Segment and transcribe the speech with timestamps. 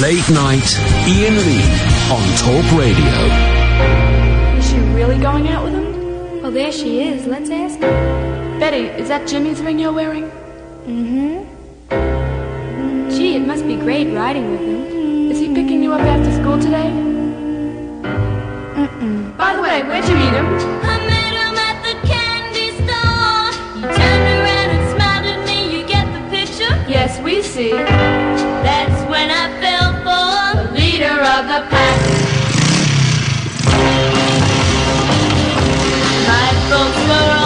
[0.00, 1.62] Late night, Iain Lee
[2.10, 3.14] on Talk Radio.
[4.56, 6.40] Is she really going out with him?
[6.40, 7.26] Well, there she is.
[7.26, 8.58] Let's ask her.
[8.58, 10.30] Betty, is that Jimmy's ring you're wearing?
[10.86, 11.44] Mm-hmm.
[13.10, 15.30] Gee, it must be great riding with him.
[15.30, 16.90] Is he picking you up after school today?
[18.74, 19.36] Mm-mm.
[19.36, 20.46] By the way, where'd you meet him?
[20.46, 23.52] I met him at the candy store.
[23.76, 25.78] He turned around and smiled at me.
[25.78, 26.74] You get the picture?
[26.88, 27.72] Yes, we see.
[31.52, 32.00] The pack.
[36.26, 37.41] My folks were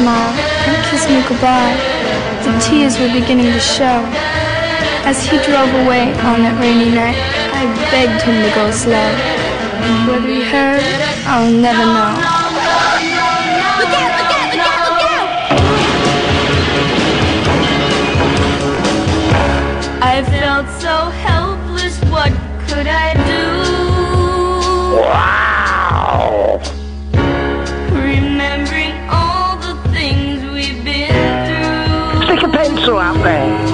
[0.00, 1.76] sort of smiled and kissed me goodbye.
[2.44, 4.04] The tears were beginning to show.
[5.04, 7.16] As he drove away on that rainy night,
[7.52, 9.14] I begged him to go slow.
[10.06, 10.82] Whether he heard,
[11.26, 12.14] I'll never know.
[13.80, 15.30] Look out, look out, look out, look out!
[20.02, 22.32] I felt so helpless, what
[22.68, 23.44] could I do?
[25.00, 26.79] Wow!
[33.22, 33.69] Pencil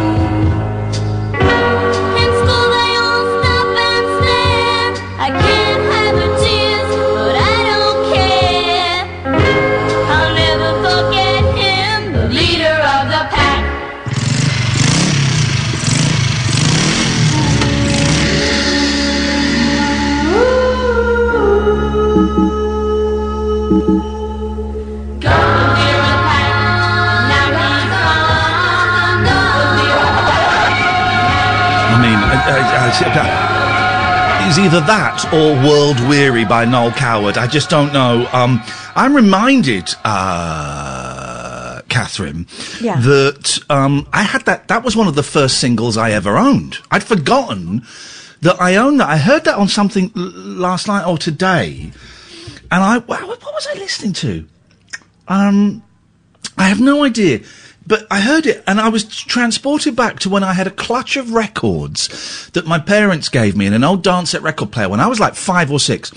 [33.03, 37.37] uh, uh, either that or World Weary by Noel Coward.
[37.37, 38.29] I just don't know.
[38.33, 38.63] Um,
[38.95, 42.47] I'm reminded, uh, Catherine,
[42.81, 43.01] Yeah.
[43.01, 44.69] that um, I had that.
[44.69, 46.79] That was one of the first singles I ever owned.
[46.91, 47.83] I'd forgotten
[48.43, 49.09] that I owned that.
[49.09, 51.91] I heard that on something l- last night or today,
[52.71, 54.47] and I what was I listening to?
[55.29, 55.83] Um,
[56.59, 57.41] I have no idea.
[57.87, 61.17] But I heard it and I was transported back to when I had a clutch
[61.17, 65.07] of records that my parents gave me in an old Dansette record player when I
[65.07, 66.13] was like five or six.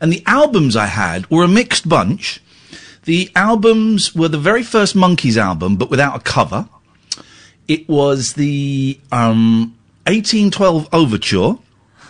[0.00, 2.40] And the albums I had were a mixed bunch.
[3.04, 6.68] The albums were the very first Monkees album, but without a cover.
[7.66, 9.74] It was the um,
[10.06, 11.58] 1812 Overture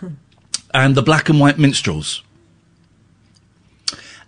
[0.74, 2.22] and the Black and White Minstrels.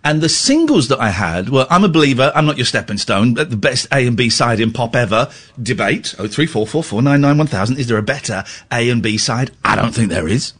[0.03, 3.35] And the singles that I had were I'm a Believer, I'm Not Your Stepping Stone,
[3.35, 5.29] the best A and B side in pop ever.
[5.61, 7.77] Debate, 03444991000.
[7.77, 9.51] Is there a better A and B side?
[9.63, 10.53] I don't think there is.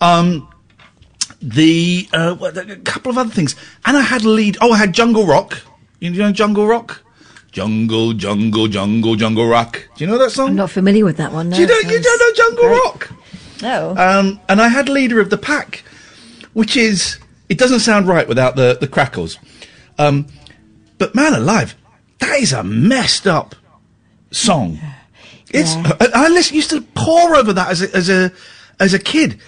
[0.00, 0.48] Um,
[1.40, 3.54] the, uh, a couple of other things.
[3.84, 5.62] And I had lead, oh, I had Jungle Rock.
[6.00, 7.02] You know Jungle Rock?
[7.52, 9.88] Jungle, jungle, jungle, jungle rock.
[9.96, 10.48] Do you know that song?
[10.50, 11.48] I'm not familiar with that one.
[11.48, 12.82] No, Do you, don't, you don't know Jungle great.
[12.84, 13.12] Rock?
[13.62, 13.96] No.
[13.96, 15.82] Um, and I had leader of the pack,
[16.52, 17.18] which is
[17.48, 19.38] it doesn't sound right without the the crackles.
[19.98, 20.26] Um,
[20.98, 21.74] but man alive,
[22.18, 23.54] that is a messed up
[24.30, 24.78] song.
[25.50, 28.32] It's I, I listen, used to pore over that as a, as a
[28.80, 29.40] as a kid.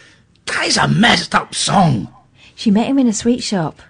[0.46, 2.12] That is a messed up song.
[2.54, 3.80] She met him in a sweet shop,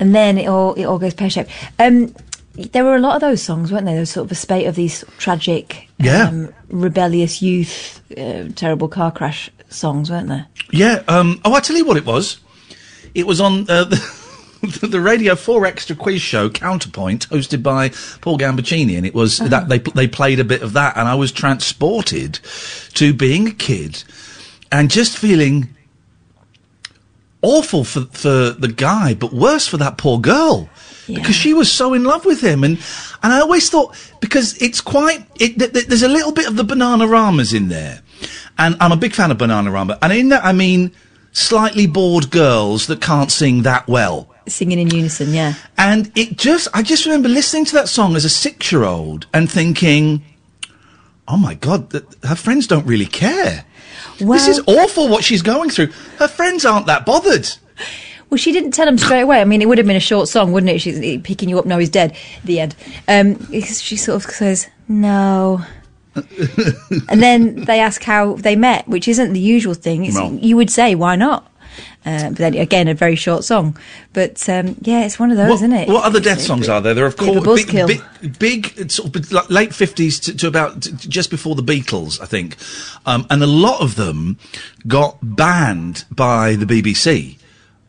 [0.00, 1.50] and then it all it all goes pear shaped.
[1.78, 2.14] Um,
[2.54, 3.94] there were a lot of those songs, weren't there?
[3.94, 6.28] There was sort of a spate of these tragic, Yeah.
[6.28, 10.46] um, rebellious youth, uh, terrible car crash songs, weren't there?
[10.70, 11.02] Yeah.
[11.08, 12.38] Um, oh, I tell you what it was.
[13.14, 13.84] It was on uh,
[14.62, 19.38] the, the Radio Four Extra quiz show Counterpoint, hosted by Paul Gambaccini, and it was
[19.38, 22.40] that they they played a bit of that, and I was transported
[22.94, 24.04] to being a kid
[24.70, 25.74] and just feeling
[27.42, 30.68] awful for for the guy, but worse for that poor girl.
[31.08, 32.78] Because she was so in love with him, and
[33.22, 36.56] and I always thought because it's quite it, th- th- there's a little bit of
[36.56, 38.00] the Bananaramas in there,
[38.56, 40.92] and I'm a big fan of Bananarama, And in that, I mean
[41.32, 44.28] slightly bored girls that can't sing that well.
[44.46, 45.54] Singing in unison, yeah.
[45.78, 49.26] And it just, I just remember listening to that song as a six year old
[49.32, 50.22] and thinking,
[51.28, 53.64] oh my God, th- her friends don't really care.
[54.18, 55.88] this is awful what she's going through.
[56.18, 57.48] Her friends aren't that bothered.
[58.30, 59.42] Well, she didn't tell him straight away.
[59.42, 60.80] I mean, it would have been a short song, wouldn't it?
[60.80, 61.66] She's eh, picking you up.
[61.66, 62.16] No, he's dead.
[62.44, 62.74] The end.
[63.06, 65.60] Um, she sort of says no,
[66.14, 70.04] and then they ask how they met, which isn't the usual thing.
[70.04, 70.30] It's, No.
[70.32, 71.48] You would say, "Why not?"
[72.04, 73.76] Uh, but then again, a very short song.
[74.12, 75.88] But um, yeah, it's one of those, What, isn't it?
[75.88, 76.94] what other death songs are there?
[76.94, 81.08] There are of course big, big, big, sort of late fifties to, to about to
[81.08, 82.56] just before the Beatles, I think,
[83.06, 84.38] um, and a lot of them
[84.86, 87.38] got banned by the BBC.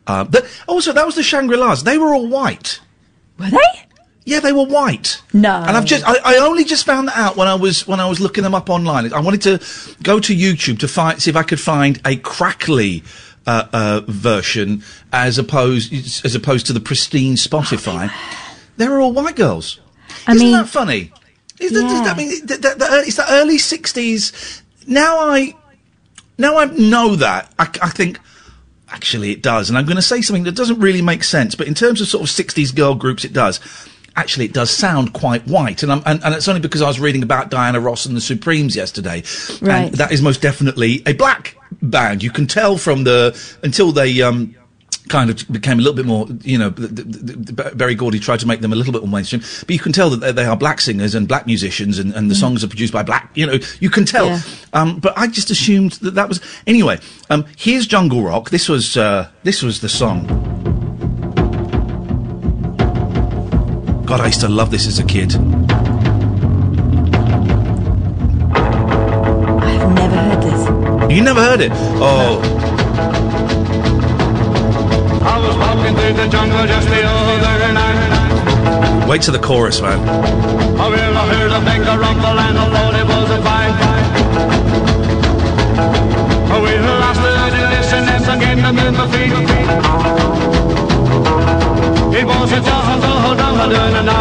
[0.06, 1.82] Uh, but also, that was the Shangri Las.
[1.82, 2.80] They were all white.
[3.38, 3.83] Were they?
[4.26, 5.20] Yeah, they were white.
[5.34, 5.54] No.
[5.54, 8.08] And I've just, I, I only just found that out when I was, when I
[8.08, 9.12] was looking them up online.
[9.12, 13.02] I wanted to go to YouTube to find, see if I could find a crackly,
[13.46, 14.82] uh, uh, version
[15.12, 15.92] as opposed,
[16.24, 18.10] as opposed to the pristine Spotify.
[18.78, 19.78] They were all white girls.
[20.26, 21.12] I Isn't mean- that funny?
[21.60, 22.02] Is that, Yeah.
[22.04, 24.62] that mean, the, the, the, early- it's the early 60s.
[24.88, 25.54] Now I,
[26.38, 28.18] now I know that, I, I think,
[28.88, 29.68] actually it does.
[29.68, 32.08] And I'm going to say something that doesn't really make sense, but in terms of
[32.08, 33.60] sort of 60s girl groups, it does.
[34.16, 37.00] Actually, it does sound quite white, and, I'm, and and it's only because I was
[37.00, 39.24] reading about Diana Ross and the Supremes yesterday,
[39.60, 39.86] Right.
[39.86, 42.22] and that is most definitely a black band.
[42.22, 44.54] You can tell from the until they um,
[45.08, 48.40] kind of became a little bit more, you know, the, the, the, Berry Gordy tried
[48.40, 50.44] to make them a little bit more mainstream, but you can tell that they, they
[50.44, 53.46] are black singers and black musicians, and, and the songs are produced by black, you
[53.46, 54.26] know, you can tell.
[54.26, 54.40] Yeah.
[54.72, 56.98] Um, but I just assumed that that was anyway.
[57.30, 58.50] Um, here's Jungle Rock.
[58.50, 60.73] This was uh, this was the song.
[64.06, 65.34] God, I used to love this as a kid.
[65.34, 65.40] I've
[69.94, 70.68] never heard this.
[71.10, 71.72] You never heard it?
[71.72, 72.38] Oh,
[75.24, 79.08] I was walking through the jungle just the other night.
[79.08, 79.98] wait to the chorus, man.
[79.98, 83.74] I will I heard a big rumble and I thought it was a fight.
[86.52, 90.73] I will I stood and listened and began to move my feet.
[92.16, 94.14] It was a jungle, jungle, a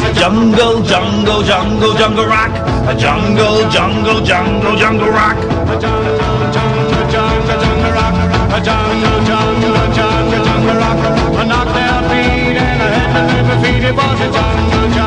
[0.00, 2.52] a Jungle, jungle, jungle, jungle rock.
[2.88, 5.36] A jungle, jungle, jungle, jungle rock.
[5.78, 6.16] jungle,
[6.50, 8.14] jungle, jungle, jungle rock.
[8.50, 11.29] A jungle, jungle, jungle, jungle rock.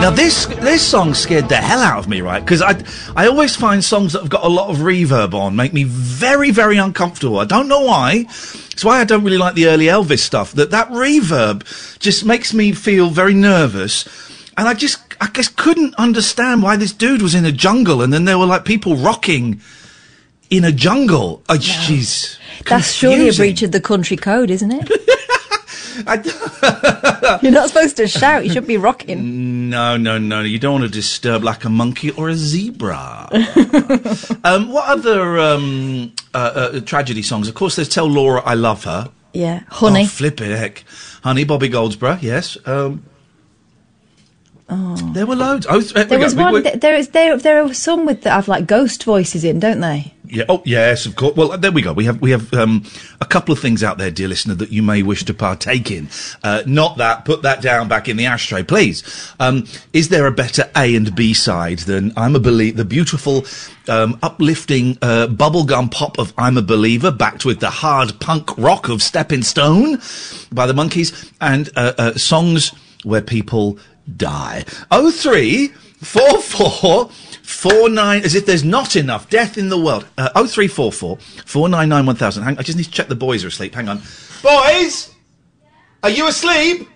[0.04, 2.44] Now this this song scared the hell out of me, right?
[2.44, 2.76] Because I
[3.16, 6.52] I always find songs that have got a lot of reverb on make me very
[6.52, 7.40] very uncomfortable.
[7.40, 8.26] I don't know why.
[8.72, 10.52] It's why I don't really like the early Elvis stuff.
[10.54, 14.06] That that reverb just makes me feel very nervous,
[14.58, 18.12] and I just I just couldn't understand why this dude was in a jungle, and
[18.12, 19.62] then there were like people rocking
[20.50, 21.44] in a jungle.
[21.48, 22.38] Oh, jeez.
[22.66, 24.90] That's surely a breach of the country code, isn't it?
[26.07, 28.45] I- You're not supposed to shout.
[28.45, 29.69] You should be rocking.
[29.69, 30.42] No, no, no.
[30.42, 33.30] You don't want to disturb like a monkey or a zebra.
[34.44, 37.48] um, what other um, uh, uh, tragedy songs?
[37.48, 39.12] Of course, there's Tell Laura I Love Her.
[39.34, 40.04] Yeah, honey.
[40.04, 40.84] Oh, flip it, heck.
[41.24, 42.57] Honey, Bobby Goldsboro, yes.
[42.66, 43.04] Um,
[44.69, 45.68] There were loads.
[45.69, 46.19] Oh, th- There go.
[46.19, 46.54] was We- one.
[46.54, 47.38] we- There is there.
[47.38, 50.13] There are some with that have like ghost voices in, don't they?
[50.25, 50.45] Yeah.
[50.50, 51.36] Oh, yes, of course.
[51.36, 51.94] Well, there we go.
[51.94, 52.83] We have we have um,
[53.21, 56.10] a couple of things out there, dear listener, that you may wish to partake in.
[56.43, 57.24] Uh, not that.
[57.25, 59.03] Put that down back in the ashtray, please.
[59.39, 62.77] Um, is there a better A and B side than I'm a believer?
[62.77, 63.46] The beautiful,
[63.88, 68.89] um, uplifting uh, bubblegum pop of I'm a Believer, backed with the hard punk rock
[68.89, 70.00] of Stepping Stone
[70.51, 72.72] by the Monkees, and uh, uh, songs
[73.03, 73.77] where people
[74.17, 74.65] die.
[74.91, 75.67] Oh three
[76.01, 77.10] four four.
[77.43, 80.07] Four nine, as if there's not enough death in the world.
[80.17, 82.43] Uh, oh three four four four nine nine one thousand.
[82.43, 83.75] Hang, I just need to check the boys are asleep.
[83.75, 84.01] Hang on,
[84.41, 85.12] boys,
[86.01, 86.88] are you asleep?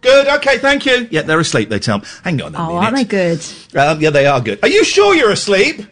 [0.00, 0.26] Good.
[0.26, 0.58] Okay.
[0.58, 1.06] Thank you.
[1.10, 1.68] Yeah, they're asleep.
[1.68, 2.04] They tell me.
[2.24, 2.78] Hang on a Oh, minute.
[2.82, 3.44] aren't they good?
[3.78, 4.58] Um, yeah, they are good.
[4.62, 5.82] Are you sure you're asleep?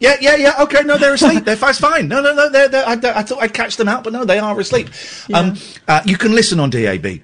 [0.00, 0.54] Yeah, yeah, yeah.
[0.62, 1.44] Okay, no, they're asleep.
[1.44, 1.74] they're fine.
[1.74, 2.08] fine.
[2.08, 2.48] No, no, no.
[2.50, 4.88] They're, they're, I, I thought I'd catch them out, but no, they are asleep.
[5.34, 5.56] Um,
[5.88, 7.20] uh, you can listen on DAB.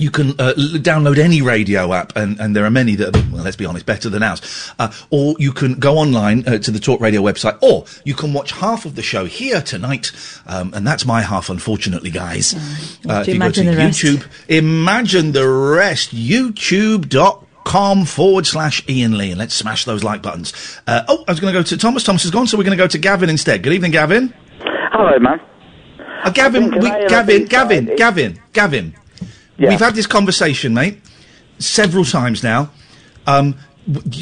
[0.00, 3.44] You can uh, download any radio app, and, and there are many that are, well,
[3.44, 4.72] let's be honest, better than ours.
[4.78, 8.32] Uh, or you can go online uh, to the Talk Radio website, or you can
[8.32, 10.10] watch half of the show here tonight,
[10.46, 12.54] um, and that's my half, unfortunately, guys.
[13.04, 14.00] Well, if do you imagine go to the rest.
[14.00, 16.14] YouTube, imagine the rest.
[16.14, 20.80] YouTube.com forward slash Iain Lee, and let's smash those like buttons.
[20.86, 22.04] Uh, oh, I was going to go to Thomas.
[22.04, 23.62] Thomas is gone, so we're going to go to Gavin instead.
[23.62, 24.32] Good evening, Gavin.
[24.92, 25.38] Hello, man.
[26.24, 28.94] Uh, Gavin, we, an A Gavin, Gavin, Gavin, Gavin.
[29.60, 29.68] Yeah.
[29.68, 30.98] We've had this conversation, mate,
[31.58, 32.70] several times now.
[33.26, 33.58] Um,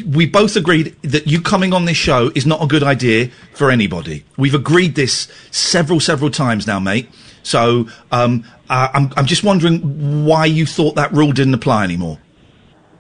[0.05, 3.71] we both agreed that you coming on this show is not a good idea for
[3.71, 4.25] anybody.
[4.37, 7.09] We've agreed this several, several times now, mate.
[7.45, 12.19] So um, uh, I'm, I'm just wondering why you thought that rule didn't apply anymore.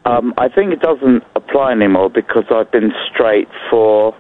[0.05, 4.15] Um, I think it doesn't apply anymore because I've been straight for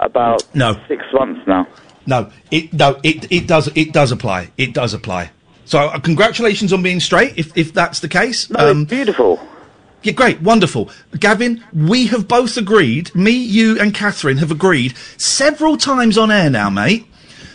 [0.00, 0.80] about No.
[0.88, 1.68] six months now.
[2.06, 4.50] No, it no, it it does it does apply.
[4.56, 5.30] It does apply.
[5.66, 8.48] So uh, congratulations on being straight, if if that's the case.
[8.48, 9.40] No, Um, it's beautiful.
[10.02, 10.90] Yeah, great, wonderful.
[11.18, 16.48] Gavin, we have both agreed, me, you, and Catherine have agreed several times on air
[16.48, 17.06] now, mate,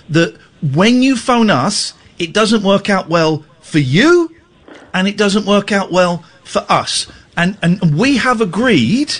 [0.09, 0.35] that
[0.73, 4.35] when you phone us, it doesn't work out well for you
[4.93, 7.07] and it doesn't work out well for us.
[7.37, 9.13] And, and we have agreed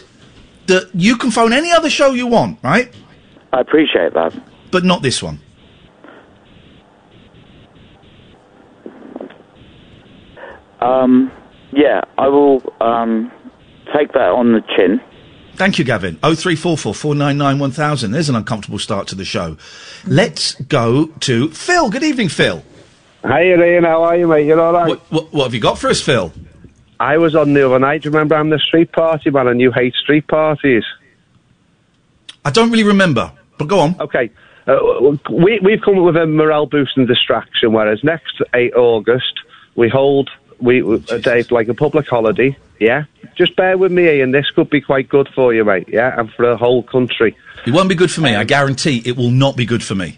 [0.67, 2.93] that you can phone any other show you want, right?
[3.53, 4.33] I appreciate that.
[4.71, 5.39] But not this one.
[10.81, 11.31] Um,
[11.71, 13.31] yeah, I will um,
[13.95, 15.01] take that on the chin.
[15.55, 16.15] Thank you, Gavin.
[16.15, 18.11] 0344 499 1000.
[18.11, 19.57] There's an uncomfortable start to the show.
[20.05, 21.89] Let's go to Phil.
[21.89, 22.63] Good evening, Phil.
[23.23, 23.83] Hi, Iain.
[23.83, 24.47] How are you, mate?
[24.47, 24.87] You're all right?
[24.87, 26.33] What, what, what have you got for us, Phil?
[26.99, 28.03] I was on the other night.
[28.03, 30.83] Do you remember I'm the street party man and you hate street parties?
[32.43, 33.99] I don't really remember, but go on.
[33.99, 34.31] Okay.
[34.67, 34.77] Uh,
[35.31, 39.33] we, we've come up with a morale boosting distraction, whereas next 8 August,
[39.75, 40.29] we hold
[40.61, 43.03] we a day like a public holiday, yeah?
[43.35, 46.19] Just bear with me, and This could be quite good for you, mate, yeah?
[46.19, 47.35] And for the whole country.
[47.65, 48.35] It won't be good for me.
[48.35, 50.17] I guarantee it will not be good for me.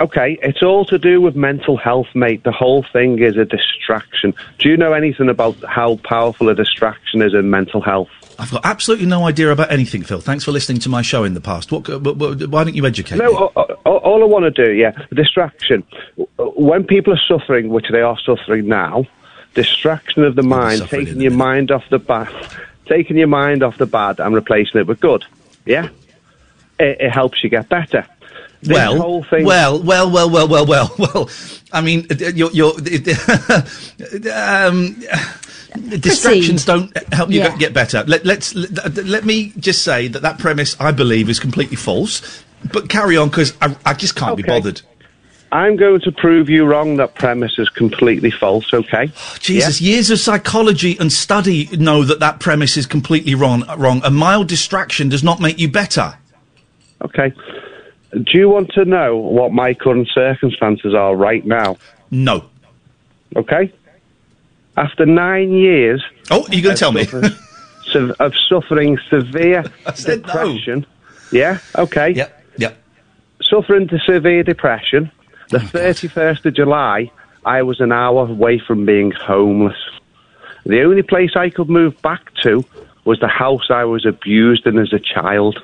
[0.00, 2.42] Okay, it's all to do with mental health, mate.
[2.42, 4.34] The whole thing is a distraction.
[4.58, 8.08] Do you know anything about how powerful a distraction is in mental health?
[8.38, 10.20] I've got absolutely no idea about anything, Phil.
[10.20, 11.70] Thanks for listening to my show in the past.
[11.70, 13.36] What, uh, what, what- why don't you educate No, me?
[13.36, 13.52] all,
[13.86, 15.84] all, all I want to do, yeah, distraction.
[16.36, 19.06] When people are suffering, which they are suffering now,
[19.54, 22.32] distraction of the mind, taking your mind off the bad,
[22.86, 25.24] taking your mind off the bad and replacing it with good.
[25.64, 25.88] Yeah,
[26.78, 28.06] it, it helps you get better.
[28.62, 29.44] This well, whole thing.
[29.44, 31.28] well, well, well, well, well, well, well.
[31.72, 32.74] I mean, uh, you're, you're
[34.32, 35.02] um,
[35.98, 37.50] distractions don't help you Yeah.
[37.50, 38.04] get, get better.
[38.06, 42.44] Let, let's let, let me just say that that premise, I believe, is completely false.
[42.72, 44.80] But carry on, because I, I just can't be bothered.
[45.52, 46.96] I'm going to prove you wrong.
[46.96, 48.72] That premise is completely false.
[48.72, 49.12] Okay.
[49.38, 53.64] Jesus, years of psychology and study know that that premise is completely wrong.
[53.76, 54.00] Wrong.
[54.02, 56.14] A mild distraction does not make you better.
[57.02, 57.34] Okay.
[58.12, 61.76] Do you want to know what my current circumstances are right now?
[62.10, 62.46] No.
[63.36, 63.72] Okay.
[64.76, 66.02] After nine years.
[66.30, 67.02] Oh, you're going to tell me?
[67.02, 70.26] Of, of suffering severe said no.
[70.26, 70.86] depression.
[71.30, 71.58] Yeah.
[71.76, 72.10] Okay.
[72.10, 72.44] Yep.
[72.56, 72.78] Yep.
[73.42, 75.10] Suffering to severe depression.
[75.52, 77.10] The 31st of July,
[77.44, 79.76] I was an hour away from being homeless.
[80.64, 82.64] The only place I could move back to
[83.04, 85.58] was the house I was abused in as a child.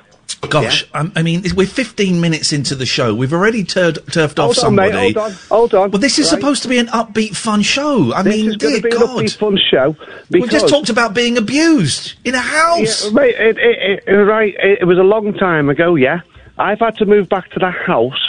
[0.49, 3.13] Gosh, um, I mean, we're 15 minutes into the show.
[3.15, 5.13] We've already turd, turfed off Hold on, mate, somebody.
[5.13, 5.91] hold on, hold on.
[5.91, 6.39] Well, this is Right.
[6.39, 8.13] supposed to be an upbeat, fun show.
[8.13, 9.09] I This mean, is dear be an God.
[9.23, 9.95] upbeat fun show.
[10.29, 13.05] We just talked about being abused in a house.
[13.05, 16.19] Yeah, mate, it, it, it, right, it, it was a long time ago, yeah.
[16.57, 18.19] I've had to move back to the house.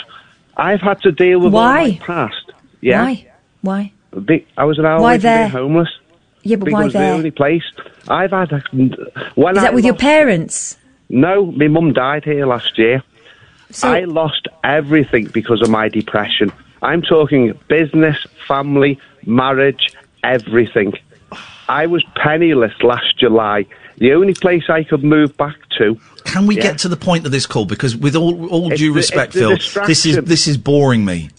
[0.57, 1.83] I've had to deal with all Why?
[1.99, 2.51] my past.
[2.81, 3.03] Yeah.
[3.03, 3.31] Why?
[3.61, 3.91] Why?
[4.57, 5.39] I was an hour Why away from there?
[5.45, 5.89] being homeless.
[6.43, 7.13] Yeah, but because why the there?
[7.13, 7.63] only place
[8.07, 8.51] I've had.
[8.51, 8.59] A,
[9.35, 10.77] when Is I that with your parents?
[11.09, 13.03] No, my mum died here last year.
[13.69, 16.51] So- I lost everything because of my depression.
[16.81, 18.17] I'm talking business,
[18.47, 19.93] family, marriage,
[20.23, 20.93] everything.
[21.69, 23.65] I was penniless last July.
[23.97, 25.97] The only place I could move back to.
[26.31, 26.63] Can we Yeah.
[26.63, 27.65] get to the point of this call?
[27.65, 31.29] Because with all, all It's due the- respect, Phil, this is this is boring me.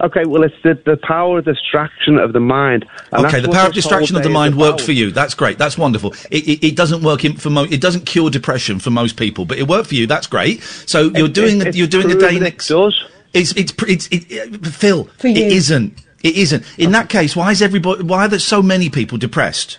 [0.00, 2.86] Okay, well, it's the, the power of distraction of the mind.
[3.10, 4.80] and okay, the power of distraction of the mind worked about.
[4.86, 5.10] for you.
[5.10, 5.58] That's great.
[5.58, 6.14] That's wonderful.
[6.30, 9.44] It, it, it doesn't work in, for mo- it doesn't cure depression for most people,
[9.44, 10.06] but it worked for you.
[10.06, 10.62] That's great.
[10.86, 12.68] So you're It- doing it- you're doing a proven day it next.
[12.68, 12.94] does.
[13.34, 15.08] It's it's pr- it's it, Phil.
[15.18, 15.44] For It you.
[15.46, 15.98] isn't.
[16.22, 16.62] It isn't.
[16.78, 18.04] In that case, why is everybody?
[18.04, 19.78] Why are there so many people depressed?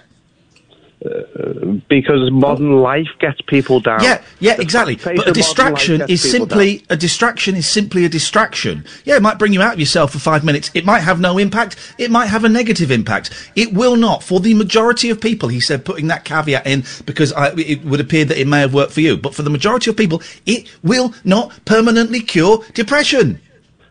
[1.87, 4.03] Because modern life gets people down.
[4.03, 4.95] Yeah, yeah, The exactly.
[4.97, 8.85] But a of modern life distraction is simply a distraction is simply a distraction.
[9.05, 10.69] Yeah, it might bring you out of yourself for five minutes.
[10.73, 11.77] It might have no impact.
[11.97, 13.29] It might have a negative impact.
[13.55, 15.47] It will not for the majority of people.
[15.47, 18.73] He said, putting that caveat in because I, it would appear that it may have
[18.73, 23.39] worked for you, but for the majority of people, it will not permanently cure depression.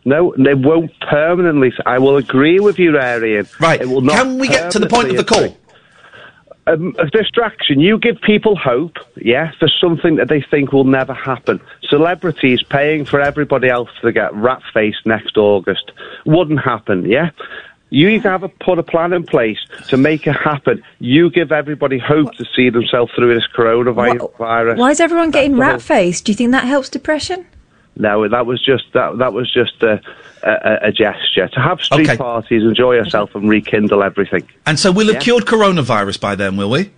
[0.04, 1.72] No, they won't permanently.
[1.84, 3.46] I will agree with you, Arian.
[3.60, 3.80] Right.
[3.80, 5.56] It will not Can we get to the point of the call?
[6.68, 7.80] Um, a distraction.
[7.80, 11.60] You give people hope, yeah, for something that they think will never happen.
[11.88, 15.92] Celebrities paying for everybody else to get rat faced next August
[16.26, 17.30] wouldn't happen, yeah.
[17.90, 19.58] You need to have a put a plan in place
[19.88, 20.82] to make it happen.
[20.98, 24.76] You give everybody hope to see themselves through this coronavirus.
[24.76, 26.26] Why is everyone getting rat faced?
[26.26, 27.46] Do you think that helps depression?
[27.96, 29.18] No, that was just that.
[29.18, 30.00] That was just a,
[30.42, 32.16] a, a gesture to have street Okay.
[32.16, 34.46] parties, enjoy yourself, and rekindle everything.
[34.66, 35.20] And so we'll have Yeah.
[35.20, 36.90] cured coronavirus by then, will we?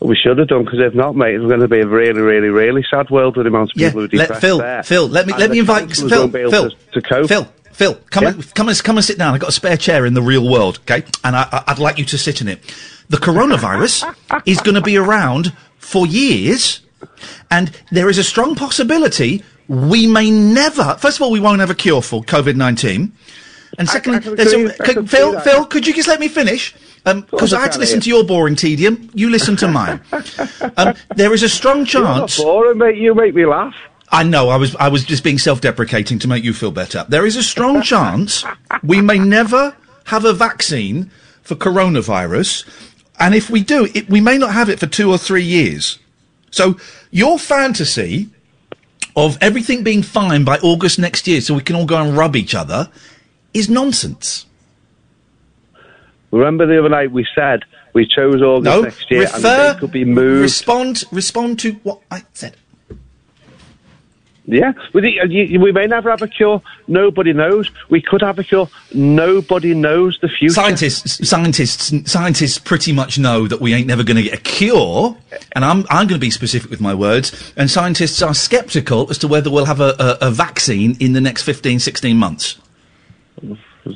[0.00, 2.48] We should have done because if not, mate, it's going to be a really, really,
[2.48, 3.88] really sad world with the amount of Yeah.
[3.88, 4.82] people who are Let depressed Phil, there.
[4.84, 7.28] Phil, let me And let me invite Phil, won't be able Phil, to, to cope.
[7.28, 8.30] Phil, Phil, come Yeah?
[8.30, 9.34] and come and come and sit down.
[9.34, 11.04] I've got a spare chair in the real world, okay?
[11.24, 12.60] And I, I, I'd like you to sit in it.
[13.08, 14.14] The coronavirus
[14.46, 16.80] is going to be around for years,
[17.50, 20.96] and there is a strong possibility we may never.
[20.98, 23.12] First of all, we won't have a cure for COVID nineteen,
[23.78, 25.44] and secondly, I can there's agree- could- Phil, that.
[25.44, 26.74] Phil, could you just let me finish?
[27.04, 29.08] Because course I had to listen to your boring tedium.
[29.14, 30.00] You listen to mine.
[30.76, 32.38] um, there is a strong chance.
[32.38, 32.96] boring, mate.
[32.96, 33.74] You make me laugh.
[34.10, 34.48] I know.
[34.48, 34.74] I was.
[34.76, 37.06] I was just being self-deprecating to make you feel better.
[37.08, 38.44] There is a strong chance
[38.82, 41.10] we may never have a vaccine
[41.42, 42.64] for coronavirus,
[43.18, 45.98] and if we do, it, we may not have it for two or three years.
[46.50, 46.78] So
[47.10, 48.30] your fantasy
[49.18, 52.36] of everything being fine by August next year, so we can all go and rub
[52.36, 52.88] each other,
[53.52, 54.46] is nonsense.
[56.30, 59.90] Remember the other night we said we chose August No, next year and the could
[59.90, 60.42] be moved.
[60.42, 61.04] Respond.
[61.10, 62.56] Respond to what I said.
[64.50, 65.26] Yeah, we, uh,
[65.60, 66.62] we may never have a cure.
[66.86, 67.70] Nobody knows.
[67.90, 68.66] We could have a cure.
[68.94, 70.54] Nobody knows the future.
[70.54, 75.18] Scientists, scientists, scientists pretty much know that we ain't never going to get a cure,
[75.52, 77.52] and I'm I'm going to be specific with my words.
[77.58, 81.20] And scientists are sceptical as to whether we'll have a, a, a vaccine in the
[81.20, 82.58] next 15, 16 months.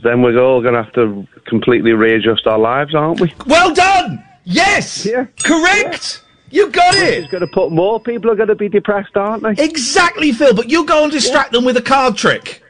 [0.02, 3.32] Then we're all going to have to completely readjust our lives, aren't we?
[3.46, 4.22] Well done.
[4.44, 5.06] Yes.
[5.06, 5.26] Yeah.
[5.42, 6.21] Correct.
[6.52, 7.30] You got It's it.
[7.30, 9.64] going to put more people are going to be depressed, aren't they?
[9.64, 10.54] Exactly, Phil.
[10.54, 12.62] But you go and distract them with a card trick.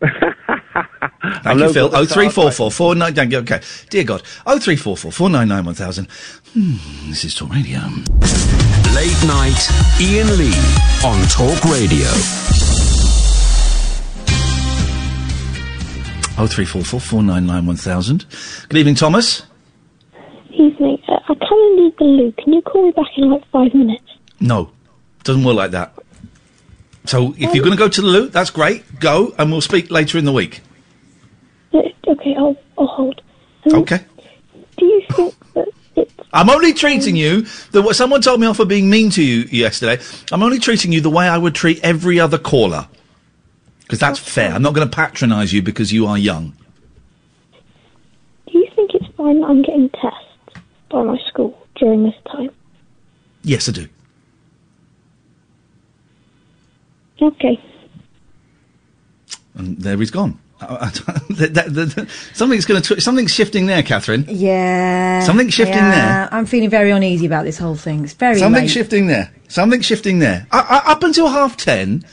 [0.00, 1.88] Thank I'm you, Phil.
[1.90, 2.54] good at Oh three cards, four mate.
[2.54, 3.14] four four nine.
[3.14, 3.38] Thank you.
[3.38, 4.22] Okay, dear God.
[4.46, 6.08] Oh three four four four nine nine one thousand.
[6.54, 6.74] Hmm,
[7.10, 7.78] this is Talk Radio.
[8.94, 9.60] Late night,
[10.00, 10.56] Iain Lee
[11.04, 12.08] on Talk Radio.
[16.38, 18.24] Oh three four four four nine nine one thousand.
[18.68, 19.42] Good evening, Thomas.
[20.52, 21.02] Evening.
[21.08, 22.32] Uh, I kind of need the loo.
[22.38, 24.04] Can you call me back in like five minutes?
[24.40, 24.70] No,
[25.24, 25.94] doesn't work like that.
[27.04, 29.00] So if you're going to go to the loo, that's great.
[29.00, 30.60] Go, and we'll speak later in the week.
[31.74, 33.22] Okay, I'll, I'll hold.
[33.66, 34.04] Um, Okay.
[34.76, 38.56] Do you think that it's I'm only treating you the what someone told me off
[38.56, 40.02] for being mean to you yesterday.
[40.30, 42.88] I'm only treating you the way I would treat every other caller.
[43.82, 44.52] Because that's fair.
[44.52, 46.54] I'm not going to patronise you because you are young.
[48.46, 50.31] do you think it's fine that I'm getting tests
[50.92, 52.50] by my school during this time?
[53.42, 53.88] Yes, I do.
[57.20, 57.60] Okay.
[59.54, 60.38] And there he's gone.
[60.62, 64.24] That- that- that- something's going to tw- something's shifting there, Catherine.
[64.28, 65.20] Yeah.
[65.24, 65.90] Something shifting yeah,
[66.26, 66.28] there.
[66.34, 68.04] I'm feeling very uneasy about this whole thing.
[68.04, 68.70] It's very Something late.
[68.70, 69.32] shifting there.
[69.48, 70.46] Something shifting there.
[70.52, 72.04] I, I, up until half ten,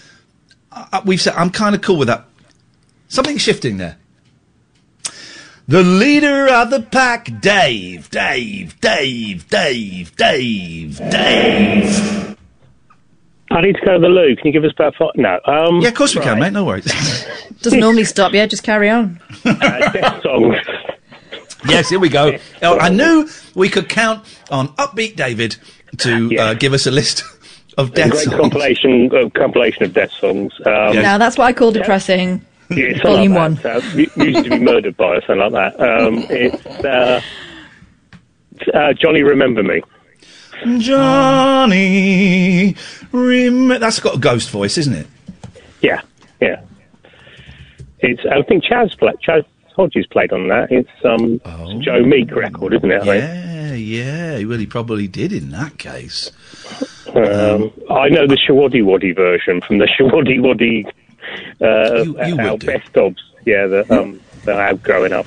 [0.71, 2.25] I, we've said I'm kind of cool with that.
[3.07, 3.97] Something shifting there.
[5.69, 12.35] The leader of the pack, Dave, Dave, Dave, Dave, Dave, Dave.
[13.51, 14.35] I need to go to the loo.
[14.35, 15.09] Can you give us about five?
[15.15, 15.39] No.
[15.45, 16.53] Um, Yeah, of course we can, mate.
[16.53, 16.85] No worries.
[17.61, 18.33] Doesn't normally stop.
[18.33, 19.21] Yeah, just carry on.
[19.45, 20.55] Uh, death songs.
[21.67, 22.37] yes, here we go.
[22.63, 25.55] Oh, I knew we could count on upbeat David
[25.99, 26.45] to Yeah.
[26.45, 27.23] uh, give us a list
[27.77, 28.35] of A death great songs.
[28.39, 30.51] compilation, uh, compilation of death songs.
[30.65, 31.01] Um, Yeah.
[31.03, 32.43] Now that's what I call depressing.
[32.69, 33.83] Yeah, something Volume like that.
[33.83, 35.79] Uh, mu- music to be murdered by or something like that.
[35.79, 37.21] Um, it's uh,
[38.73, 39.81] uh, Johnny Remember Me.
[40.77, 42.75] Johnny,
[43.11, 45.07] rem- that's got a ghost voice, isn't it?
[45.81, 46.01] Yeah,
[46.41, 46.61] yeah.
[47.99, 49.19] It's I think Chas played.
[49.21, 49.43] Chas
[49.75, 50.71] Hodges played on that.
[50.71, 53.01] It's um it's a Joe Meek record, isn't it?
[53.01, 53.23] I think?
[53.23, 53.73] Yeah,
[54.39, 54.45] yeah.
[54.45, 56.31] Well, he probably did in that case.
[57.07, 60.91] Um, I know the Showaddywaddy version from the Showaddywaddy
[61.61, 62.67] uh, You- you will our do.
[62.67, 63.17] best ofs.
[63.45, 65.25] Yeah, that um, that I had growing up.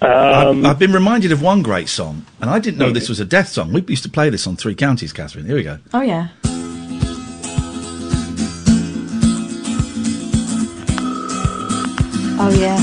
[0.00, 3.20] I've, Um, I've been reminded of one great song, and I didn't know this was
[3.20, 3.72] a death song.
[3.72, 5.46] We used to play this on Three Counties, Catherine.
[5.46, 5.78] Here we go.
[5.94, 6.28] Oh yeah.
[12.44, 12.76] Oh yeah.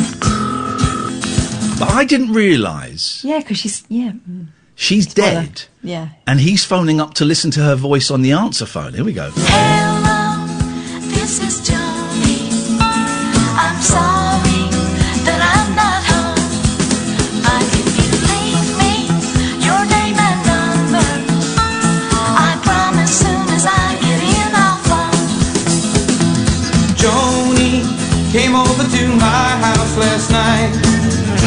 [1.80, 4.12] But I didn't realise Yeah, because she's yeah.
[4.30, 5.32] mm, she's Spoiler.
[5.44, 6.10] dead, Yeah.
[6.28, 8.94] and he's phoning up to listen to her voice on the answer phone.
[8.94, 9.32] Here we go.
[9.36, 9.99] Hello,
[28.32, 30.72] came over to my house last night.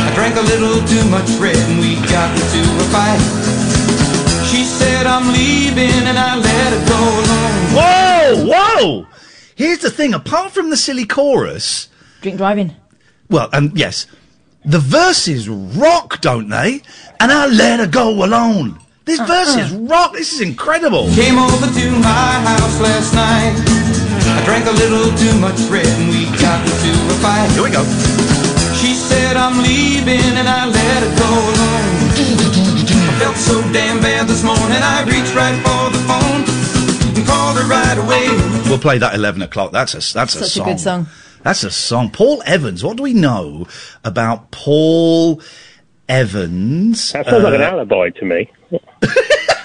[0.04, 3.22] I drank a little too much red and we got into a fight.
[4.50, 7.62] She said I'm leaving and I let her go alone.
[7.78, 9.21] Whoa, whoa!
[9.54, 10.14] Here's the thing.
[10.14, 11.88] Apart from the silly chorus,
[12.20, 12.74] Drink driving.
[13.28, 14.06] well, um, yes,
[14.64, 16.82] the verses rock, don't they?
[17.20, 18.78] And I let her go alone.
[19.04, 20.12] This verses rock.
[20.12, 21.10] This is incredible.
[21.14, 23.54] Came over to my house last night.
[24.38, 27.50] I drank a little too much red and we got into a fight.
[27.50, 27.82] Here we go.
[28.78, 31.98] She said I'm leaving and I let her go alone.
[33.10, 36.41] I felt so damn bad this morning I reached right for the phone
[37.62, 38.26] and right away.
[38.68, 39.72] We'll play that eleven o'clock.
[39.72, 40.66] That's a that's a Such a song.
[40.68, 41.06] good song.
[41.42, 42.10] That's a song.
[42.10, 42.84] Paul Evans.
[42.84, 43.66] What do we know
[44.04, 45.40] about Paul
[46.08, 47.12] Evans?
[47.12, 48.50] That sounds like an Uh, alibi to me.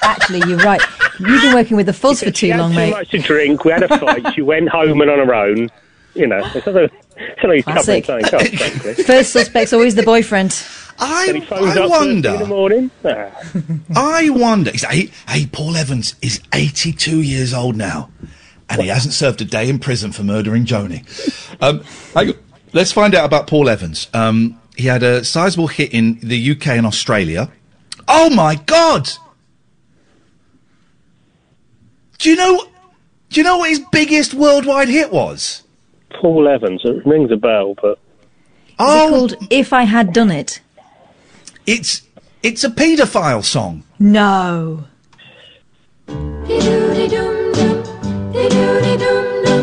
[0.01, 0.81] Actually, you're right.
[1.19, 2.91] You've been working with the fuzz for too had long, too mate.
[2.91, 3.65] much to drink.
[3.65, 4.33] We had a fight.
[4.33, 5.69] she went home and on her own.
[6.15, 6.41] You know,
[7.19, 9.03] it's not a, it's not like he's covering something up, frankly.
[9.03, 10.63] First suspect's always the boyfriend.
[10.99, 12.30] I, Then he phones I wonder.
[12.34, 12.91] in the morning.
[13.06, 13.32] Ah.
[13.95, 14.71] I wonder.
[14.71, 18.10] He's, hey, hey, Paul Evans is 82 years old now,
[18.69, 21.03] and he hasn't served a day in prison for murdering Joni.
[21.62, 22.34] Um, hang
[22.73, 24.08] let's find out about Paul Evans.
[24.13, 27.51] Um, he had a sizable hit in the UK and Australia.
[28.08, 29.10] Oh my God!
[32.19, 32.67] Do you know?
[33.30, 35.63] Do you know what his biggest worldwide hit was?
[36.19, 36.82] Paul Evans.
[36.84, 37.99] It rings a bell, but
[38.80, 39.10] Oh, Is it oh.
[39.10, 40.62] called If I Had Done It?
[41.65, 42.01] it's
[42.43, 43.84] it's a paedophile song.
[43.99, 44.86] No.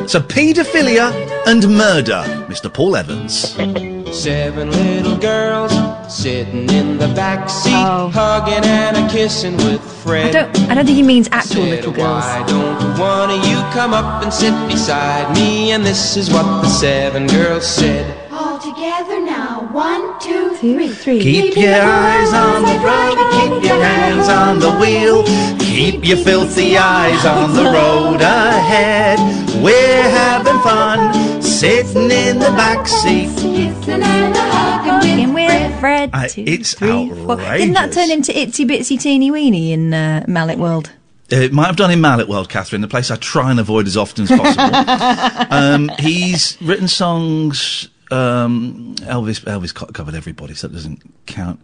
[0.06, 1.10] So paedophilia
[1.46, 2.72] and murder, Mr.
[2.72, 3.56] Paul Evans.
[4.14, 5.72] Seven little girls
[6.08, 8.08] sitting in the back seat, Oh.
[8.14, 10.26] hugging and a kissing with Fred.
[10.28, 10.52] I Fred.
[10.54, 10.70] don't.
[10.70, 12.24] I don't think he means actual Said, little girls.
[12.24, 15.72] Why don't one of you come up and sit beside me?
[15.72, 18.06] And this is what the seven girls said.
[18.32, 19.68] All together now.
[19.72, 20.88] One, two, Two, three.
[20.88, 21.20] three.
[21.20, 25.24] Keep your eyes on the road, keep your hands on the wheel,
[25.58, 29.18] keep your filthy eyes on the road ahead.
[29.62, 31.33] We're having fun,
[31.64, 33.28] sitting in the back seat.
[33.36, 36.10] Kissing and a hugging In with Fred.
[36.12, 37.36] I- two, it's three, four.
[37.36, 40.92] Didn't that turn into Itsy Bitsy Teeny Weeny in uh, Mallett World?
[41.30, 43.96] It might have done in Mallett World, Catherine, the place I try and avoid as
[43.96, 45.46] often as possible.
[45.50, 47.88] um, he's written songs.
[48.10, 51.60] Um, Elvis, Elvis covered everybody, so that doesn't count.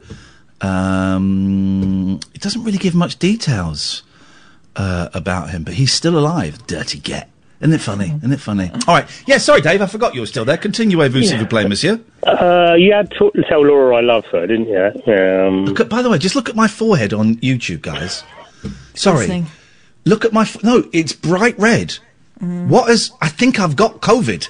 [0.62, 4.02] Um, it doesn't really give much details
[4.76, 6.66] uh, about him, but he's still alive.
[6.66, 7.29] Dirty get.
[7.60, 8.06] Isn't it funny?
[8.06, 8.70] Isn't it funny?
[8.88, 9.06] All right.
[9.26, 9.82] Yeah, sorry, Dave.
[9.82, 10.56] I forgot you were still there.
[10.56, 12.00] Continue, vous s'il vous plaît, monsieur.
[12.26, 15.12] uh, you had to tell Laura I love her, didn't you?
[15.14, 18.24] Um, Look at, by the way, just look at my forehead on YouTube, guys.
[18.94, 19.44] Sorry.
[20.06, 20.42] Look at my.
[20.42, 21.98] F- no, it's bright red.
[22.40, 23.10] What is.
[23.20, 24.48] I think I've got COVID.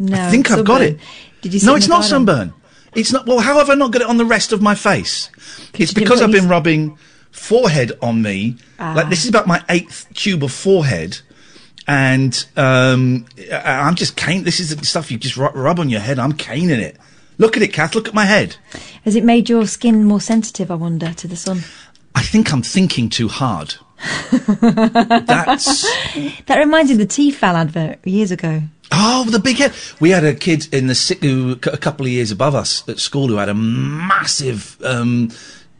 [0.00, 0.16] No.
[0.20, 0.98] I think I've got it.
[1.42, 1.60] Did you?
[1.64, 2.52] No, it's not sunburn.
[2.96, 3.26] It's not.
[3.26, 5.30] Well, how have I not got it on the rest of my face?
[5.74, 6.98] it's because I've been rubbing
[7.30, 8.56] forehead on me.
[8.80, 9.08] Like Ah.
[9.08, 11.18] this is about my eighth tube of forehead,
[11.86, 14.44] and um, I'm just cane.
[14.44, 16.18] This is the stuff you just rub on your head.
[16.18, 16.96] I'm caning it.
[17.38, 17.94] Look at it, Kath.
[17.94, 18.56] Look at my head.
[19.04, 20.70] Has it made your skin more sensitive?
[20.70, 21.58] I wonder to the sun.
[22.14, 23.74] I think I'm thinking too hard.
[24.30, 25.82] That's
[26.46, 28.62] That reminds me of the Tefal advert years ago.
[28.92, 29.72] oh the big head.
[30.00, 32.98] We had a kid in the si- who a couple of years above us at
[32.98, 35.28] school who had a massive um,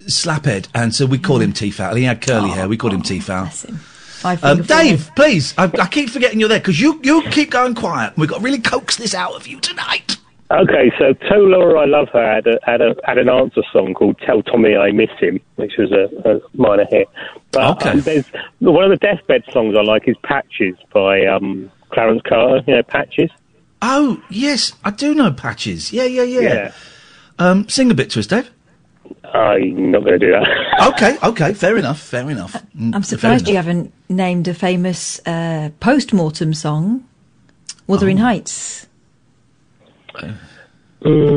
[0.07, 1.97] slaphead, and so we called him T-Fat.
[1.97, 2.69] He had curly hair.
[2.69, 2.92] We called.
[3.03, 3.77] Bless him.
[3.77, 3.96] Five
[4.43, 4.62] Um.
[4.62, 8.15] Dave, please, I, I keep forgetting you're there because you you keep going quiet.
[8.17, 10.17] We've got to really coax this out of you tonight.
[10.49, 13.95] Okay, so Tell Laura I Love Her had, a, had, a, had an answer song
[13.95, 17.09] called Tell Tommy I Miss Him, which was a, a minor hit.
[17.51, 17.91] But Okay.
[17.91, 18.27] um, there's
[18.61, 22.83] one of the deathbed songs I like is Patches by um, Clarence Carter, you know,
[22.85, 23.31] Patches.
[23.83, 25.93] Oh yes, I do know patches.
[25.93, 26.41] Yeah, yeah, yeah.
[26.41, 26.73] Yeah.
[27.41, 28.49] Um, sing a bit to us, Dave.
[29.25, 30.47] I'm not going to do that.
[30.88, 32.53] Okay, okay, fair enough, fair enough.
[32.79, 37.03] Mm, I'm fair surprised you haven't named a famous uh, post-mortem song,
[37.87, 38.25] Wuthering Oh.
[38.25, 38.87] Heights.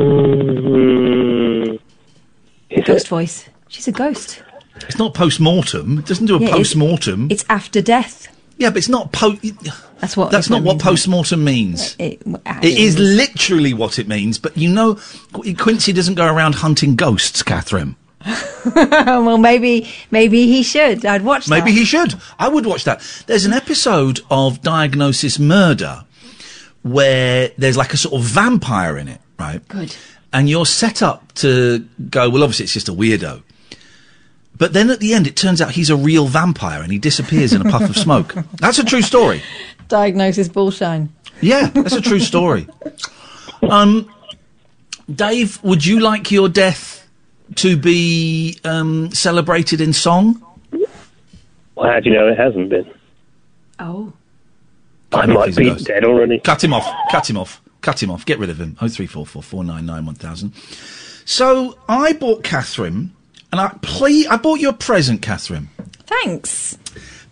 [0.00, 1.78] Mm,
[2.70, 3.08] is Ghost it?
[3.08, 3.48] voice.
[3.68, 4.42] She's a ghost.
[4.82, 5.98] It's not post-mortem.
[5.98, 7.28] It doesn't do a Yeah, post-mortem.
[7.30, 8.28] It's after death.
[8.60, 9.36] Yeah, but it's not po.
[10.00, 10.30] That's what.
[10.30, 11.96] That's not what post-mortem means.
[11.98, 12.20] It,
[12.62, 15.00] It is literally what it means, but you know,
[15.58, 17.96] Quincy doesn't go around hunting ghosts, Catherine.
[18.76, 21.06] well, maybe maybe he should.
[21.06, 21.64] I'd watch that.
[21.64, 22.14] Maybe he should.
[22.38, 23.00] I would watch that.
[23.26, 26.04] There's an episode of Diagnosis Murder
[26.82, 29.66] where there's like a sort of vampire in it, right?
[29.68, 29.96] Good.
[30.34, 33.42] And you're set up to go, well, obviously it's just a weirdo.
[34.60, 37.54] But then at the end, it turns out he's a real vampire and he disappears
[37.54, 38.34] in a puff of smoke.
[38.60, 39.42] That's a true story.
[39.88, 41.08] Diagnosis bullshine.
[41.40, 42.68] Yeah, that's a true story.
[43.62, 44.12] Um,
[45.12, 47.08] Dave, would you like your death
[47.56, 50.44] to be um, celebrated in song?
[51.74, 52.92] Well, how do you know it hasn't been?
[53.78, 54.12] Oh.
[55.12, 56.38] I might be dead already.
[56.38, 56.86] Cut him off.
[57.10, 57.62] Cut him off.
[57.80, 58.26] Cut him off.
[58.26, 58.76] Get rid of him.
[58.82, 60.52] Oh three four four four nine nine one thousand.
[61.24, 63.12] So I bought Catherine,
[63.52, 65.68] and I please I bought you a present, Catherine.
[66.06, 66.76] Thanks.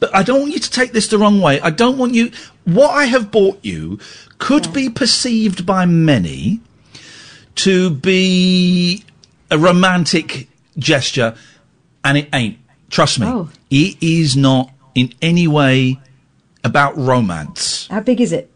[0.01, 1.61] But I don't want you to take this the wrong way.
[1.61, 2.31] I don't want you.
[2.65, 3.99] What I have bought you
[4.39, 6.61] could be perceived by many
[7.57, 9.05] to be
[9.51, 11.35] a romantic gesture,
[12.05, 12.59] and it ain't.
[12.91, 13.27] Trust me.
[13.27, 13.51] Oh.
[13.71, 15.99] It is not in any way
[16.65, 17.87] about romance.
[17.89, 18.51] How big is it?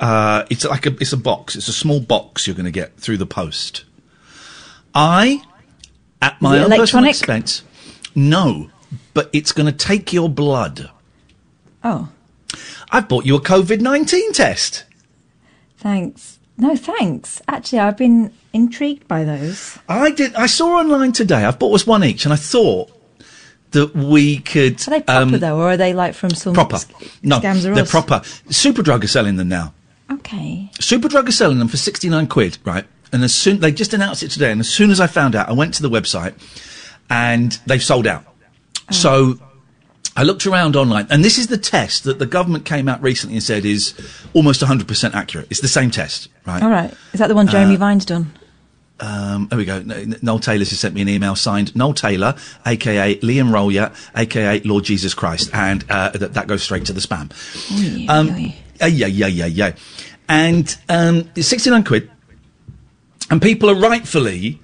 [0.00, 1.54] Uh, it's like a it's a box.
[1.54, 3.84] It's a small box you're going to get through the post.
[4.94, 5.42] I,
[6.20, 7.62] at my own personal expense,
[8.14, 8.70] no,
[9.14, 10.90] but it's going to take your blood.
[11.84, 12.08] Oh,
[12.90, 14.84] I've bought you a COVID nineteen test.
[15.76, 16.38] thanks.
[16.58, 17.40] No, thanks.
[17.48, 19.78] Actually, I've been intrigued by those.
[19.88, 20.34] I did.
[20.34, 21.44] I saw online today.
[21.44, 22.90] I've bought us one each, and I thought
[23.70, 24.80] that we could.
[24.86, 26.78] Are they proper though, or are they like from some um, Proper.
[27.22, 27.90] No, Scams are they're us?
[27.90, 28.20] proper.
[28.50, 29.72] Superdrug are selling them now.
[30.10, 30.70] Okay.
[30.74, 32.84] Superdrug are selling them for 69 quid, right?
[33.12, 35.48] And as soon, they just announced it today, and as soon as I found out,
[35.48, 36.34] I went to the website
[37.10, 38.24] and they've sold out.
[38.90, 39.38] So
[40.16, 43.36] I looked around online, and this is the test that the government came out recently
[43.36, 43.94] and said is
[44.34, 45.46] almost 100% accurate.
[45.50, 46.62] It's the same test, right?
[46.62, 46.92] All right.
[47.12, 48.32] Is that the one Jeremy Uh, Vine's done?
[49.00, 49.82] Um, there we go.
[50.22, 54.84] Noel Taylor's just sent me an email signed Noel Taylor, aka Liam Rolia, aka Lord
[54.84, 57.32] Jesus Christ, and uh, that, that goes straight to the spam.
[58.08, 58.28] Um,
[58.80, 59.72] yeah, yeah, yeah, yeah.
[60.28, 62.10] And um, 69 quid.
[63.32, 64.60] And people are rightfully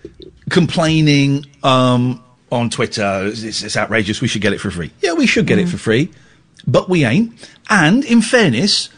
[0.50, 3.22] complaining um, on Twitter.
[3.24, 4.20] It's, it's outrageous.
[4.20, 4.90] We should get it for free.
[5.00, 6.10] Yeah, we should get it for free.
[6.66, 7.32] But we ain't.
[7.70, 8.90] And in fairness,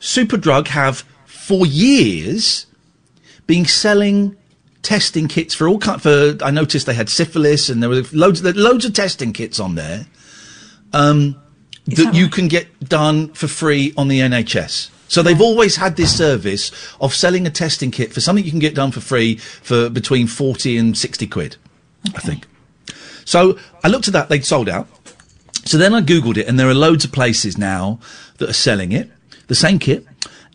[0.00, 2.64] Superdrug have for years
[3.46, 4.38] been selling
[4.80, 6.00] testing kits for all kind.
[6.00, 9.74] For I noticed they had syphilis and there were loads, loads of testing kits on
[9.74, 10.06] there.
[10.94, 11.38] Um,
[11.88, 14.88] that you can get done for free on the NHS.
[15.10, 16.70] So they've always had this service
[17.00, 20.28] of selling a testing kit for something you can get done for free for between
[20.28, 21.56] 40 and 60 quid,
[22.14, 22.46] I think.
[23.24, 24.86] So I looked at that, they'd sold out.
[25.64, 27.98] So then I Googled it, and there are loads of places now
[28.38, 29.10] that are selling it,
[29.48, 30.06] the same kit.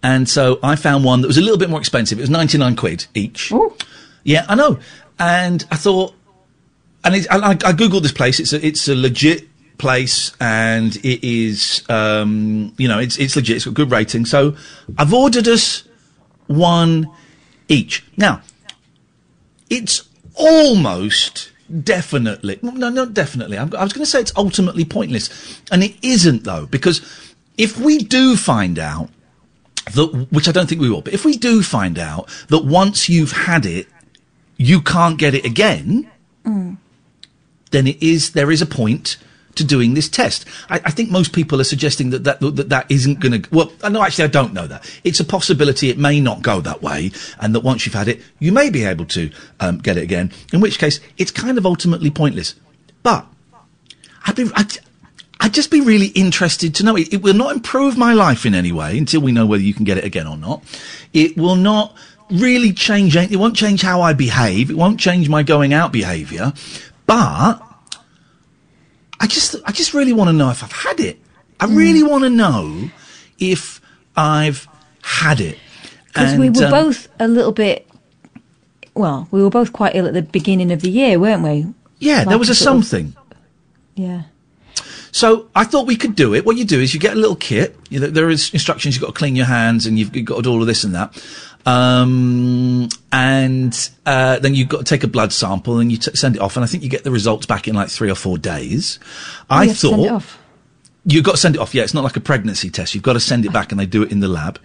[0.02, 2.18] And so I found one that was a little bit more expensive.
[2.18, 3.52] It was 99 quid each.
[4.24, 4.80] Yeah, I know.
[5.20, 6.14] And I thought,
[7.04, 8.40] and it, I, I I Googled this place.
[8.40, 13.58] It's a, it's a legit place and it is, um, you know, it's, it's legit.
[13.58, 14.26] It's got good rating.
[14.26, 14.56] So
[14.98, 15.84] I've ordered us
[16.48, 17.10] one
[17.68, 18.06] each.
[18.18, 18.42] Now,
[19.70, 21.52] it's almost
[21.84, 23.58] definitely, no, not definitely.
[23.58, 25.62] I'm, I was going to say it's ultimately pointless.
[25.72, 27.02] And it isn't though, because
[27.58, 29.10] if we do find out
[29.94, 33.10] that, which I don't think we will, but if we do find out that once
[33.10, 33.88] you've had it,
[34.58, 36.10] you can't get it again,
[37.72, 39.18] then it is there is a point
[39.56, 40.46] to doing this test.
[40.70, 43.50] I, I think most people are suggesting that that that, that isn't going to.
[43.52, 44.90] Well, no, actually, I don't know that.
[45.04, 48.22] It's a possibility it may not go that way, and that once you've had it,
[48.40, 50.32] you may be able to um, get it again.
[50.54, 52.56] In which case, it's kind of ultimately pointless.
[53.04, 53.26] But
[54.26, 54.50] I'd be.
[54.56, 54.78] I'd,
[55.42, 56.96] I'd just be really interested to know.
[56.96, 59.74] It, it will not improve my life in any way until we know whether you
[59.74, 60.64] can get it again or not.
[61.14, 61.96] It will not
[62.30, 63.16] really change.
[63.16, 64.70] It won't change how I behave.
[64.70, 66.54] It won't change my going out behaviour.
[67.06, 67.62] But
[69.20, 71.20] I just, I just really want to know if I've had it.
[71.60, 72.90] I really want to know
[73.40, 73.82] if
[74.16, 74.68] I've
[75.02, 75.58] had it.
[76.08, 77.88] Because we were um, both a little bit.
[78.94, 81.66] Well, we were both quite ill at the beginning of the year, weren't we?
[82.00, 83.16] Yeah, there was a sort of- something.
[83.96, 84.24] Yeah.
[85.12, 86.46] So I thought we could do it.
[86.46, 87.78] What you do is you get a little kit.
[87.90, 88.96] You know, there is instructions.
[88.96, 90.84] You've got to clean your hands, and you've, you've got to do all of this
[90.84, 91.14] and that.
[91.66, 96.36] Um, and uh, then you've got to take a blood sample and you t- send
[96.36, 96.56] it off.
[96.56, 99.00] And I think you get the results back in like three or four days.
[99.50, 100.40] Oh, I you have to thought send it off.
[101.06, 101.74] you've got to send it off.
[101.74, 102.94] Yeah, it's not like a pregnancy test.
[102.94, 104.60] You've got to send it back, and they do it in the lab.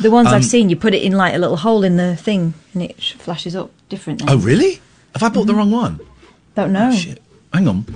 [0.00, 2.16] The ones Um, I've seen, you put it in like a little hole in the
[2.16, 4.26] thing, and it flashes up differently.
[4.28, 4.80] Oh, really?
[5.14, 6.00] Have I bought the wrong one?
[6.54, 6.90] Don't know.
[7.52, 7.86] Hang on.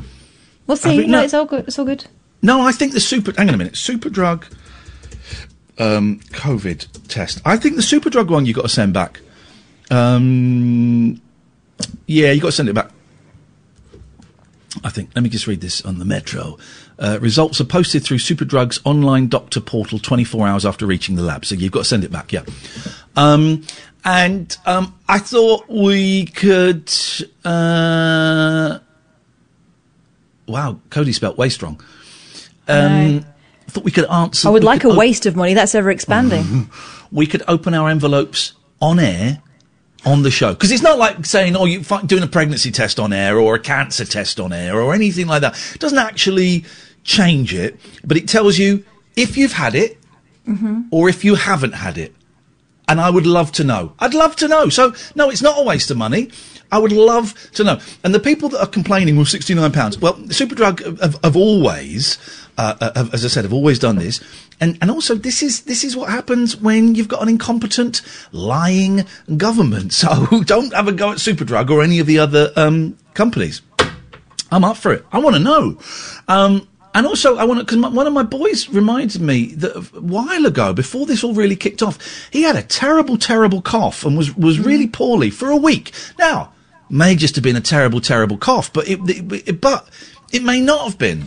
[0.67, 0.99] We'll see.
[1.01, 1.25] it- no, no.
[1.25, 1.65] it's all good.
[1.69, 2.07] It's all good.
[2.43, 3.33] No, I think the super.
[3.37, 3.75] Hang on a minute.
[3.75, 4.45] Superdrug
[5.79, 7.41] um, COVID test.
[7.45, 9.21] I think the Superdrug one you got to send back.
[9.91, 11.21] Um,
[12.07, 12.91] yeah, you got to send it back.
[14.85, 15.11] I think.
[15.15, 16.59] Let me just read this on the Metro.
[16.99, 21.45] Uh, results are posted through Superdrug's online doctor portal 24 hours after reaching the lab.
[21.45, 22.33] So you've got to send it back.
[22.33, 22.45] Yeah.
[23.17, 23.65] Um,
[24.05, 26.91] and um, I thought we could.
[27.45, 28.79] Uh,
[30.47, 31.81] wow, Cody spelt way strong.
[32.69, 33.25] Um,
[33.67, 34.49] I thought we could answer.
[34.49, 35.55] I would like a op- waste of money.
[35.55, 36.71] That's ever expanding.
[37.13, 39.43] we could open our envelopes on air
[40.05, 43.01] on the show because it's not like saying oh you fi- doing a pregnancy test
[43.01, 46.65] on air or a cancer test on air or anything like that it doesn't actually
[47.03, 48.85] change it but it tells you
[49.17, 49.99] if you've had it
[50.47, 50.83] mm-hmm.
[50.93, 52.15] or if you haven't had it
[52.87, 55.63] and i would love to know i'd love to know so no it's not a
[55.63, 56.31] waste of money
[56.73, 57.79] I would love to know.
[58.03, 62.19] And the people that are complaining, well, £69, well, Superdrug have, have always,
[62.59, 64.21] uh, uh, have, as I said, have always done this.
[64.61, 68.01] And, and also, this is, this is what happens when you've got an incompetent,
[68.33, 69.05] lying
[69.37, 69.93] government.
[70.07, 73.63] So don't have a go at Superdrug or any of the other, um, companies.
[74.51, 75.05] I'm up for it.
[75.13, 75.79] I want to know.
[76.29, 79.81] Um, and also, I want to, because one of my boys reminded me that a
[80.01, 81.99] while ago, before this all really kicked off,
[82.31, 85.93] he had a terrible, terrible cough and was, was really poorly for a week.
[86.19, 86.53] Now,
[86.89, 89.89] may just have been a terrible, terrible cough, but it, it, it- but
[90.33, 91.25] it may not have been.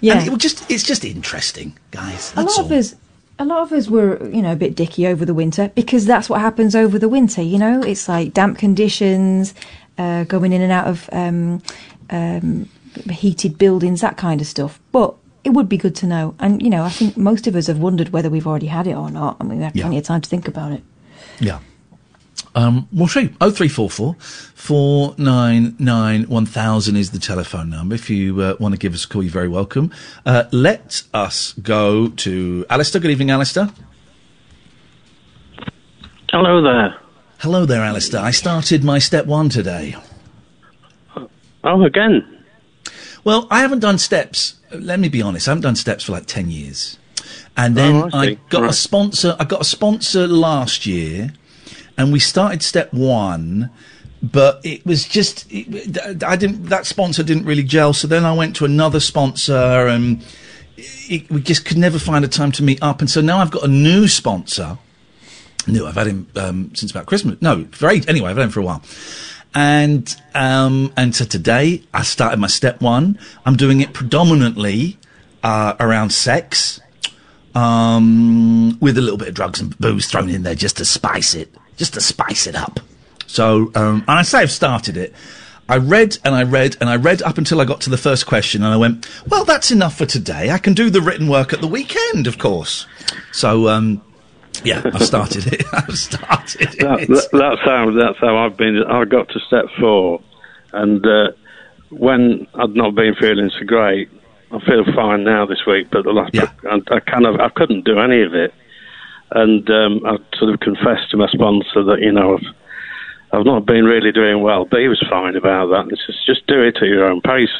[0.00, 0.18] Yeah.
[0.18, 2.32] And it just, it's just interesting, guys.
[2.36, 2.64] a lot all.
[2.66, 2.94] of us
[3.38, 6.30] a lot of us were you know a bit dicky over the winter because that's
[6.30, 9.52] what happens over the winter you know it's like damp conditions
[9.98, 11.60] uh, going in and out of um,
[12.08, 12.66] um,
[13.10, 16.70] heated buildings that kind of stuff but it would be good to know and you
[16.70, 19.36] know i think most of us have wondered whether we've already had it or not
[19.38, 19.82] i mean we have Yeah.
[19.84, 20.82] plenty of time to think about it
[21.38, 21.58] Yeah.
[22.54, 23.28] Um, we'll see.
[23.40, 27.94] 0344 499 1000 is the telephone number.
[27.94, 29.92] If you uh, want to give us a call, you're very welcome.
[30.24, 33.00] Uh, let us go to Alistair.
[33.00, 33.70] Good evening, Alistair.
[36.30, 36.98] Hello there.
[37.38, 38.20] Hello there, Alistair.
[38.20, 39.94] I started my step one today.
[41.64, 42.44] Oh, again?
[43.24, 44.54] Well, I haven't done steps.
[44.72, 45.48] Let me be honest.
[45.48, 46.98] I haven't done steps for like 10 years.
[47.56, 49.36] And then Oh, I I, got a sponsor.
[49.38, 51.32] I got a sponsor last year,
[51.96, 53.70] and we started step one,
[54.22, 56.66] but it was just I didn't.
[56.66, 57.92] That sponsor didn't really gel.
[57.92, 60.24] So then I went to another sponsor, and
[60.76, 63.00] it, we just could never find a time to meet up.
[63.00, 64.78] And so now I've got a new sponsor.
[65.66, 65.86] New.
[65.86, 67.40] I've had him um, since about Christmas.
[67.40, 68.08] No, eight.
[68.08, 68.82] Anyway, I've had him for a while.
[69.54, 73.18] And um, and so today I started my step one.
[73.44, 74.98] I'm doing it predominantly
[75.42, 76.80] uh, around sex,
[77.54, 81.34] um, with a little bit of drugs and booze thrown in there just to spice
[81.34, 82.80] it, just to spice it up.
[83.26, 85.14] So, um, and I say I've started it.
[85.68, 88.26] I read and I read and I read up until I got to the first
[88.26, 90.50] question, and I went, "Well, that's enough for today.
[90.50, 92.86] I can do the written work at the weekend, of course."
[93.32, 94.00] So, um,
[94.62, 95.64] yeah, I've started it.
[95.72, 96.78] I've started it.
[96.78, 98.82] That, that, that's how that's how I've been.
[98.84, 100.20] I got to step four,
[100.72, 101.32] and uh,
[101.90, 104.08] when I'd not been feeling so great,
[104.52, 105.88] I feel fine now this week.
[105.90, 108.54] But the last, I, I kind of I couldn't do any of it,
[109.30, 112.54] and um, I sort of confessed to my sponsor that you know I've,
[113.32, 114.64] I've not been really doing well.
[114.64, 115.84] But he was fine about that.
[115.90, 117.50] He says just do it at your own pace.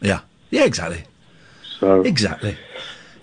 [0.00, 1.04] Yeah, yeah, exactly.
[1.78, 2.56] So exactly.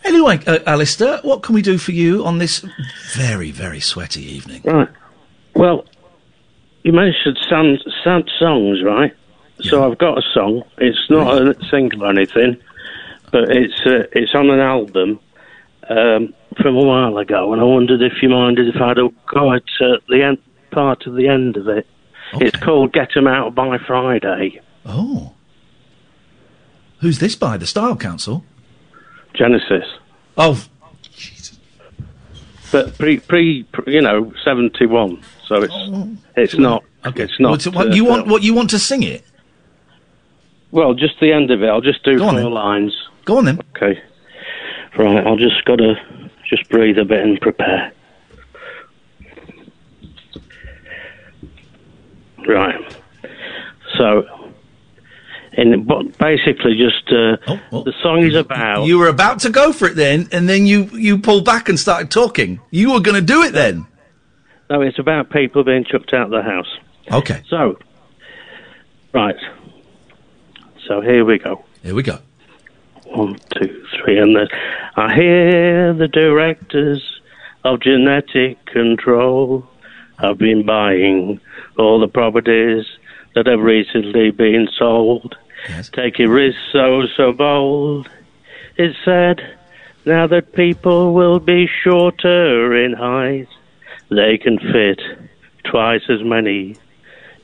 [0.05, 2.65] Anyway, uh, Alistair, what can we do for you on this
[3.13, 4.61] very, very sweaty evening?
[4.65, 4.89] Right.
[5.55, 5.85] Well,
[6.83, 9.13] you mentioned sad, sad songs, right?
[9.59, 9.71] Yeah.
[9.71, 10.63] So I've got a song.
[10.77, 12.57] It's not a single or anything,
[13.31, 15.19] but it's uh, it's on an album
[15.89, 19.63] um, from a while ago, and I wondered if you minded if I'd go at
[19.81, 20.37] uh, the end
[20.71, 21.87] part of the end of it.
[22.35, 25.33] It's called "Get 'Em Out by Friday." Oh.
[26.99, 27.57] Who's this by?
[27.57, 28.43] The Style Council?
[29.33, 29.85] Genesis.
[30.37, 30.65] Oh,
[31.11, 31.59] Jesus.
[32.71, 35.21] but pre pre, pre you know seventy one.
[35.45, 35.75] So it's
[36.35, 37.23] it's not Okay.
[37.23, 37.65] it's not.
[37.67, 38.27] What, uh, you want?
[38.27, 39.23] What you want to sing it?
[40.71, 41.67] Well, just the end of it.
[41.67, 42.95] I'll just do Go four lines.
[43.25, 43.59] Go on then.
[43.75, 44.01] Okay.
[44.97, 45.95] Right, I'll just gotta
[46.55, 47.91] just breathe a bit and prepare.
[52.47, 52.97] Right.
[53.97, 54.51] So,
[55.53, 57.37] in but basically, just uh,
[57.71, 58.85] the song is about.
[58.85, 61.79] You were about to go for it then, and then you you pulled back and
[61.79, 62.59] started talking.
[62.69, 63.87] You were going to do it then.
[64.69, 66.79] No, it's about people being chucked out of the house.
[67.11, 67.43] Okay.
[67.49, 67.77] So,
[69.13, 69.35] right.
[70.87, 71.63] So here we go.
[71.81, 72.19] Here we go.
[73.13, 74.47] One, two, three, and then
[74.95, 77.21] I hear the directors
[77.63, 79.67] of genetic control
[80.17, 81.39] have been buying
[81.77, 82.85] all the properties
[83.35, 85.35] that have recently been sold.
[85.91, 88.09] Taking risks so, so bold.
[88.77, 89.41] It's said
[90.05, 93.47] now that people will be shorter in height,
[94.09, 95.01] they can fit
[95.63, 96.75] twice as many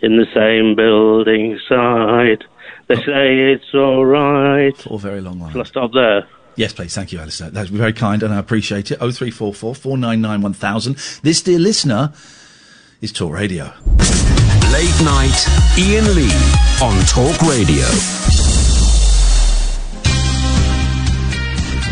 [0.02, 2.44] in the same building site.
[2.90, 4.76] They say it's all right.
[4.76, 5.52] Four very long lines.
[5.52, 6.28] Shall I stop there?
[6.56, 6.96] Yes, please.
[6.96, 7.52] Thank you, Alistair.
[7.52, 8.98] That's very kind, and I appreciate it.
[9.00, 10.96] Oh three four four four nine nine one thousand.
[11.22, 12.12] This, dear listener,
[13.00, 13.66] is Talk Radio.
[14.74, 15.46] Late night,
[15.78, 16.34] Iain Lee
[16.82, 17.86] on Talk Radio.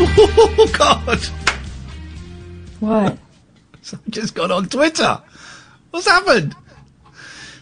[0.00, 1.18] oh God!
[2.80, 3.18] What?
[3.82, 5.22] Someone just got on Twitter.
[5.92, 6.56] What's happened?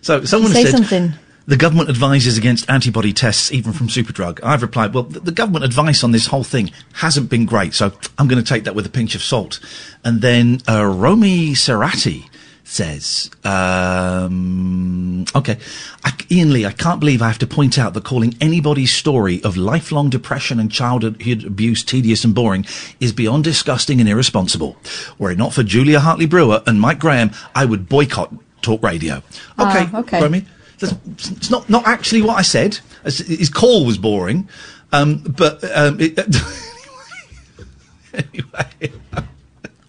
[0.01, 1.13] So someone Say said something.
[1.49, 4.41] The government advises against antibody tests, even from Superdrug.
[4.43, 7.93] I've replied, well, the, the government advice on this whole thing hasn't been great, so
[8.19, 9.61] I'm going to take that with a pinch of salt.
[10.05, 12.29] And then uh, Romy Serati
[12.65, 15.57] says, um, okay,
[16.05, 19.41] I, Iain Lee, I can't believe I have to point out that calling anybody's story
[19.45, 22.67] of lifelong depression and childhood abuse tedious and boring
[22.99, 24.77] is beyond disgusting and irresponsible.
[25.19, 29.17] Were it not for Julia Hartley Brewer and Mike Graham, I would boycott talk radio.
[29.17, 29.23] Okay,
[29.59, 30.21] Ah, okay.
[30.21, 32.79] Romy, that's, it's not not actually what I said.
[33.05, 34.49] His his call was boring,
[34.93, 36.19] um, but um, it,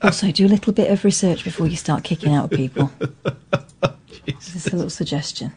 [0.01, 2.91] Also, do a little bit of research before you start kicking out people.
[4.27, 5.53] Just a little suggestion.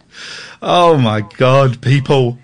[0.63, 2.39] Oh my God, people.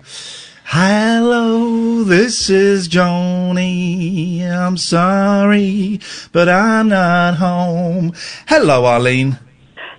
[0.65, 4.47] Hello, this is Joni.
[4.47, 5.99] I'm sorry,
[6.31, 8.13] but I'm not home.
[8.47, 9.39] Hello, Arlene.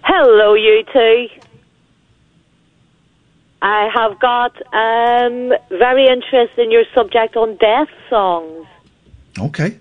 [0.04, 1.26] Hello, you two.
[3.60, 8.66] I have got um, very interested in your subject on death songs,
[9.38, 9.76] Okay.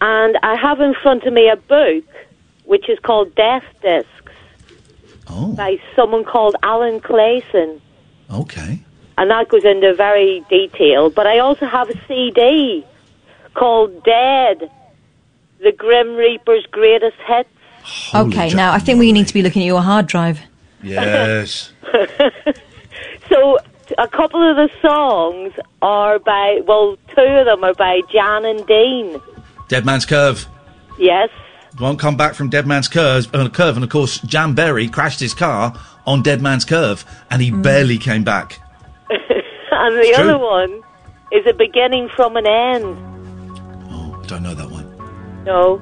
[0.00, 2.04] and I have in front of me a book
[2.64, 4.12] which is called Death Discs
[5.30, 5.52] Oh.
[5.54, 7.80] by someone called Alan Clayson,
[8.30, 8.78] Okay.
[9.16, 11.08] and that goes into very detail.
[11.10, 12.84] But I also have a CD
[13.54, 14.70] called Dead:
[15.60, 17.48] The Grim Reaper's Greatest Hits.
[18.14, 20.40] okay, now I think we need to be looking at your hard drive.
[20.82, 21.72] Yes.
[23.28, 23.58] So
[23.98, 25.52] a couple of the songs
[25.82, 29.20] are by well, two of them are by Jan and Dean.
[29.68, 30.46] Dead Man's Curve.
[30.98, 31.30] Yes.
[31.80, 33.76] Won't come back from Dead Man's Curve, uh, curve.
[33.76, 35.74] And of course, Jan Berry crashed his car
[36.06, 38.58] on Dead Man's Curve, and he barely came back.
[39.10, 40.38] and the It's other true.
[40.38, 40.82] one
[41.30, 42.96] is a beginning from an end.
[43.90, 44.86] I don't know that one.
[45.44, 45.80] No.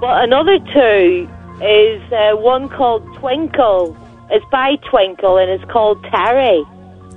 [0.00, 1.28] But another two
[1.62, 3.96] is uh, one called Twinkle.
[4.30, 6.62] It's by Twinkle and it's called Terry.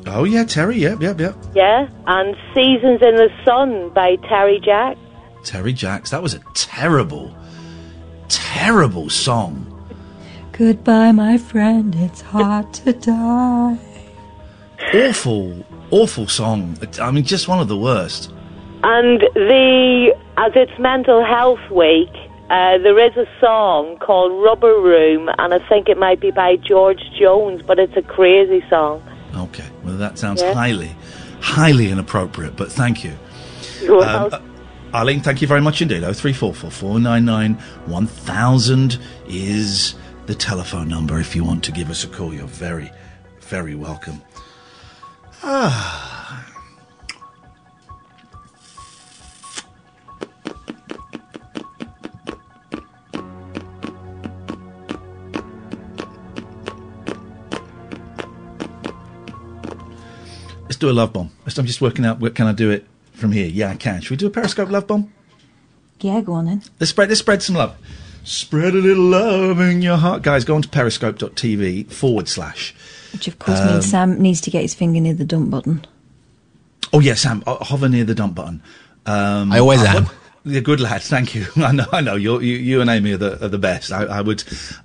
[0.08, 0.78] Oh yeah, Terry.
[0.78, 1.36] Yep, yep, yep.
[1.54, 1.90] Yeah.
[2.08, 5.00] And Seasons in the Sun by Terry Jacks.
[5.44, 6.12] Terry Jacks.
[6.12, 7.36] That was a terrible,
[8.28, 9.72] terrible song.
[10.52, 11.94] Goodbye, my friend.
[11.96, 13.78] It's hard to die.
[14.94, 16.78] Awful, awful song.
[17.02, 18.32] I mean, just one of the worst.
[18.84, 22.12] And the as it's Mental Health Week,
[22.50, 26.58] uh, there is a song called Rubber Room, and I think it might be by
[26.58, 29.02] George Jones, but it's a crazy song.
[29.36, 30.96] Okay, well that sounds highly,
[31.42, 32.56] highly inappropriate.
[32.56, 33.14] But thank you.
[33.82, 34.50] You're Um, welcome.
[34.94, 36.04] uh, Arlene, thank you very much indeed.
[36.04, 37.56] Oh three four four four nine nine
[37.86, 42.34] one thousand is the telephone number if you want to give us a call.
[42.34, 42.92] You're very,
[43.42, 44.22] very welcome.
[45.44, 46.14] Ah.
[60.76, 61.32] Let's do a love bomb.
[61.46, 62.20] I'm just working out.
[62.20, 63.48] What can I do it from here?
[63.48, 64.02] Yeah, I can.
[64.02, 65.10] Should we do a Periscope love bomb?
[66.02, 66.64] Yeah, go on then.
[66.82, 67.08] Let's spread.
[67.08, 67.78] Let's spread some love.
[68.26, 70.44] Spread a little love in your heart, guys.
[70.44, 72.76] Go on to periscope.tv forward slash.
[73.14, 75.86] Which of course Um, means Sam needs to get his finger near the dump button.
[76.92, 77.42] Oh yeah, Sam.
[77.48, 78.62] uh, Hover near the dump button.
[79.06, 80.08] Um, I always am.
[80.48, 81.02] You're good lad.
[81.02, 81.48] Thank you.
[81.56, 81.88] I know.
[81.92, 82.14] I know.
[82.16, 83.92] You, you and Amy are the, are the best.
[83.92, 84.44] I, I would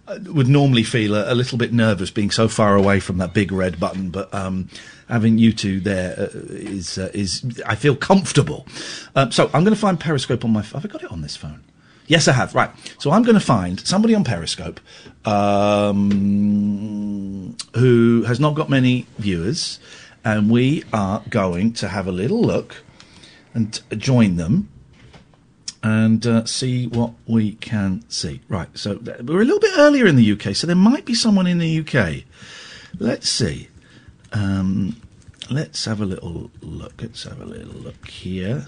[0.08, 3.34] uh, would normally feel a, a little bit nervous being so far away from that
[3.34, 4.70] big red button, but um,
[5.08, 8.66] having you two there uh, is uh, is I feel comfortable.
[9.14, 10.62] Um, so I'm going to find Periscope on my.
[10.62, 11.62] Have I got it on this phone?
[12.06, 12.54] Yes, I have.
[12.54, 12.70] Right.
[12.98, 14.80] So I'm going to find somebody on Periscope
[15.26, 15.94] um,
[17.76, 19.78] who has not got many viewers,
[20.24, 22.76] and we are going to have a little look
[23.52, 24.69] and join them
[25.82, 28.40] and uh, see what we can see.
[28.48, 28.68] Right.
[28.76, 31.58] So we're a little bit earlier in the UK, so there might be someone in
[31.58, 32.24] the UK.
[32.98, 33.68] Let's see.
[34.32, 35.00] Um,
[35.50, 36.94] let's have a little look.
[37.00, 38.66] Let's have a little look here.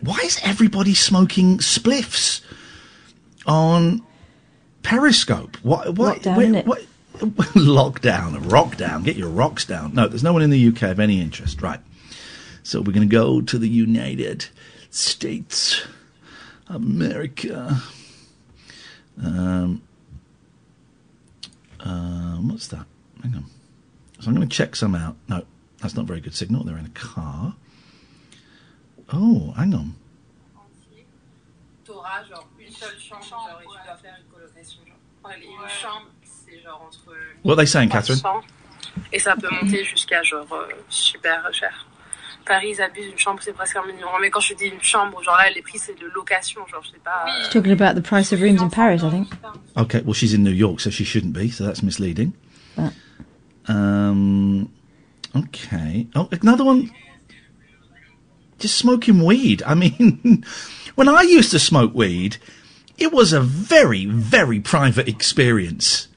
[0.00, 2.42] Why is everybody smoking spliffs
[3.46, 4.02] on
[4.82, 5.56] Periscope?
[5.62, 5.94] What?
[5.94, 6.22] What?
[6.22, 6.86] Lockdown, where- what
[7.54, 9.02] lockdown, rock down.
[9.02, 9.94] Get your rocks down.
[9.94, 11.62] No, there's no one in the UK of any interest.
[11.62, 11.80] Right.
[12.62, 14.46] So we're going to go to the United
[14.96, 15.86] States,
[16.68, 17.82] America.
[19.22, 19.82] Um,
[21.80, 22.86] um, what's that?
[23.22, 23.44] Hang on.
[24.20, 25.16] So I'm going to check some out.
[25.28, 25.44] No,
[25.82, 26.64] that's not very good signal.
[26.64, 27.54] They're in a car.
[29.12, 29.94] Oh, hang on.
[31.84, 34.80] T'auras genre une seule chambre, genre, et tu dois faire une colocation.
[34.86, 34.96] Genre.
[35.22, 37.14] Enfin, une chambre, c'est genre entre.
[37.42, 38.20] What are they saying, Catherine?
[39.12, 41.86] Et ça peut monter jusqu'à genre euh, super cher.
[42.46, 44.06] Paris, ils abusent une chambre, c'est presque un million.
[44.20, 46.90] Mais quand je dis une chambre, genre là, les prix, c'est de location, genre, je
[46.92, 47.26] sais pas.
[47.42, 49.28] She's talking about the price of rooms in Paris, I think.
[49.76, 52.32] Okay, well, she's in New York, so she shouldn't be, so that's misleading.
[52.76, 52.92] But-
[53.68, 54.70] Um,
[55.34, 56.06] okay.
[56.14, 56.90] Oh, another one.
[58.58, 59.62] Just smoking weed.
[59.66, 60.44] I mean,
[60.94, 62.38] when I used to smoke weed,
[62.96, 66.08] it was a very, very private experience.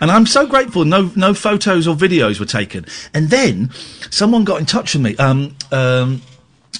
[0.00, 2.86] And I'm so grateful no no photos or videos were taken.
[3.14, 3.70] And then
[4.10, 5.16] someone got in touch with me.
[5.16, 6.22] Um, um,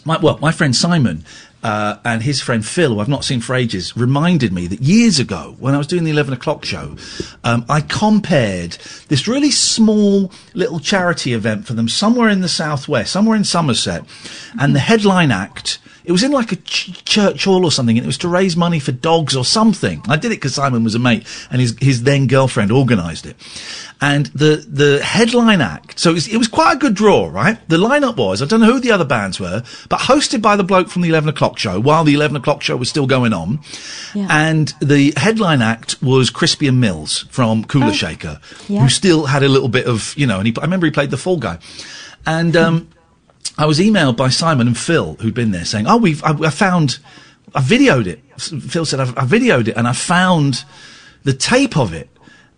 [0.04, 1.24] my, well, my friend Simon
[1.62, 5.18] uh, and his friend Phil, who I've not seen for ages, reminded me that years
[5.18, 6.96] ago, when I was doing the 11 o'clock show,
[7.42, 8.72] um, I compared
[9.08, 14.04] this really small little charity event for them somewhere in the southwest, somewhere in Somerset,
[14.60, 15.78] and the headline act.
[16.06, 18.56] It was in like a ch- church hall or something, and it was to raise
[18.56, 20.00] money for dogs or something.
[20.08, 23.36] I did it because Simon was a mate, and his his then girlfriend organised it.
[24.00, 27.58] And the the headline act, so it was, it was quite a good draw, right?
[27.68, 30.62] The lineup was, I don't know who the other bands were, but hosted by the
[30.64, 33.58] bloke from the 11 o'clock show, while the 11 o'clock show was still going on.
[34.14, 38.38] And the headline act was Crispian Mills from Kula Shaker,
[38.68, 38.82] Yeah.
[38.82, 41.10] who still had a little bit of, you know, and he, I remember he played
[41.10, 41.58] the Fall Guy.
[42.26, 42.88] And, um,
[43.58, 46.50] I was emailed by Simon and Phil, who'd been there, saying, "Oh, we've I, I
[46.50, 46.98] found,
[47.54, 50.64] I videoed it." Phil said, I've, "I videoed it, and I found
[51.24, 52.10] the tape of it."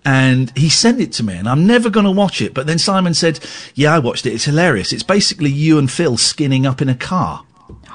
[0.05, 2.55] And he sent it to me, and I'm never going to watch it.
[2.55, 3.41] But then Simon said,
[3.75, 4.33] "Yeah, I watched it.
[4.33, 4.93] It's hilarious.
[4.93, 7.45] It's basically you and Phil skinning up in a car."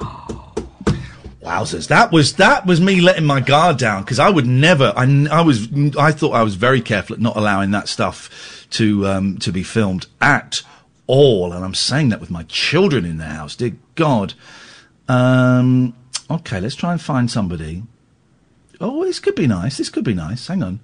[1.42, 1.88] Wowzers!
[1.88, 4.94] That was that was me letting my guard down because I would never.
[4.96, 9.06] I, I was I thought I was very careful at not allowing that stuff to
[9.06, 10.62] um, to be filmed at
[11.06, 13.56] all, and I'm saying that with my children in the house.
[13.56, 14.34] Dear God.
[15.08, 15.94] Um,
[16.30, 17.82] okay, let's try and find somebody.
[18.80, 19.76] Oh, this could be nice.
[19.76, 20.46] This could be nice.
[20.46, 20.80] Hang on.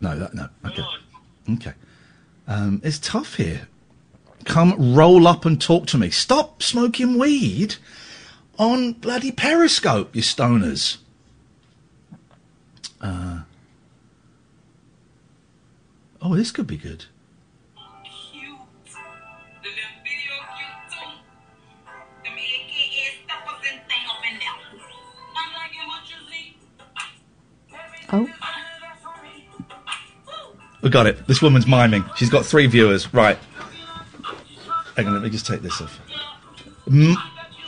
[0.00, 0.48] No, that, no.
[0.66, 0.82] Okay.
[1.52, 1.72] Okay.
[2.48, 3.68] Um, it's tough here.
[4.44, 6.10] Come roll up and talk to me.
[6.10, 7.76] Stop smoking weed
[8.58, 10.98] on bloody Periscope, you stoners.
[13.02, 13.40] Uh,
[16.20, 17.04] oh, this could be good.
[28.14, 28.28] Oh.
[30.82, 31.26] We got it.
[31.26, 32.04] This woman's miming.
[32.16, 33.12] She's got three viewers.
[33.14, 33.38] Right.
[34.96, 35.98] Hang on, let me just take this off.
[36.86, 37.14] Mm,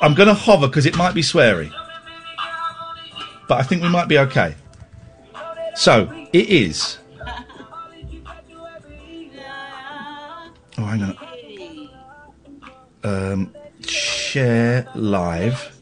[0.03, 1.72] I'm going to hover because it might be sweary.
[3.49, 4.55] But I think we might be okay.
[5.77, 6.99] So, it is.
[10.77, 11.18] Oh, hang on.
[13.05, 13.55] Um,
[13.87, 15.81] share live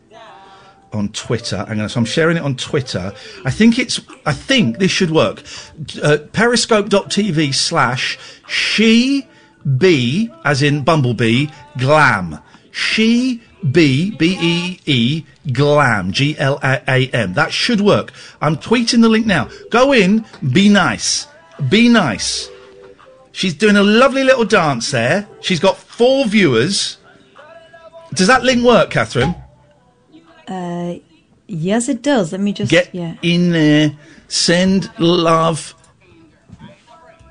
[0.93, 1.65] on Twitter.
[1.67, 3.13] Hang on, so I'm sharing it on Twitter.
[3.45, 4.01] I think it's.
[4.27, 5.43] I think this should work.
[6.03, 9.27] Uh, Periscope.tv slash she
[9.79, 11.47] bee as in bumblebee
[11.79, 12.41] glam
[12.73, 13.41] she
[13.71, 17.35] bee b e e glam g l a m.
[17.35, 18.13] That should work.
[18.41, 19.49] I'm tweeting the link now.
[19.71, 20.25] Go in.
[20.53, 21.27] Be nice.
[21.69, 22.49] Be nice.
[23.33, 25.27] She's doing a lovely little dance there.
[25.41, 26.99] She's got four viewers.
[28.15, 29.35] Does that link work, Catherine?
[30.47, 30.97] Uh,
[31.47, 32.33] yes, it does.
[32.33, 32.71] Let me just.
[32.71, 33.17] Get yeah.
[33.23, 33.97] in there.
[34.29, 35.75] Send love.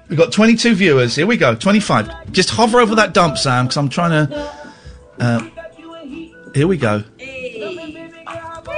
[0.09, 1.15] We've got 22 viewers.
[1.15, 1.55] Here we go.
[1.55, 2.31] 25.
[2.31, 4.51] Just hover over that dump, Sam, because I'm trying to.
[5.19, 5.49] Uh,
[6.53, 7.03] here we go.
[7.17, 7.63] Wait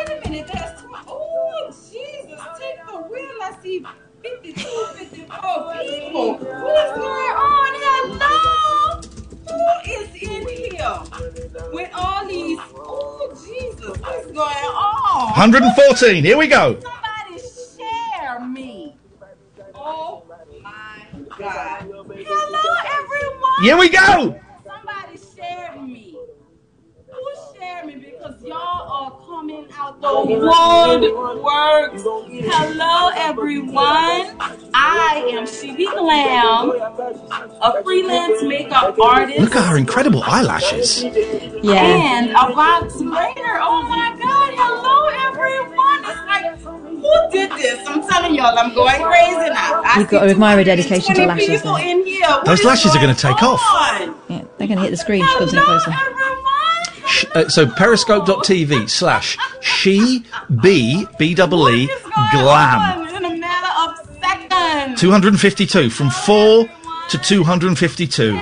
[0.09, 3.41] a minute, that's oh Jesus, take the wheel.
[3.41, 3.85] I see
[4.23, 4.61] 52,
[4.95, 6.33] 54 people.
[6.33, 7.71] What's going on?
[7.85, 9.01] Hello?
[9.49, 10.99] Who is in here
[11.73, 12.59] with all these?
[12.75, 15.31] Oh Jesus, what's going on?
[15.31, 16.23] 114.
[16.23, 16.79] Here we go.
[16.79, 17.39] Somebody
[17.77, 18.97] share me.
[19.75, 20.23] Oh
[20.61, 21.05] my
[21.37, 21.81] God.
[21.81, 23.61] Hello, everyone.
[23.61, 24.39] Here we go.
[24.65, 26.17] Somebody share me.
[27.11, 27.95] Who share me?
[27.95, 29.11] Because y'all are
[29.83, 32.03] coming out the woodworks.
[32.45, 34.37] Hello, everyone.
[34.73, 36.71] I am Shibi Glam,
[37.61, 39.39] a freelance makeup artist.
[39.39, 41.03] Look at her incredible eyelashes.
[41.03, 41.83] Yeah.
[41.83, 43.59] And a box grader.
[43.61, 44.53] Oh my God.
[44.55, 46.03] Hello, everyone.
[46.05, 47.87] It's like, who did this?
[47.87, 49.81] I'm telling y'all, I'm going crazy now.
[49.83, 51.61] I You've got to admire her dedication to lashes.
[51.61, 52.27] people in here.
[52.45, 53.61] Those is lashes are going going to take off.
[54.29, 55.25] Yeah, they're going to hit the screen.
[55.25, 55.91] She comes in closer.
[57.35, 60.25] Uh, so periscope.tv slash she
[60.61, 61.89] b b double e
[62.31, 63.07] glam.
[63.15, 64.99] In a matter of seconds.
[64.99, 66.69] 252 from 4
[67.09, 68.39] to 252.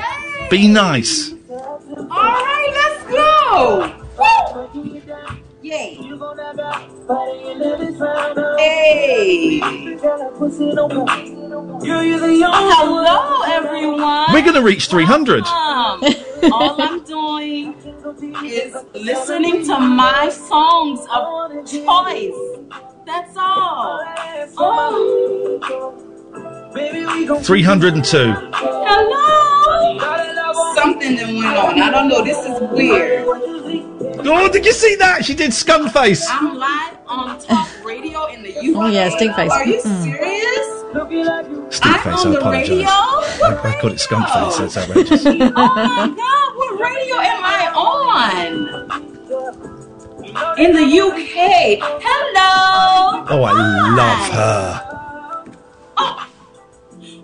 [0.50, 1.32] Be nice.
[1.50, 3.94] All right, let's go.
[4.74, 5.02] Woo!
[5.62, 5.96] Yay.
[8.58, 9.62] Hey.
[11.84, 14.34] Hello, everyone.
[14.34, 15.44] We're going to reach 300.
[15.46, 16.04] Um,
[16.52, 17.74] all I'm doing
[18.46, 22.36] is listening to my songs of choice.
[23.06, 24.00] That's all.
[24.58, 25.60] Oh.
[27.44, 28.34] 302.
[28.54, 29.98] Hello.
[30.76, 31.82] Something that went on.
[31.82, 32.24] I don't know.
[32.24, 33.26] This is weird.
[34.24, 35.26] Oh, did you see that?
[35.26, 36.28] She did skunk face.
[36.30, 38.76] I'm live on talk radio in the UK.
[38.76, 39.52] Oh, yeah, stink face.
[39.52, 40.81] Are you Mm.
[40.92, 42.86] Stink face, I on the apologise.
[42.86, 44.58] I, I called it skunk face.
[44.58, 45.26] That's outrageous.
[45.26, 48.48] oh my god, what radio am I on?
[50.60, 51.80] In the UK.
[52.04, 53.26] Hello.
[53.30, 53.52] Oh, I
[53.96, 54.82] love her.
[55.98, 56.28] Oh,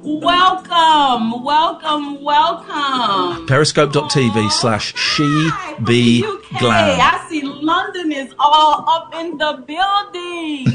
[0.03, 3.47] Welcome, welcome, welcome.
[3.47, 5.49] Periscope.tv slash she
[5.83, 6.21] be
[6.59, 6.99] glam.
[7.01, 10.67] I see London is all up in the building.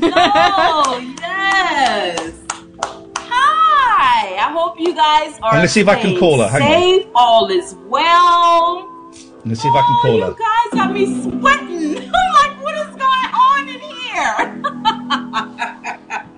[0.00, 2.32] Hello, yes.
[3.16, 4.36] Hi.
[4.36, 6.46] I hope you guys are gonna see if I can call her.
[6.48, 6.68] Hang on.
[6.68, 7.06] safe.
[7.16, 8.88] All is well.
[9.44, 10.30] Let's see if I can call oh, her.
[10.30, 11.98] You guys got me sweating.
[12.14, 14.62] I'm like, what is going on in here?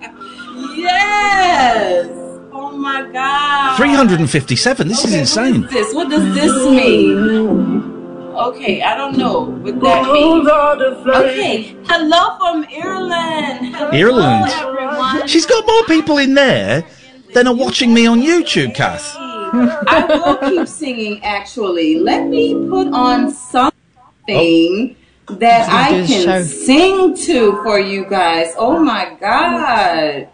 [0.77, 2.07] yes.
[2.51, 3.77] Oh my god.
[3.77, 4.87] 357.
[4.87, 5.61] This is insane.
[5.61, 5.93] What is this?
[5.93, 7.97] What does this mean?
[8.37, 10.47] Okay, I don't know what that means.
[10.47, 13.75] Okay, hello from Ireland.
[13.75, 14.51] Hello, Ireland.
[14.53, 15.27] everyone.
[15.27, 16.85] She's got more people in there
[17.33, 19.15] than are watching me on YouTube, Kath.
[19.17, 21.23] I will keep singing.
[21.23, 24.95] Actually, let me put on something
[25.29, 25.33] oh.
[25.35, 26.43] that I can show.
[26.43, 28.53] sing to for you guys.
[28.55, 30.29] Oh my god!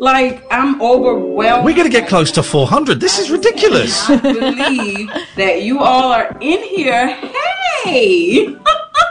[0.00, 1.62] Like I'm overwhelmed.
[1.66, 3.00] We're going to get close to 400.
[3.00, 4.08] This is ridiculous.
[4.08, 7.08] I believe that you all are in here.
[7.84, 8.46] Hey,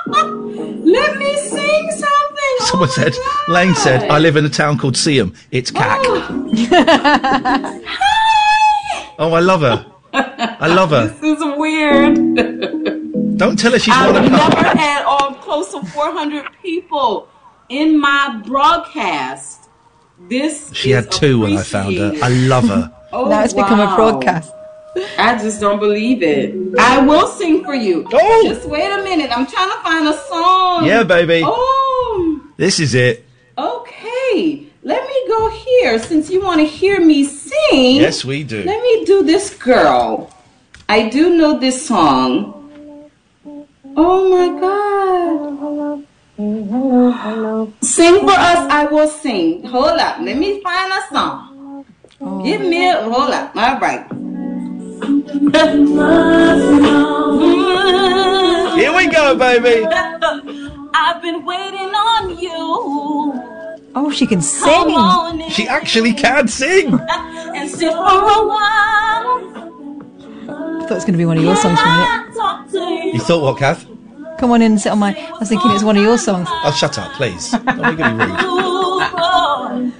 [0.08, 2.56] let me sing something.
[2.62, 3.14] Oh Someone said,
[3.48, 5.36] Lane said, I live in a town called Seaham.
[5.52, 5.80] It's oh.
[5.80, 6.00] CAC.
[9.20, 9.86] Oh, I love her.
[10.14, 11.08] I love her.
[11.22, 12.16] This is weird.
[13.38, 17.28] Don't tell her she's I've one of never had all close to 400 people
[17.68, 19.59] in my broadcast.
[20.28, 22.14] This She is had two when I found her.
[22.22, 22.94] I love her.
[23.12, 23.96] Oh, now it's become a wow.
[23.96, 24.54] broadcast.
[25.18, 26.54] I just don't believe it.
[26.78, 28.08] I will sing for you.
[28.14, 28.42] Oh!
[28.44, 29.36] Just wait a minute.
[29.36, 30.86] I'm trying to find a song.
[30.86, 31.42] Yeah, baby.
[31.44, 33.26] Oh, This is it.
[33.58, 34.64] okay.
[34.84, 37.96] Let me go here since you want to hear me sing.
[37.96, 38.64] Yes, we do.
[38.64, 40.32] Let me do this girl.
[40.88, 43.10] I do know this song.
[43.98, 46.06] Oh my god.
[46.40, 49.62] Sing for us, I will sing.
[49.66, 50.22] Hold up.
[50.22, 51.86] Let me find a song.
[52.46, 53.54] Give me a hold up.
[53.58, 54.08] All right.
[58.80, 59.86] Here we go, baby.
[60.94, 63.92] I've been waiting on you.
[63.96, 65.50] Oh, she can sing.
[65.50, 66.94] She actually can sing.
[66.94, 69.44] and sit for a while.
[70.48, 72.34] I thought it was going to be one of your songs for a minute.
[72.34, 73.12] Talk to you.
[73.16, 73.89] You thought what, Kath?
[74.40, 75.14] Come on in and sit on my.
[75.14, 76.48] I was thinking it was one of your songs.
[76.50, 77.52] Oh, shut up, please.
[77.52, 79.94] Don't be gonna be rude.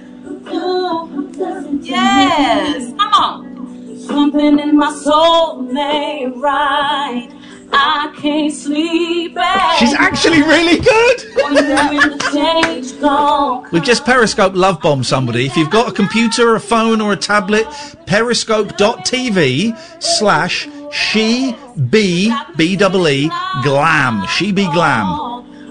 [1.82, 3.98] Yes, come on.
[3.98, 7.28] Something in my soul ain't right.
[7.72, 11.24] I can't sleep at She's actually really good.
[11.36, 13.68] Wondering the change gone.
[13.72, 15.46] We've just Periscope love bomb somebody.
[15.46, 17.66] If you've got a computer, or a phone, or a tablet,
[18.06, 21.54] periscope.tv slash she
[21.88, 23.30] be B double E
[23.62, 24.26] glam.
[24.28, 25.06] She be glam.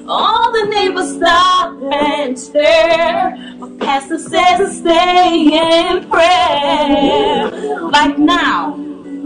[0.07, 3.38] All the neighbors stop and stare.
[3.59, 7.51] My pastor says to stay in prayer.
[7.91, 8.76] Like now,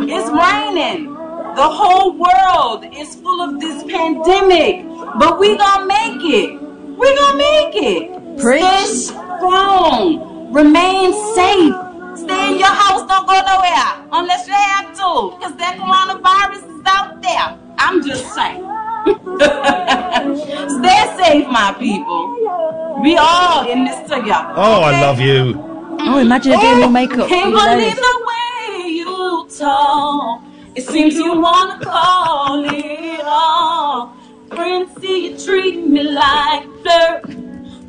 [0.01, 1.13] it's raining.
[1.55, 4.85] The whole world is full of this pandemic,
[5.19, 6.59] but we gonna make it.
[6.97, 8.39] We gonna make it.
[8.39, 10.51] Stay strong.
[10.51, 11.92] Remain safe.
[12.15, 13.07] Stay in your house.
[13.07, 17.57] Don't go nowhere unless you have to, because that coronavirus is out there.
[17.77, 18.63] I'm just saying.
[20.79, 23.01] Stay safe, my people.
[23.01, 24.53] We all in this together.
[24.55, 25.55] Oh, I love you.
[25.99, 27.27] Oh, imagine her doing your makeup.
[27.27, 30.41] Can't believe the way you talk.
[30.75, 34.15] It seems you wanna call it all.
[34.49, 37.21] Friends see you treat me like dirt.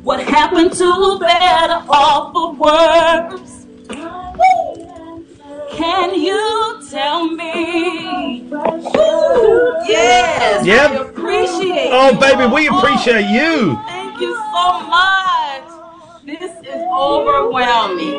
[0.03, 3.54] What happened to better off for worse?
[3.89, 5.25] Can
[6.19, 8.41] you tell me?
[8.51, 10.91] Ooh, yes, Yep.
[10.91, 11.89] I appreciate.
[11.91, 12.79] Oh, baby, we all.
[12.79, 13.75] appreciate you.
[13.87, 15.63] Thank you so much.
[16.25, 18.15] This is overwhelming.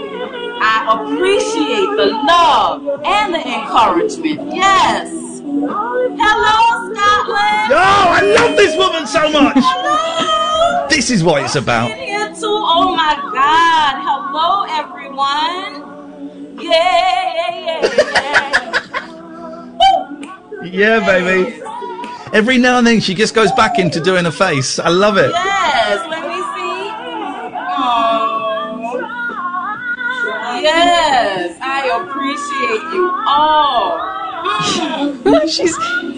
[0.61, 4.55] I appreciate the love and the encouragement.
[4.55, 5.11] Yes.
[5.41, 7.73] Hello, Scotland.
[7.73, 9.57] Oh, I love this woman so much.
[10.97, 11.91] This is what it's about.
[11.93, 14.01] Oh my God.
[14.01, 15.85] Hello, everyone.
[16.59, 17.85] Yeah, yeah,
[20.63, 20.65] yeah.
[20.65, 21.61] Yeah, baby.
[22.33, 24.79] Every now and then she just goes back into doing a face.
[24.79, 25.33] I love it.
[25.33, 26.91] Yes, let me see.
[27.77, 28.17] Oh.
[30.63, 34.01] Yes, I appreciate you all.
[35.47, 35.77] she's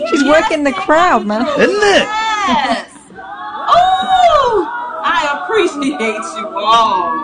[0.08, 1.48] she's working the crowd, man.
[1.58, 2.06] Isn't it?
[2.48, 2.87] Yes.
[5.80, 7.14] I appreciate you all.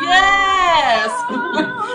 [0.00, 1.10] Yes.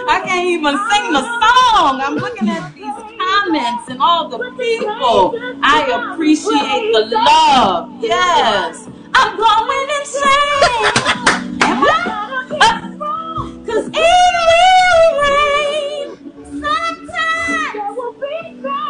[0.07, 2.01] I can't even sing the song.
[2.01, 5.33] I'm looking at these comments and all the people.
[5.63, 7.89] I appreciate the love.
[7.99, 8.87] Yes.
[9.15, 10.85] I'm going insane.
[11.63, 12.13] Am I?
[13.65, 16.07] Cause it will rain
[16.61, 17.77] sometime.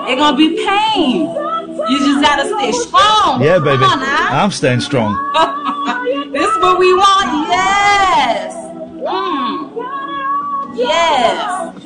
[0.09, 1.21] It gonna be pain.
[1.89, 3.41] You just gotta stay strong.
[3.41, 3.78] Yeah, baby.
[3.86, 4.34] Come on.
[4.34, 5.15] I'm staying strong.
[6.74, 7.49] we want.
[7.49, 8.53] Yes.
[9.03, 9.76] Mm.
[10.76, 11.84] Yes.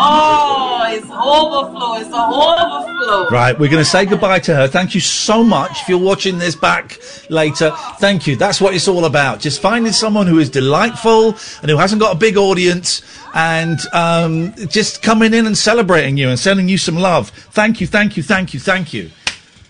[0.00, 1.94] oh, it's overflow.
[1.96, 3.28] It's overflow.
[3.30, 4.68] Right, we're going to say goodbye to her.
[4.68, 5.82] Thank you so much.
[5.82, 6.98] If you're watching this back
[7.30, 8.36] later, thank you.
[8.36, 9.40] That's what it's all about.
[9.40, 13.02] Just finding someone who is delightful and who hasn't got a big audience
[13.34, 17.30] and um, just coming in and celebrating you and sending you some love.
[17.30, 19.10] Thank you, thank you, thank you, thank you.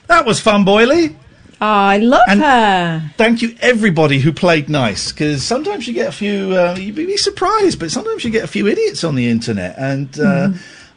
[0.06, 1.16] That was fun, Boyley.
[1.60, 3.10] Oh, I love her.
[3.16, 7.16] Thank you, everybody who played nice, because sometimes you get a few, uh, you'd be
[7.16, 10.50] surprised, but sometimes you get a few idiots on the internet, and uh,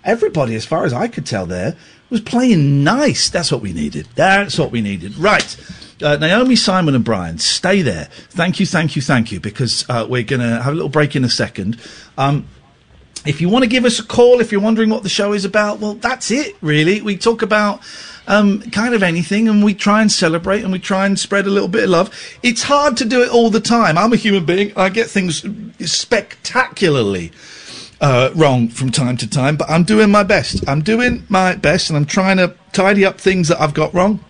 [0.03, 1.75] everybody, as far as I could tell there,
[2.11, 3.29] was playing nice.
[3.29, 4.07] That's what we needed.
[4.13, 5.17] That's what we needed.
[5.17, 5.57] Right.
[5.99, 8.05] Uh, Naomi, Simon, and Brian, stay there.
[8.29, 11.15] Thank you, thank you, thank you, because uh, we're going to have a little break
[11.15, 11.79] in a second.
[12.19, 12.47] Um,
[13.25, 15.45] if you want to give us a call, if you're wondering what the show is
[15.45, 17.01] about, well, that's it, really.
[17.01, 17.81] We talk about
[18.27, 21.49] um, kind of anything and we try and celebrate and we try and spread a
[21.49, 22.37] little bit of love.
[22.43, 23.97] It's hard to do it all the time.
[23.97, 24.71] I'm a human being.
[24.75, 25.43] I get things
[25.91, 27.31] spectacularly
[27.99, 30.67] uh, wrong from time to time, but I'm doing my best.
[30.67, 34.23] I'm doing my best and I'm trying to tidy up things that I've got wrong.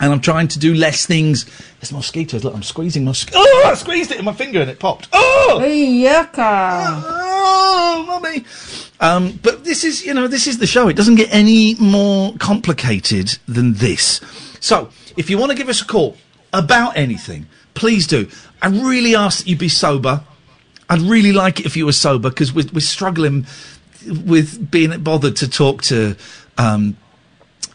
[0.00, 1.44] And I'm trying to do less things.
[1.78, 2.42] There's mosquitoes.
[2.42, 5.06] Look, I'm squeezing mos- Oh, I squeezed it in my finger and it popped.
[5.12, 5.62] Oh!
[5.64, 6.32] Yucca.
[6.42, 7.31] Oh,
[8.06, 8.44] mummy.
[9.00, 10.88] Um, but this is, you know, this is the show.
[10.88, 14.20] It doesn't get any more complicated than this.
[14.60, 16.16] So, if you want to give us a call
[16.52, 18.28] about anything, please do.
[18.60, 20.22] I really ask that you be sober.
[20.88, 23.46] I'd really like it if you were sober because we're, we're struggling
[24.06, 26.16] with being bothered to talk to
[26.58, 26.96] um,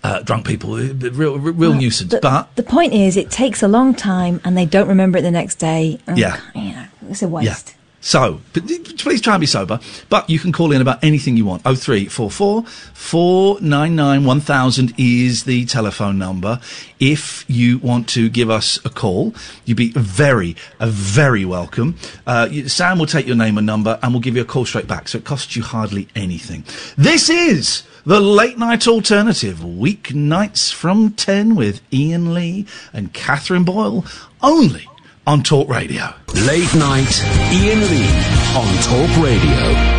[0.04, 0.76] uh, drunk people.
[0.78, 2.12] Real, real nuisance.
[2.12, 5.24] The, but the point is, it takes a long time, and they don't remember it
[5.24, 6.00] the next day.
[6.08, 6.40] and, Yeah.
[6.56, 7.70] you know, it's a waste.
[7.70, 7.77] Yeah.
[8.08, 9.82] So, please try and be sober.
[10.08, 11.64] But you can call in about anything you want.
[11.64, 16.62] 0344 499 1000 is the telephone number.
[17.02, 19.36] If you want to give us a call,
[19.66, 21.98] you'd be very, very welcome.
[22.26, 24.88] Uh, Sam will take your name and number and we'll give you a call straight
[24.88, 25.10] back.
[25.10, 26.64] So it costs you hardly anything.
[26.98, 34.06] This is the late night alternative, weeknights from 10 with Iain Lee and Catherine Boyle,
[34.42, 34.88] only
[35.28, 36.06] on Talk Radio.
[36.34, 37.22] Late night,
[37.52, 38.08] Iain Lee
[38.56, 39.97] on Talk Radio.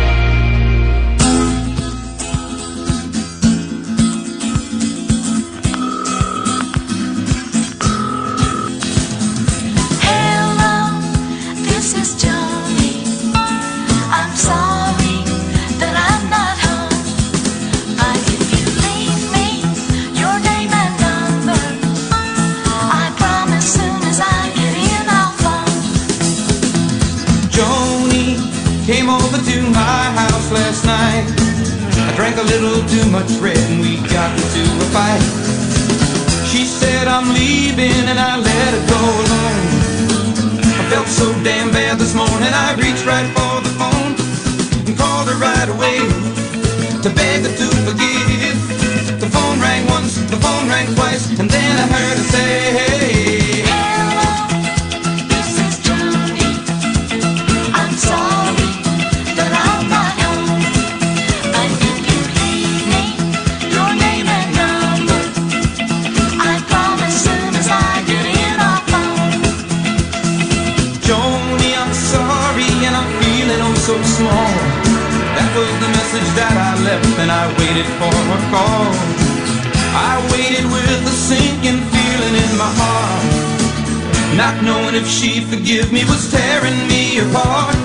[32.61, 35.23] Little too much red and we got into a fight.
[36.51, 39.65] She said I'm leaving and I let her go alone.
[40.75, 44.11] I felt so damn bad this morning I reached right for the phone
[44.87, 45.99] and called her right away
[47.03, 48.57] to beg her to forgive.
[49.23, 52.48] The phone rang once, the phone rang twice, and then I heard her say,
[80.65, 84.35] With a sinking feeling in my heart.
[84.35, 87.75] Not knowing if she'd forgive me was tearing me apart.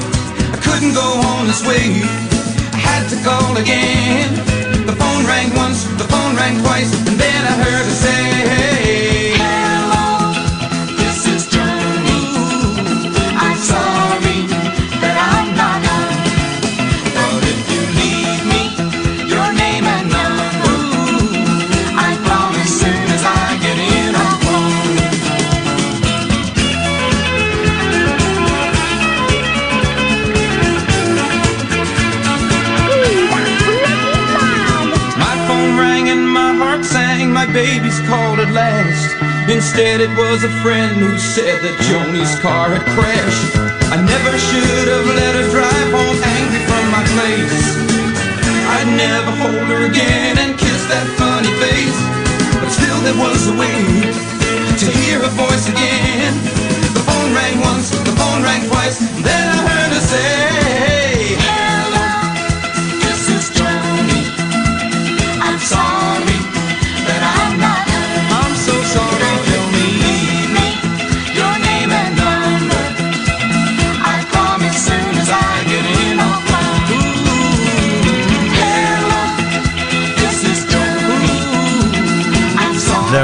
[0.50, 2.02] I couldn't go on this way.
[2.74, 4.34] I had to call again.
[4.86, 8.73] The phone rang once, the phone rang twice, and then I heard her say,
[39.44, 43.52] Instead, it was a friend who said that Joni's car had crashed.
[43.92, 47.76] I never should have let her drive home angry from my place.
[48.72, 51.98] I'd never hold her again and kiss that funny face.
[52.56, 53.84] But still, there was a way
[54.80, 56.32] to hear her voice again.
[56.96, 60.53] The phone rang once, the phone rang twice, then I heard her say,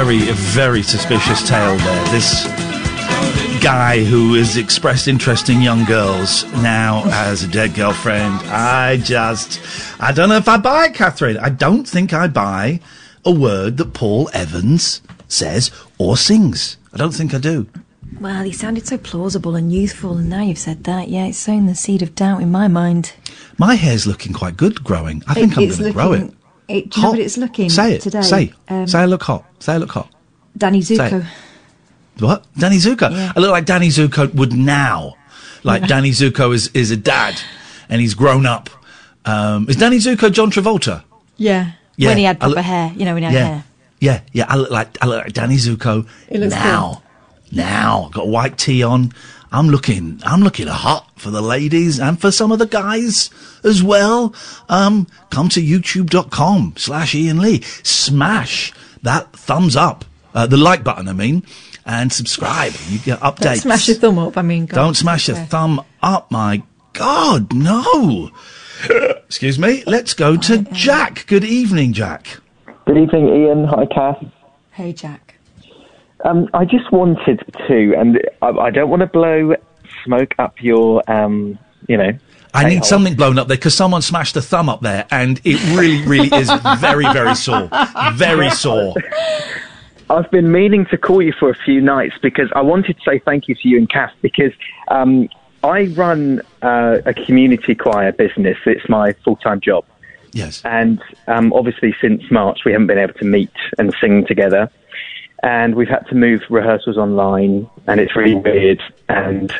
[0.03, 2.05] Very, very suspicious tale there.
[2.05, 2.45] This
[3.61, 8.33] guy who has expressed interest in young girls now has a dead girlfriend.
[8.47, 9.59] I just,
[10.01, 11.37] I don't know if I buy it, Catherine.
[11.37, 12.79] I don't think I buy
[13.23, 16.77] a word that Paul Evans says or sings.
[16.91, 17.67] I don't think I do.
[18.19, 21.67] Well, he sounded so plausible and youthful, and now you've said that, yeah, it's sown
[21.67, 23.13] the seed of doubt in my mind.
[23.59, 25.21] My hair's looking quite good growing.
[25.27, 26.33] I think It- I'm going to grow it.
[26.67, 27.09] It, do you know Hot.
[27.11, 28.01] what it's looking Say it.
[28.01, 28.21] today?
[28.21, 28.53] Say.
[28.69, 29.43] Um, Say I look hot.
[29.59, 30.09] Say I look hot.
[30.57, 31.25] Danny Zuko.
[32.19, 32.45] What?
[32.57, 33.11] Danny Zuko.
[33.11, 33.33] Yeah.
[33.35, 35.15] I look like Danny Zuko would now.
[35.63, 35.87] Like.
[35.87, 37.39] Danny Zuko is, is a dad
[37.89, 38.69] and he's grown up.
[39.25, 41.03] Um, is Danny Zuko John Travolta?
[41.37, 41.71] Yeah.
[41.97, 43.45] Yeah, When he had I look- hair, you know, when he had yeah.
[43.47, 43.63] hair.
[43.99, 44.45] Yeah, yeah.
[44.47, 47.03] I look like I look like Danny Zuko now.
[47.51, 49.11] Now, got a white tee on.
[49.51, 50.21] I'm looking.
[50.25, 53.29] I'm looking hot for the ladies and for some of the guys
[53.63, 54.33] as well.
[54.69, 57.61] Um, come to YouTube.com slash Iain Lee.
[57.83, 58.73] Smash
[59.03, 61.07] that thumbs up, uh, the like button.
[61.07, 61.43] I mean,
[61.85, 62.73] and subscribe.
[62.87, 63.61] You get Don't updates.
[63.61, 64.37] smash your thumb up.
[64.37, 65.45] I mean, God, Don't smash your yeah.
[65.47, 68.29] thumb up, my God, no.
[69.25, 69.83] Excuse me.
[69.85, 71.25] Let's go to Jack.
[71.27, 72.39] Good evening, Jack.
[72.85, 73.65] Good evening, Iain.
[73.65, 74.23] Hi, Kath.
[74.71, 75.20] Hey, Jack.
[76.23, 79.55] Um, I just wanted to, and I, I don't want to blow
[80.03, 81.57] smoke up your, um,
[81.87, 82.11] you know.
[82.53, 82.83] I need a-hole.
[82.83, 86.37] something blown up there because someone smashed a thumb up there, and it really, really
[86.37, 87.69] is very, very sore.
[88.13, 88.93] Very sore.
[90.09, 93.19] I've been meaning to call you for a few nights because I wanted to say
[93.19, 94.51] thank you to you and Kath because
[94.89, 95.29] um,
[95.63, 98.57] I run uh, a community choir business.
[98.65, 99.85] It's my full time job.
[100.33, 100.61] Yes.
[100.65, 104.69] And um, obviously, since March, we haven't been able to meet and sing together.
[105.43, 108.81] And we've had to move rehearsals online, and it's really weird.
[109.09, 109.51] And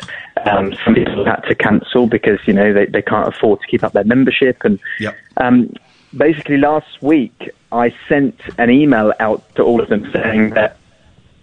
[0.44, 3.66] um, some people have had to cancel because, you know, they, they can't afford to
[3.66, 4.58] keep up their membership.
[4.64, 5.16] And Yep.
[5.38, 5.74] um,
[6.16, 10.76] basically, last week, I sent an email out to all of them saying that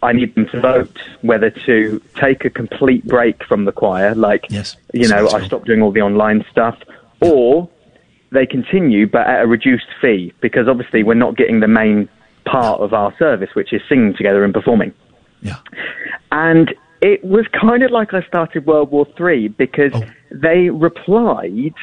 [0.01, 4.45] I need them to vote whether to take a complete break from the choir, like,
[4.49, 4.77] yes.
[4.93, 6.77] you know, I stopped doing all the online stuff,
[7.21, 7.67] or
[8.31, 12.07] they continue but at a reduced fee because obviously we're not getting the main
[12.49, 14.93] part of our service, which is singing together and performing.
[15.41, 15.57] Yeah.
[16.31, 20.03] And it was kind of like I started World War Three because oh.
[20.31, 21.75] they replied,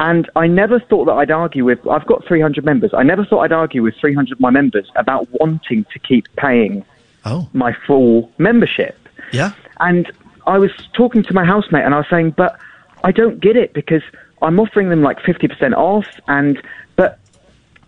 [0.00, 1.86] and I never thought that I'd argue with.
[1.86, 2.92] I've got 300 members.
[2.94, 6.84] I never thought I'd argue with 300 of my members about wanting to keep paying
[7.24, 7.48] Oh.
[7.52, 8.96] my full membership.
[9.32, 9.52] Yeah.
[9.80, 10.10] And
[10.46, 12.58] I was talking to my housemate and I was saying, but
[13.04, 14.02] I don't get it because
[14.40, 16.62] I'm offering them like 50% off and,
[16.96, 17.18] but,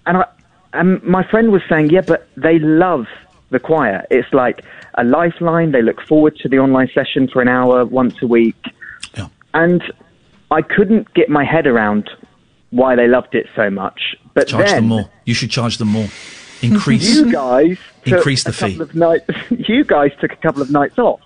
[0.06, 0.26] and I,
[0.72, 3.06] and my friend was saying, yeah, but they love
[3.50, 4.06] the choir.
[4.10, 4.64] It's like
[4.94, 5.72] a lifeline.
[5.72, 8.56] They look forward to the online session for an hour once a week.
[9.52, 9.82] And
[10.52, 12.08] I couldn't get my head around
[12.70, 14.16] why they loved it so much.
[14.34, 15.10] But Charge then them more.
[15.24, 16.08] You should charge them more.
[16.62, 17.16] Increase.
[17.16, 18.80] you guys Increase the a couple fee.
[18.82, 21.20] Of nights, you guys took a couple of nights off,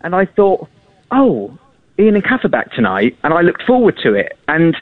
[0.00, 0.68] and I thought,
[1.10, 1.58] oh,
[1.98, 4.76] Iain and Kath are back tonight, and I looked forward to it, and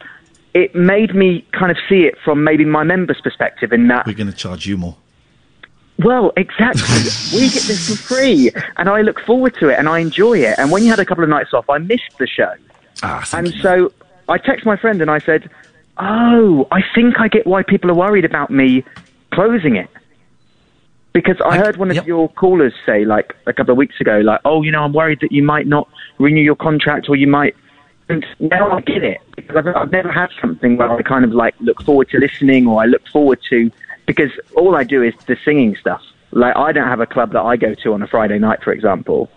[0.55, 4.07] it made me kind of see it from maybe my members' perspective in that.
[4.07, 4.97] We're going to charge you more.
[5.99, 6.83] Well, exactly.
[7.35, 10.59] we get this for free, and I look forward to it, and I enjoy it.
[10.59, 12.53] And when you had a couple of nights off, I missed the show.
[13.03, 13.93] Ah, and so
[14.29, 15.51] I texted my friend and I said,
[15.99, 18.85] "Oh, I think I get why people are worried about me
[19.33, 19.89] closing it."
[21.13, 24.41] Because I, heard one of your callers say, like a couple of weeks ago, like,
[24.45, 25.89] "Oh, you know, I'm worried that you might not
[26.19, 27.55] renew your contract, or you might."
[28.09, 31.33] And now I get it because I've, I've never had something where I kind of
[31.33, 33.71] like look forward to listening, or I look forward to
[34.07, 36.03] because all I do is the singing stuff.
[36.33, 38.73] Like I don't have a club that I go to on a Friday night, for
[38.73, 39.31] example.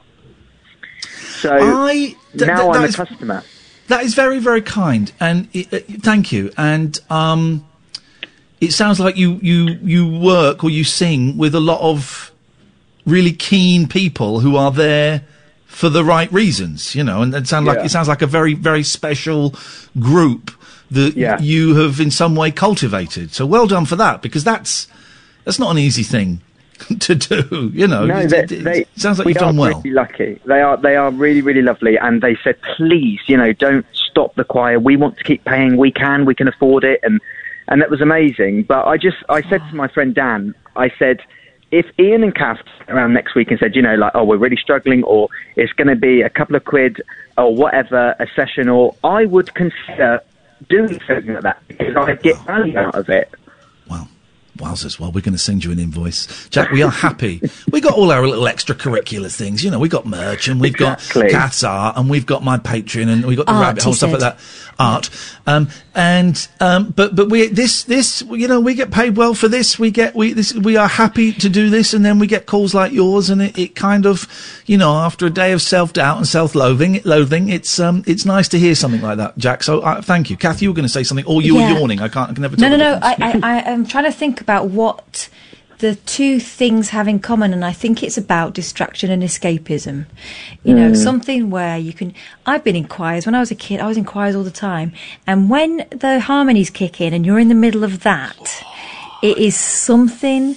[1.01, 3.43] So I- th- th- now I'm is- a customer.
[3.88, 6.51] That is very, very kind, and uh, uh, thank you.
[6.57, 7.63] And um,
[8.59, 12.32] it sounds like you you you work or you sing with a lot of
[13.05, 15.22] really keen people who are there
[15.76, 17.21] for the right reasons, you know.
[17.21, 17.86] And it sounds like Yeah.
[17.86, 19.53] it sounds like a very, very special
[19.99, 20.51] group
[20.89, 23.34] that you have in some way cultivated.
[23.34, 24.88] So well done for that, because that's
[25.43, 26.39] that's not an easy thing
[26.99, 27.71] to do.
[27.73, 29.82] You know, no, it, they, they, sounds like we you've done well.
[29.82, 30.39] Really lucky.
[30.45, 34.34] They are they are really really lovely, and they said, please, you know, don't stop
[34.36, 34.80] the choir.
[34.80, 35.76] We want to keep paying.
[35.76, 36.23] We can.
[36.23, 37.19] We can afford it, and
[37.67, 38.63] and that was amazing.
[38.63, 41.19] But I just I said to my friend Dan, I said.
[41.72, 44.57] If Iain and Kath around next week and said, you know, like, oh, we're really
[44.57, 47.01] struggling, or it's going to be a couple of quid,
[47.38, 50.22] or whatever, a session, or I would consider
[50.70, 53.34] doing something like that because I get value out of it.
[53.89, 54.07] Wow.
[54.57, 56.47] Wowzers, well, we're going to send you an invoice.
[56.47, 57.41] Jack, we are happy.
[57.72, 59.66] we got all our little extracurricular things.
[59.66, 61.24] You know, we've got merch and we've Exactly.
[61.24, 63.91] got Cat's Art and we've got my Patreon and we've got the Art, rabbit hole,
[63.93, 64.39] stuff like that.
[64.78, 65.09] Art.
[65.47, 69.47] Um, and, um, but, but we, this, this, you know, we get paid well for
[69.47, 69.80] this.
[69.80, 72.73] We get, we, this, we are happy to do this and then we get calls
[72.73, 74.28] like yours and it, it kind of,
[74.65, 78.59] you know, after a day of self-doubt and self-loathing, loathing, it's, um, it's nice to
[78.59, 79.63] hear something like that, Jack.
[79.63, 80.38] So, uh, thank you.
[80.38, 81.73] Kathy, you were going to say something or you Yeah.
[81.73, 82.01] were yawning.
[82.01, 82.99] I can't, I can never No, no, no.
[83.01, 85.30] I, I, I am trying to think about what
[85.80, 90.05] the two things have in common, and I think it's about distraction and escapism.
[90.63, 90.97] You know, Mm.
[90.97, 92.13] something where you can.
[92.45, 93.80] I've been in choirs when I was a kid.
[93.82, 94.93] I was in choirs all the time,
[95.28, 98.63] and when the harmonies kick in, and you're in the middle of that,
[99.21, 100.55] it is something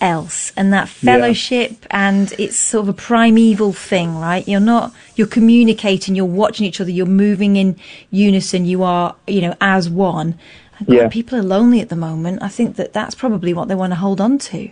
[0.00, 1.12] else and that Yeah.
[1.12, 6.64] fellowship and it's sort of a primeval thing right you're not you're communicating you're watching
[6.64, 7.76] each other you're moving in
[8.10, 10.34] unison you are you know as one
[10.86, 11.08] Yeah.
[11.08, 13.96] people are lonely at the moment i think that that's probably what they want to
[13.96, 14.68] hold on to You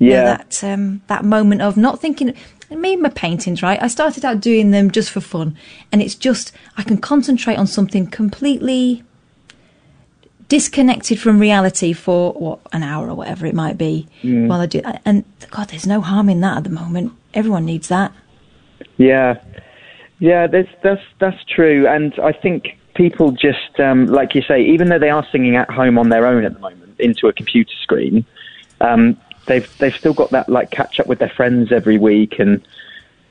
[0.00, 0.24] know, Yeah.
[0.24, 2.34] that um, that moment of not thinking
[2.70, 5.56] me and my paintings right i started out doing them just for fun
[5.92, 9.04] and it's just i can concentrate on something completely
[10.48, 14.48] disconnected from reality for what an hour or whatever it might be Mm.
[14.48, 17.88] while I do and god there's no harm in that at the moment everyone needs
[17.88, 18.12] that
[18.98, 19.38] Yeah,
[20.18, 24.88] yeah, that's that's that's true, and I think people just um, like you say, even
[24.88, 27.74] though they are singing at home on their own at the moment into a computer
[27.82, 28.24] screen,
[28.80, 29.16] um,
[29.46, 32.62] they've they've still got that like catch up with their friends every week, and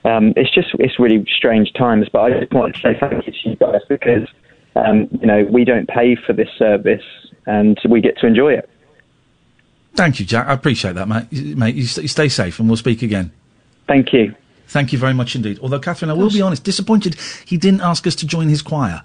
[0.06, 2.08] um, it's just it's really strange times.
[2.10, 4.28] But I just want to say thank you to you guys because
[4.76, 7.04] um, you know we don't pay for this service
[7.46, 8.70] and we get to enjoy it.
[9.96, 10.48] Thank you, Jack.
[10.48, 11.32] I appreciate that, mate.
[11.32, 13.32] Mate, you, st- you stay safe, and we'll speak again.
[13.88, 14.34] Thank you.
[14.68, 15.60] Thank you very much indeed.
[15.62, 19.04] Although, Catherine, I will be honest, disappointed he didn't ask us to join his choir.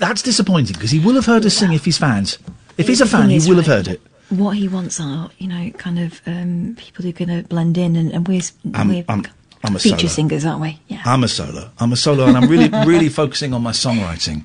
[0.00, 2.38] That's disappointing because he will have heard us sing if he's fans.
[2.76, 4.00] If he's a fan, he will have heard it.
[4.30, 7.76] what he wants are you know kind of um, people who are going to blend
[7.76, 8.40] in and, and we're,
[8.74, 9.24] I'm, we're I'm,
[9.64, 10.08] I'm a feature solo.
[10.08, 11.68] singers aren't we yeah I'm a solo.
[11.78, 14.44] I'm a solo, and I'm really, really focusing on my songwriting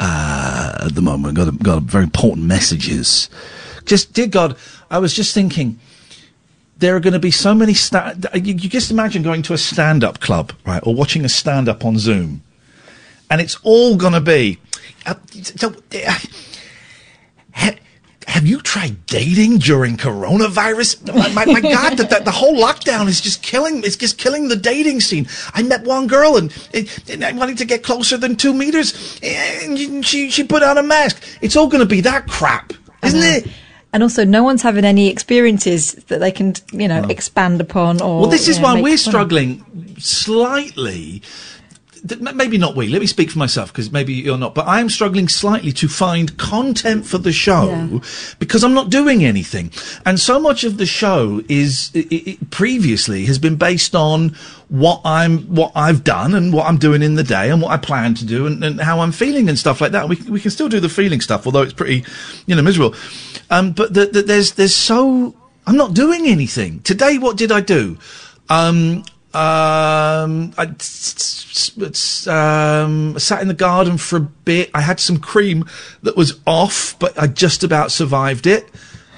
[0.00, 1.36] uh, at the moment.
[1.36, 3.28] Got a, got a very important messages.
[3.84, 4.56] Just, dear God,
[4.90, 5.78] I was just thinking.
[6.78, 7.72] There are going to be so many.
[7.72, 11.84] Sta- you, you just imagine going to a stand-up club, right, or watching a stand-up
[11.84, 12.42] on Zoom,
[13.30, 14.58] and it's all going to be.
[15.06, 15.14] Uh,
[15.56, 16.18] so, uh,
[17.52, 17.74] ha-
[18.26, 21.14] have you tried dating during coronavirus?
[21.14, 23.84] My, my, my God, the, the, whole lockdown is just killing.
[23.84, 25.28] It's just killing the dating scene.
[25.52, 26.52] I met one girl and,
[27.08, 30.82] and I wanted to get closer than two meters, and she she put on a
[30.82, 31.22] mask.
[31.42, 33.46] It's all going to be that crap, isn't it?
[33.92, 37.08] and also no one's having any experiences that they can you know No.
[37.08, 39.00] expand upon or Well, this you is know, why we're of.
[39.00, 39.64] struggling
[39.98, 41.22] slightly.
[42.20, 42.88] Maybe not we.
[42.88, 44.54] Let me speak for myself because maybe you're not.
[44.54, 47.98] But I am struggling slightly to find content for the show Yeah.
[48.38, 49.70] because I'm not doing anything.
[50.04, 54.36] And so much of the show is i i previously has been based on
[54.68, 57.78] what I'm, what I've done and what I'm doing in the day and what I
[57.78, 60.06] plan to do and, and how I'm feeling and stuff like that.
[60.06, 62.04] We, we can still do the feeling stuff, although it's pretty,
[62.44, 62.94] you know, miserable.
[63.48, 65.34] Um, but the, the, there's, there's so,
[65.66, 66.80] I'm not doing anything.
[66.80, 67.96] Today, what did I do?
[68.50, 70.64] Um, um, I
[72.26, 74.70] um, sat in the garden for a bit.
[74.74, 75.64] I had some cream
[76.02, 78.68] that was off, but I just about survived it.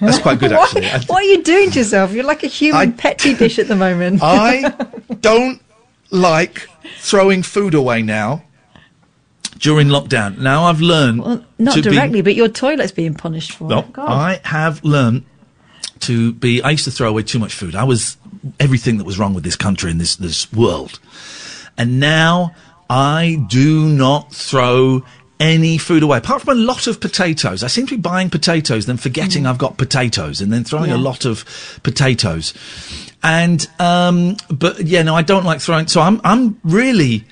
[0.01, 0.87] That's quite good, What- actually.
[0.91, 3.77] I- what are you doing to yourself you're like a human petri dish at the
[3.77, 4.71] moment I
[5.21, 5.61] don't
[6.11, 8.43] like throwing food away now
[9.59, 10.39] during lockdown.
[10.39, 13.79] Now I've learned well, not to be- directly but your toilet's being punished for no,
[13.81, 14.09] it God.
[14.11, 15.25] I have learned
[16.01, 16.61] to be.
[16.63, 17.75] I used to throw away too much food.
[17.75, 18.19] I was
[18.61, 20.99] everything that was wrong with this country and this this world,
[21.77, 22.55] and now
[22.89, 25.05] I do not throw
[25.39, 27.63] any food away apart from a lot of potatoes.
[27.63, 30.97] I seem to be buying potatoes, then forgetting I've got potatoes, and then throwing a
[30.97, 31.45] lot of
[31.83, 32.55] potatoes.
[33.23, 35.89] And um, but yeah, no, I don't like throwing.
[35.89, 37.25] So I'm I'm really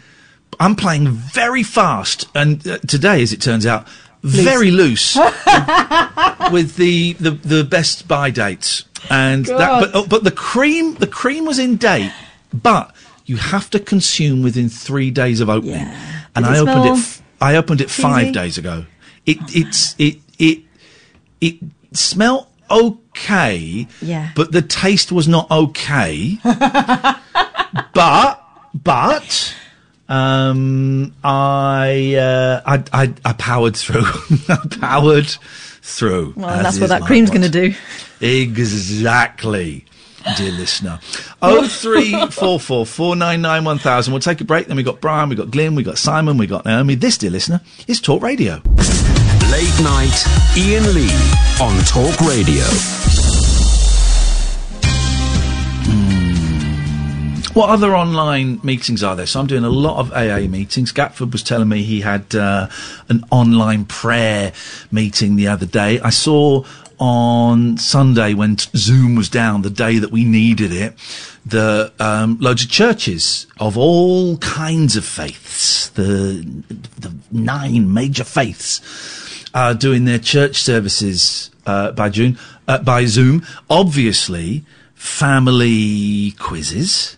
[0.61, 3.87] I'm playing very fast, and uh, today, as it turns out,
[4.23, 5.17] very loose
[6.53, 8.85] with the, the the best buy dates.
[9.11, 12.13] And that, but oh, but the cream the cream was in date,
[12.53, 12.95] but
[13.27, 15.75] you have to consume within three days of opening.
[15.75, 16.23] Yeah.
[16.35, 16.99] And Did I it opened it.
[16.99, 18.87] F- I opened it five days ago.
[19.27, 20.61] It it's it it
[21.41, 21.57] it
[21.93, 23.87] smelt okay.
[24.01, 24.31] Yeah.
[24.35, 26.39] But the taste was not okay.
[27.95, 28.41] but
[28.75, 29.55] but
[30.09, 34.05] um, I, uh, I I I powered through.
[34.49, 35.29] I powered
[35.83, 36.35] through.
[36.37, 37.75] Well, that's what that cream's going to do.
[38.25, 39.85] Exactly.
[40.39, 41.01] Dear listener,
[41.43, 44.14] oh three four four four nine nine one thousand.
[44.14, 44.68] We'll take a break.
[44.68, 46.95] Then we got Brian, we got Glyn, we got Simon, we got Naomi.
[46.95, 48.62] This, dear listener, is Talk Radio.
[49.53, 50.25] Late night,
[50.57, 51.12] Iain Lee
[51.61, 52.64] on Talk Radio.
[57.55, 59.27] What other online meetings are there?
[59.27, 60.93] So I'm doing a lot of AA meetings.
[60.97, 62.68] Watford was telling me he had uh,
[63.09, 64.53] an online prayer
[64.91, 66.01] meeting the other day.
[66.01, 66.64] I saw
[66.99, 70.95] on Sunday when Zoom was down, the day that we needed it,
[71.47, 76.45] the um, loads of churches of all kinds of faiths, the
[76.99, 78.80] the nine major faiths,
[79.55, 82.38] are doing their church services uh, by June
[82.68, 83.45] uh, by Zoom.
[83.68, 84.64] Obviously,
[84.95, 87.16] family quizzes.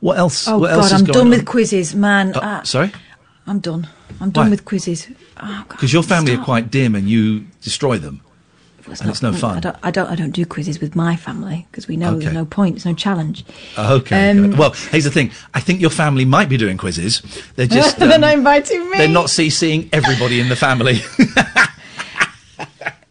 [0.00, 0.46] What else?
[0.46, 1.30] Oh what God, else is I'm done on?
[1.30, 2.34] with quizzes, man.
[2.34, 2.92] Uh, Ah, sorry,
[3.46, 3.88] I'm done.
[4.20, 4.50] I'm done Why?
[4.50, 5.08] with quizzes.
[5.38, 8.20] Oh, because your family are quite dim and you destroy them,
[8.86, 9.56] and it's no fun.
[9.58, 10.10] I don't, I don't.
[10.10, 12.24] I don't do quizzes with my family because we know Okay.
[12.24, 12.76] there's no point.
[12.76, 13.44] There's no challenge.
[13.78, 14.30] Okay.
[14.30, 14.56] Um.
[14.56, 15.30] Well, here's the thing.
[15.52, 17.20] I think your family might be doing quizzes.
[17.56, 18.98] They're just they're um, not inviting me.
[18.98, 21.00] they're not CCing everybody in the family.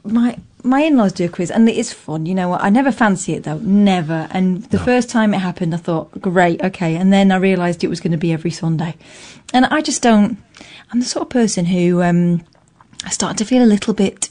[0.04, 2.26] My my in-laws do a quiz, and it's fun.
[2.26, 2.62] You know what?
[2.64, 4.28] I never fancy it though, never.
[4.32, 6.96] And the first time it happened, I thought, great, okay.
[6.96, 8.96] And then I realised it was going to be every Sunday,
[9.54, 10.38] and I just don't.
[10.96, 12.42] I'm the sort of person who um,
[13.04, 14.30] I start to feel a little bit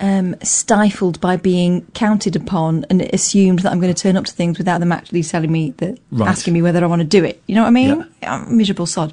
[0.00, 4.32] um, stifled by being counted upon and assumed that I'm going to turn up to
[4.32, 6.30] things without them actually telling me that, Right.
[6.30, 7.42] asking me whether I want to do it.
[7.46, 8.08] You know what I mean?
[8.22, 9.12] I'm a miserable sod.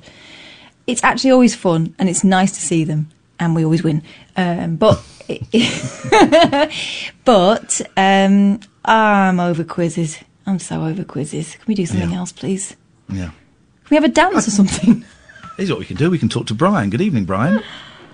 [0.88, 3.10] It's actually always fun, and it's nice to see them,
[3.42, 4.02] and we always win.
[4.38, 5.04] Um, but
[7.26, 10.18] but um, I'm over quizzes.
[10.46, 11.56] I'm so over quizzes.
[11.56, 12.78] Can we do something else, please?
[13.10, 13.32] yeah.
[13.32, 15.04] Can we have a dance or something?
[15.60, 16.10] Here's what we can do.
[16.10, 16.90] We can talk to Brian.
[16.90, 17.62] Good evening, Brian.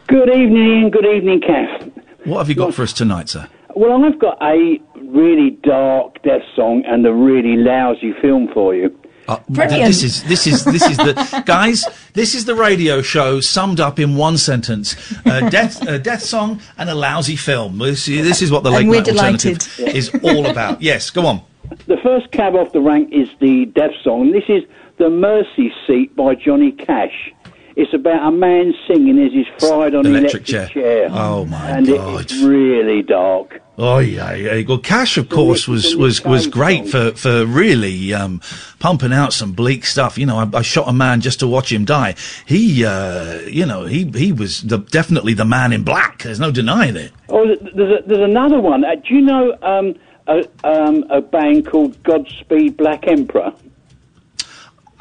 [0.08, 1.92] Good evening, Good evening, Kath.
[2.26, 3.48] What have you got for us tonight, sir?
[3.76, 8.98] Well, I've got a really dark death song and a really lousy film for you.
[9.28, 11.86] Uh, th- This is this is this is the guys.
[12.14, 14.96] This is the radio show summed up in one sentence:
[15.28, 17.78] uh, death, a death song, and a lousy film.
[17.78, 19.96] This, is- this is what the late we're night alternative delighted.
[19.96, 20.82] is all about.
[20.82, 21.42] Yes, go on.
[21.86, 24.32] The first cab off the rank is the death song.
[24.32, 24.64] This is
[24.98, 27.32] The Mercy Seat by Johnny Cash.
[27.76, 30.84] It's about a man singing as he's fried on an Electric electric, chair.
[30.84, 31.10] chair.
[31.12, 32.22] Oh, my and God.
[32.22, 33.62] it's really dark.
[33.78, 34.64] Oh yeah, yeah.
[34.66, 38.40] Well, Cash, of course, was was was great for for really um,
[38.80, 40.18] pumping out some bleak stuff.
[40.18, 42.16] You know, I, I shot a man just to watch him die.
[42.46, 46.24] He, uh, you know, he he was the, definitely the man in black.
[46.24, 47.12] There's no denying it.
[47.28, 48.86] Oh, there's, a, there's another one.
[48.86, 49.96] Uh, do you know um,
[50.28, 53.52] a, um, a band called Godspeed Black Emperor?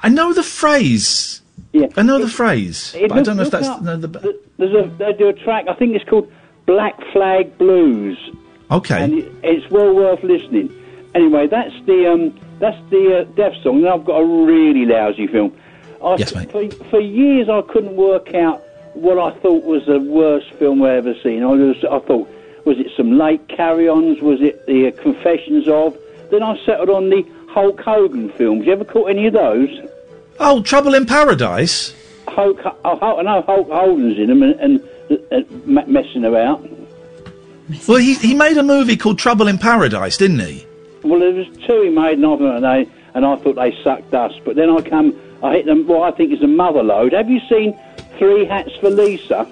[0.02, 1.42] I know the phrase.
[1.74, 3.82] Yeah, I know the phrase, It but I don't know if that's up.
[3.82, 4.06] no, the.
[4.20, 5.66] Th- There's a they do a track.
[5.68, 6.30] I think it's called
[6.66, 8.16] Black Flag Blues.
[8.70, 9.02] Okay.
[9.02, 10.72] and it, it's well worth listening.
[11.16, 13.78] Anyway, that's the um, that's the uh, death song.
[13.78, 15.52] And I've got a really lousy film.
[16.02, 16.52] I, Yes, mate.
[16.52, 18.62] For, for years, I couldn't work out
[18.94, 21.42] what I thought was the worst film I ever seen.
[21.42, 22.28] I was I thought
[22.64, 24.20] was it some late carry-ons?
[24.22, 25.98] Was it the uh, Confessions of?
[26.30, 28.64] Then I settled on the Hulk Hogan films.
[28.64, 29.68] You ever caught any of those?
[30.40, 31.94] Oh, Trouble in Paradise.
[32.28, 34.88] Hulk, oh, Hulk, I know Hulk Hogan's in them and, and,
[35.30, 36.66] and messing about.
[37.88, 40.66] Well, he he made a movie called Trouble in Paradise, didn't he?
[41.02, 44.40] Well, there was two he made, and I they and I thought they sucked dust.
[44.44, 45.86] But then I come, I hit them.
[45.86, 47.12] What I think is a mother load.
[47.12, 47.78] Have you seen
[48.18, 49.48] Three Hats for Lisa?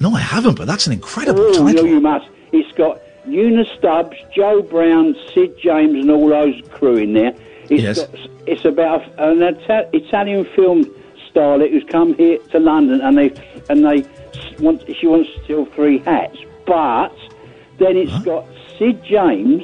[0.00, 1.84] No, I haven't, but that's an incredible Oh, title.
[1.84, 2.26] no, you must.
[2.52, 7.34] It's got Una Stubbs, Joe Brown, Sid James, and all those crew in there.
[7.70, 7.98] It's Yes.
[8.06, 8.10] got,
[8.46, 10.84] it's about an Ita- Italian film
[11.32, 13.32] starlet who's come here to London, and they
[13.68, 14.04] and they
[14.58, 17.12] want she wants to steal three hats, but
[17.78, 18.46] then it's got
[18.78, 19.62] Sid James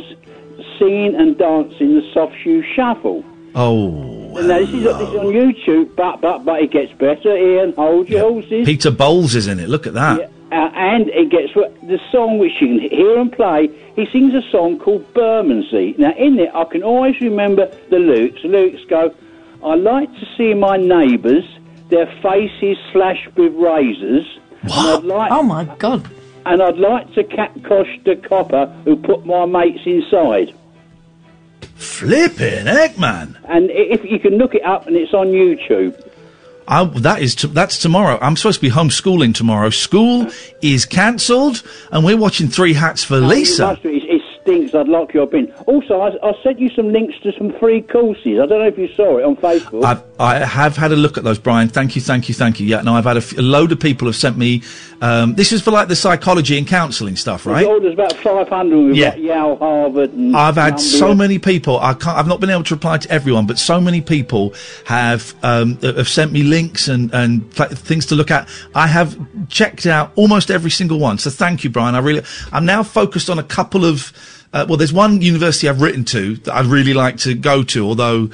[0.79, 3.25] singing and dancing the soft shoe shuffle.
[3.55, 7.31] Oh, And now this is, this is on YouTube, but but but it gets better.
[7.33, 8.65] Iain, hold your horses.
[8.65, 9.69] Peter Bowles is in it.
[9.69, 10.31] Look at that.
[10.53, 13.69] Uh, and it gets the song which you can hear and play.
[13.95, 15.95] He sings a song called Bermondsey.
[15.97, 18.43] Now, in it, I can always remember the lyrics.
[18.43, 19.15] The lyrics go,
[19.63, 21.45] I like to see my neighbours,
[21.89, 24.27] their faces slashed with razors.
[24.63, 26.11] And I'd like, oh, my God.
[26.47, 30.53] And I'd like to catcosh the copper who put my mates inside.
[31.77, 33.39] Flipping heck, man.
[33.45, 36.10] And if you can look it up, and it's on YouTube.
[36.71, 38.17] I, that is t- that's tomorrow.
[38.23, 39.71] I'm supposed to be homeschooling tomorrow.
[39.71, 40.29] School
[40.63, 43.79] is cancelled, and we're watching Three Hats for Oh, Lisa.
[43.83, 44.75] It, it stinks.
[44.75, 45.53] I'd lock you up in.
[45.67, 48.39] Also, I, I sent you some links to some free courses.
[48.41, 49.85] I don't know if you saw it on Facebook.
[49.85, 51.69] I've, I have had a look at those, Brian.
[51.69, 52.67] Thank you, thank you, thank you.
[52.67, 54.63] Yeah, no, I've had a, f- a load of people have sent me.
[55.01, 57.67] Um, this is for like the psychology and counselling stuff, right?
[57.67, 58.77] Oh, there's about 500.
[58.77, 59.15] We've Yeah.
[59.15, 61.79] Yale, Harvard, and I've had so many people.
[61.81, 62.19] I can't.
[62.19, 64.55] I've not been able to reply to everyone, but so many people
[64.85, 68.49] have um, have sent me links and and things to look at.
[68.75, 69.19] I have
[69.49, 71.17] checked out almost every single one.
[71.19, 71.95] So thank you, Brian.
[71.95, 72.23] I really.
[72.53, 74.13] I'm now focused on a couple of.
[74.53, 77.87] Uh, well, there's one university I've written to that I'd really like to go to,
[77.87, 78.31] although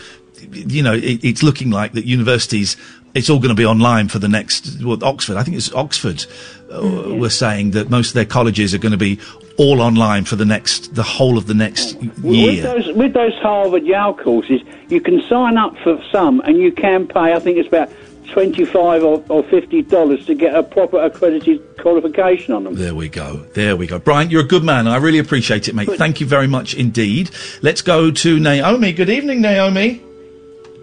[0.50, 2.76] you know it, it's looking like that universities.
[3.14, 5.36] It's all going to be online for the next well, Oxford.
[5.36, 6.26] I think it's Oxford.
[6.70, 9.20] Uh, Were saying that most of their colleges are going to be
[9.56, 12.62] all online for the next, the whole of the next With year.
[12.62, 17.06] those, with those Harvard Yale courses, you can sign up for some, and you can
[17.06, 17.32] pay.
[17.32, 17.90] I think it's about
[18.32, 22.74] twenty-five or, or fifty dollars to get a proper accredited qualification on them.
[22.74, 23.36] There we go.
[23.54, 24.00] There we go.
[24.00, 24.88] Brian, you're a good man.
[24.88, 25.88] I really appreciate it, mate.
[25.92, 27.30] Thank you very much indeed.
[27.62, 28.92] Let's go to Naomi.
[28.92, 30.02] Good evening, Naomi.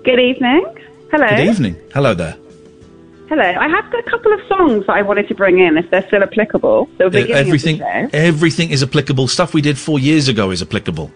[0.05, 0.65] Good evening.
[1.11, 1.27] Hello.
[1.27, 1.75] Good evening.
[1.93, 2.37] Hello there.
[3.35, 3.45] Hello.
[3.59, 6.05] I have got a couple of songs that I wanted to bring in if they're
[6.05, 6.87] still applicable.
[6.99, 9.27] Uh, everything, the everything is applicable.
[9.27, 11.11] Stuff we did four years ago is applicable.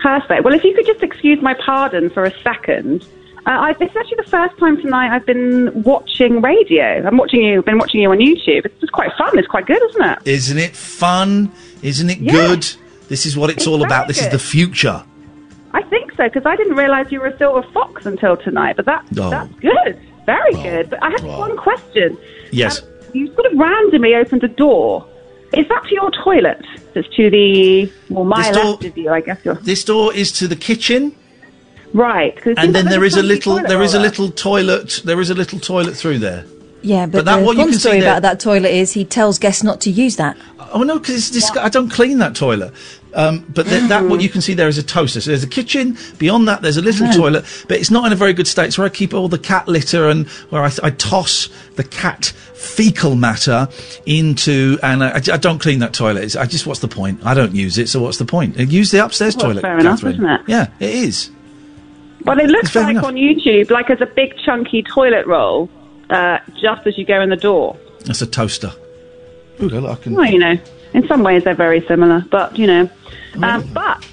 [0.00, 0.44] Perfect.
[0.44, 3.02] Well, if you could just excuse my pardon for a second.
[3.46, 7.04] Uh, I, this is actually the first time tonight I've been watching radio.
[7.04, 7.62] I'm watching you.
[7.62, 8.64] Been watching you on YouTube.
[8.64, 9.36] It's just quite fun.
[9.36, 10.18] It's quite good, isn't it?
[10.24, 11.50] Isn't it fun?
[11.82, 12.30] Isn't it Yeah.
[12.30, 12.66] good?
[13.08, 14.06] This is what it's, It's all about.
[14.06, 15.02] This is the future.
[15.74, 18.76] I think so because I didn't realise you were still a fox until tonight.
[18.76, 19.30] But that Oh.
[19.30, 19.98] that's good.
[20.26, 20.90] Very good.
[20.90, 22.18] But I have one question.
[22.50, 22.82] Yes.
[22.82, 25.06] Um, you sort of randomly opened a door.
[25.54, 26.60] Is that to your toilet?
[26.92, 29.38] That's to the well, my door- left of you, I guess.
[29.44, 31.14] You're This door is to the kitchen.
[31.94, 32.36] Right.
[32.58, 35.02] And then there's a funky little, there is a little toilet.
[35.04, 36.44] There is a little toilet through there.
[36.82, 38.70] Yeah, but, But that- the what you fun can see story there- about that toilet
[38.70, 40.36] is he tells guests not to use that.
[40.72, 42.72] Oh no, because it's disg- I don't clean that toilet.
[43.14, 45.22] Um, but th- that what you can see there is a toaster.
[45.22, 45.96] So there's a kitchen.
[46.18, 48.66] Beyond that, there's a little toilet, but it's not in a very good state.
[48.66, 52.26] It's where I keep all the cat litter and where I, I toss the cat
[52.52, 53.68] fecal matter
[54.04, 54.78] into.
[54.82, 56.24] And I, I don't clean that toilet.
[56.24, 57.20] It's, I just what's the point?
[57.24, 57.88] I don't use it.
[57.88, 58.58] So what's the point?
[58.60, 60.14] Uh, Use the upstairs Well, toilet, fair enough, Catherine.
[60.14, 60.40] isn't it?
[60.48, 61.30] Yeah, it is.
[62.24, 63.04] Well, it looks like enough.
[63.04, 65.70] on YouTube, like as a big chunky toilet roll,
[66.10, 67.76] uh, just as you go in the door.
[68.04, 68.72] That's a toaster.
[69.62, 70.14] Ooh, look, I can.
[70.14, 70.56] Well, you know,
[70.92, 72.88] in some ways they're very similar, but you know.
[73.42, 74.06] Um, but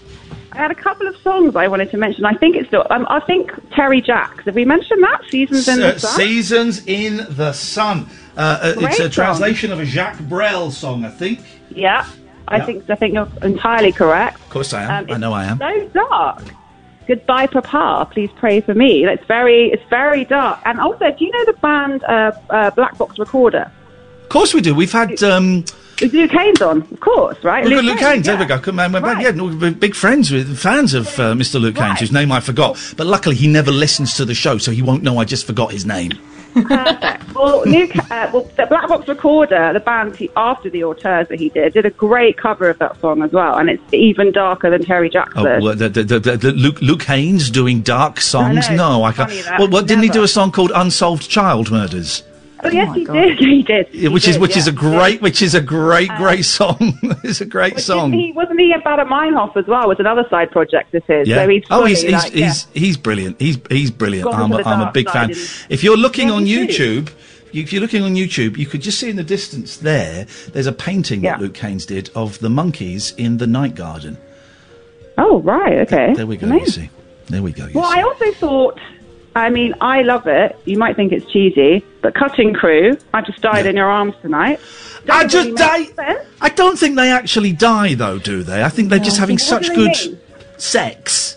[0.51, 2.25] I had a couple of songs I wanted to mention.
[2.25, 2.85] I think it's still.
[2.89, 4.45] Um, I think Terry Jacks.
[4.45, 5.21] Have we mentioned that?
[5.29, 6.15] Seasons in the Sun.
[6.19, 8.07] Seasons in the Sun.
[8.35, 9.09] Uh, uh, it's Great a song.
[9.11, 11.39] translation of a Jacques Brel song, I think.
[11.69, 12.05] yeah,
[12.47, 12.65] I Yeah.
[12.65, 14.39] think I think you're entirely correct.
[14.41, 15.05] Of course I am.
[15.05, 15.59] Um, I know I am.
[15.59, 16.43] So dark.
[17.07, 18.07] Goodbye, Papa.
[18.11, 19.05] Please pray for me.
[19.05, 20.59] It's very, it's very dark.
[20.65, 23.71] And also, do you know the band uh, uh, Black Box Recorder?
[24.23, 24.73] Of course we do.
[24.73, 25.21] We've had.
[25.23, 25.65] Um,
[26.01, 27.63] Luke Haines on, of course, right?
[27.63, 28.25] We've got Luke Haines.
[28.25, 28.35] yeah.
[28.35, 28.59] There we go.
[28.59, 29.21] Come on, we're back.
[29.21, 31.61] Yeah, we're big friends with fans of uh, Mr.
[31.61, 32.77] Luke Haines, whose name I forgot.
[32.97, 35.71] But luckily, he never listens to the show, so he won't know I just forgot
[35.71, 36.11] his name.
[37.33, 41.39] Well, Luke, uh, well, the Black Box Recorder, the band he, after the auteurs that
[41.39, 44.69] he did, did a great cover of that song as well, and it's even darker
[44.69, 48.21] than Terry Jacks Oh, well, the, the, the, the, the Luke, Luke Haines doing dark
[48.21, 48.69] songs?
[48.69, 49.31] know, no, I can't.
[49.31, 49.57] funny.
[49.57, 52.21] Well, what didn't he do a song called "Unsolved Child Murders"?
[52.65, 53.39] Oh, yes, he did.
[53.53, 53.87] He did.
[53.91, 56.45] Yeah, He which is did, which is a great which is a great Uh, great
[56.45, 56.97] song.
[57.23, 58.11] it's a great song.
[58.11, 59.87] Didn't he, wasn't he Baader Meinhof as well?
[59.87, 61.27] Was another side project of his.
[61.27, 61.37] Yeah.
[61.43, 62.45] So he's oh, he's he's, like, yeah.
[62.47, 63.39] he's he's brilliant.
[63.39, 64.29] He's he's brilliant.
[64.29, 65.31] Gone I'm to a, the I'm a big fan.
[65.31, 65.37] and-
[65.69, 67.01] If you're looking Yeah, on me too.
[67.03, 67.11] YouTube,
[67.51, 70.25] you, if you're looking on YouTube, you could just see in the distance there.
[70.53, 71.33] There's a painting Yeah.
[71.37, 74.17] that Luke Haines did of the monkeys in the night garden.
[75.17, 76.13] Oh, right, okay.
[76.15, 76.47] There we go.
[76.47, 76.89] You see.
[77.27, 77.67] There we go.
[77.67, 77.99] You Well, see.
[77.99, 78.79] I also thought,
[79.35, 80.55] I mean, I love it.
[80.65, 84.59] You might think it's cheesy, but Cutting Crew, I just died in your arms tonight.
[85.09, 86.25] I Doesn't just really die.
[86.39, 88.63] I don't think they actually die, though, do they?
[88.63, 90.19] I think they're just having What such good mean?
[90.57, 91.35] sex.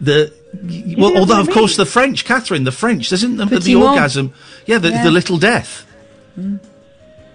[0.00, 0.32] The
[0.98, 1.86] well, although of I course mean?
[1.86, 3.90] the French, Catherine, the French, isn't the, the, mort.
[3.90, 4.34] orgasm?
[4.66, 5.04] Yeah, the, Yeah.
[5.04, 5.86] the little death.
[6.38, 6.60] Mm.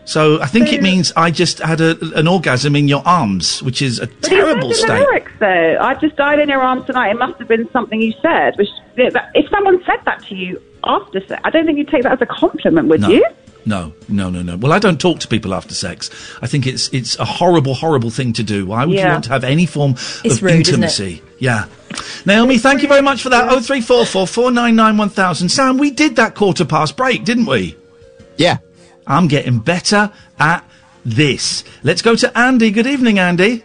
[0.07, 3.81] So I think it means I just had a, an orgasm in your arms, which
[3.81, 4.99] is a terrible said in the state.
[4.99, 7.09] lyrics, though, I just died in your arms tonight.
[7.11, 8.55] It must have been something you said.
[8.57, 12.13] Which, if someone said that to you after sex, I don't think you'd take that
[12.13, 13.09] as a compliment, would No.
[13.09, 13.25] you?
[13.65, 14.55] No, no, no, no.
[14.55, 16.09] Well, I don't talk to people after sex.
[16.41, 18.65] I think it's it's a horrible, horrible thing to do.
[18.65, 19.91] Why would you want to have any form
[20.23, 20.67] It's of rude, isn't it?
[20.69, 21.21] intimacy?
[21.37, 21.65] Yeah.
[22.25, 23.49] Naomi, thank you very much for that.
[23.51, 25.49] Oh three four four four nine nine one thousand.
[25.49, 27.75] Sam, we did that quarter past break, didn't we?
[28.37, 28.59] Yeah.
[29.07, 30.63] I'm getting better at
[31.05, 31.63] this.
[31.83, 32.71] Let's go to Andy.
[32.71, 33.63] Good evening, Andy.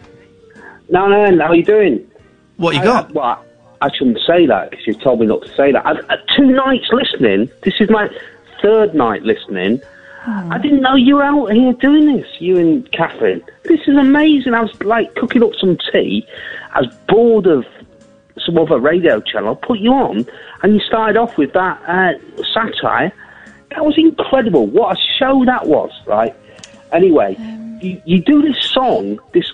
[0.89, 2.09] No, no, how are you doing?
[2.57, 3.09] What you I- got?
[3.09, 3.45] I, well,
[3.81, 5.85] I shouldn't say that because you've told me not to say that.
[5.85, 7.49] I've, uh, two nights listening.
[7.63, 8.09] This is my
[8.61, 9.81] third night listening.
[10.25, 13.43] I didn't know you were out here doing this, you and Catherine.
[13.63, 14.53] This is amazing.
[14.53, 16.25] I was like cooking up some tea.
[16.73, 17.65] I was bored of
[18.39, 19.59] some other radio channel.
[19.61, 20.25] I Put you on,
[20.61, 22.13] and you started off with that uh,
[22.53, 23.11] satire.
[23.73, 24.67] That was incredible.
[24.67, 26.35] What a show that was, right?
[26.91, 27.35] Anyway,
[27.81, 29.51] you, you do this song, this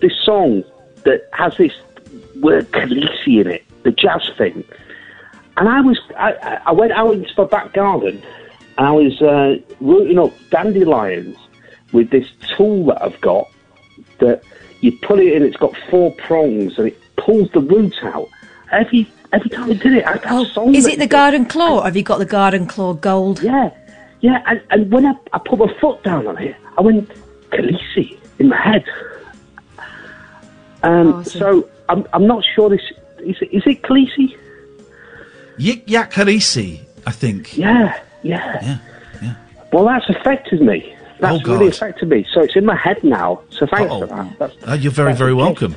[0.00, 0.64] this song
[1.04, 1.72] that has this
[2.40, 4.64] word Khaleesi in it, the jazz thing.
[5.58, 8.22] And I was, I, I- went out into my back garden
[8.78, 11.36] and I was uh, rooting up dandelions
[11.92, 12.26] with this
[12.56, 13.46] tool that I've got
[14.20, 14.42] that
[14.80, 18.28] you put it in, it's got four prongs and it pulls the roots out.
[18.72, 20.68] Every every time I did it, I had that song.
[20.68, 21.80] Oh, Is it the garden claw?
[21.80, 23.42] Or have you got the garden claw gold?
[23.42, 23.70] Yeah,
[24.20, 24.42] yeah.
[24.46, 27.10] And, and when I, I put my foot down on it, I went
[27.50, 28.84] Khaleesi in my head.
[30.82, 32.80] Um, so I'm I'm not sure this
[33.20, 34.36] is it, is it Khaleesi?
[35.58, 37.56] Yik Yak Harisi, I think.
[37.56, 38.78] Yeah, yeah, yeah.
[39.22, 39.34] yeah.
[39.72, 40.96] Well, that's affected me.
[41.18, 42.26] That's Oh, really affected me.
[42.32, 43.42] So it's in my head now.
[43.50, 44.00] So thanks Uh-oh.
[44.00, 44.38] for that.
[44.38, 45.76] That's, Oh, you're very, very welcome.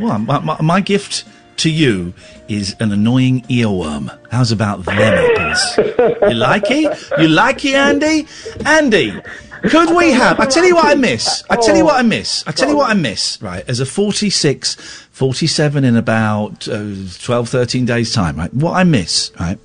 [0.00, 1.24] Well, my, my, my gift
[1.58, 2.14] to you
[2.48, 4.16] is an annoying earworm.
[4.30, 5.78] How's about them apples?
[6.22, 7.10] you like it?
[7.18, 8.26] You like it, Andy?
[8.64, 9.20] Andy,
[9.62, 10.40] could we have?
[10.40, 11.42] I tell you what I miss.
[11.50, 12.44] I tell you what I miss.
[12.46, 13.40] I tell you what I miss.
[13.42, 14.76] Right, as a 46,
[15.10, 18.36] 47 in about uh, 12, 13 days' time.
[18.36, 19.32] Right, what I miss.
[19.38, 19.58] Right,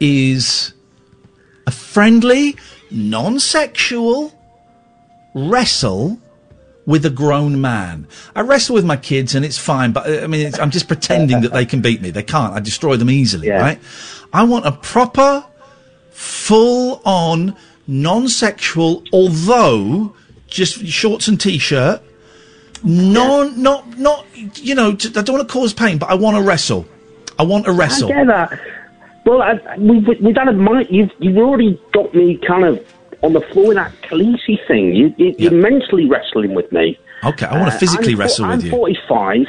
[0.00, 0.74] is
[1.66, 2.56] a friendly,
[2.90, 4.32] non-sexual
[5.34, 6.18] wrestle
[6.86, 8.06] with a grown man.
[8.34, 11.40] I wrestle with my kids and it's fine, but I mean, it's, I'm just pretending
[11.42, 12.10] that they can beat me.
[12.10, 12.52] They can't.
[12.52, 13.78] I destroy them easily, right?
[14.32, 15.44] I want a proper,
[16.10, 17.56] full on,
[17.86, 20.14] non sexual, although
[20.46, 22.02] just shorts and t shirt.
[22.82, 26.42] Non, not, not, you know, I don't want to cause pain, but I want to
[26.42, 26.86] wrestle.
[27.38, 28.12] I want to wrestle.
[28.12, 28.60] I get that.
[29.24, 30.84] Well, I, we've, we've done a.
[30.90, 32.93] You've, you've already got me kind of
[33.24, 34.94] on the floor with that Khaleesi thing.
[34.94, 36.98] You, you, You're mentally wrestling with me.
[37.24, 38.70] Okay, I want to Uh, physically I'm fo- wrestle with I'm you.
[38.70, 39.46] 45.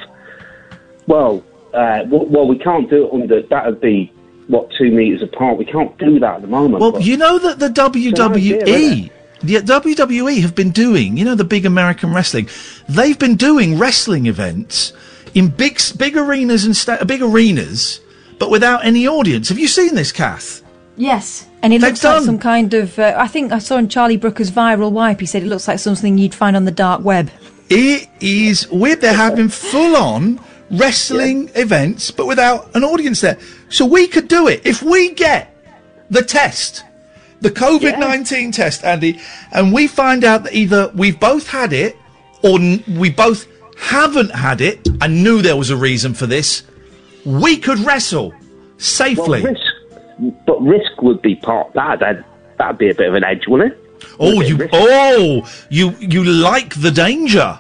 [1.08, 1.44] Well,
[1.74, 3.42] uh, well, well, we can't do it under.
[3.44, 4.12] That would be
[4.48, 5.58] what two meters apart.
[5.58, 6.82] We can't do that at the moment.
[6.82, 9.10] Well, you know that the WWE, idea,
[9.42, 12.48] the WWE have been doing, you know, the big American wrestling.
[12.88, 14.94] They've been doing wrestling events
[15.34, 18.00] in big, big arenas and sta- big arenas,
[18.40, 19.50] but without any audience.
[19.50, 20.62] Have you seen this, Kath?
[20.96, 21.46] Yes.
[21.66, 23.00] And it They've looks like some kind of.
[23.00, 25.20] Uh, I think I saw in Charlie Brooker's viral wipe.
[25.20, 27.32] He said it looks like something you'd find on the dark web.
[27.72, 29.02] It is weird.
[29.02, 30.40] They're having full on
[30.70, 33.40] wrestling events, but without an audience there.
[33.70, 35.58] So we could do it if we get
[36.12, 36.84] the test,
[37.42, 39.20] the COVID nineteen test, Andy,
[39.52, 41.98] and we find out that either we've both had it
[42.44, 43.48] or n- we both
[43.80, 44.88] haven't had it.
[45.02, 46.62] I knew there was a reason for this.
[47.26, 48.36] We could wrestle
[48.78, 49.42] safely.
[49.42, 49.75] Well, risk,
[50.46, 52.00] but risk would be part that.
[52.00, 52.24] That'd,
[52.58, 53.80] that'd be a bit of an edge, wouldn't it?
[54.20, 54.70] oh, you!
[54.74, 55.92] Oh, you!
[56.00, 57.60] You like the danger?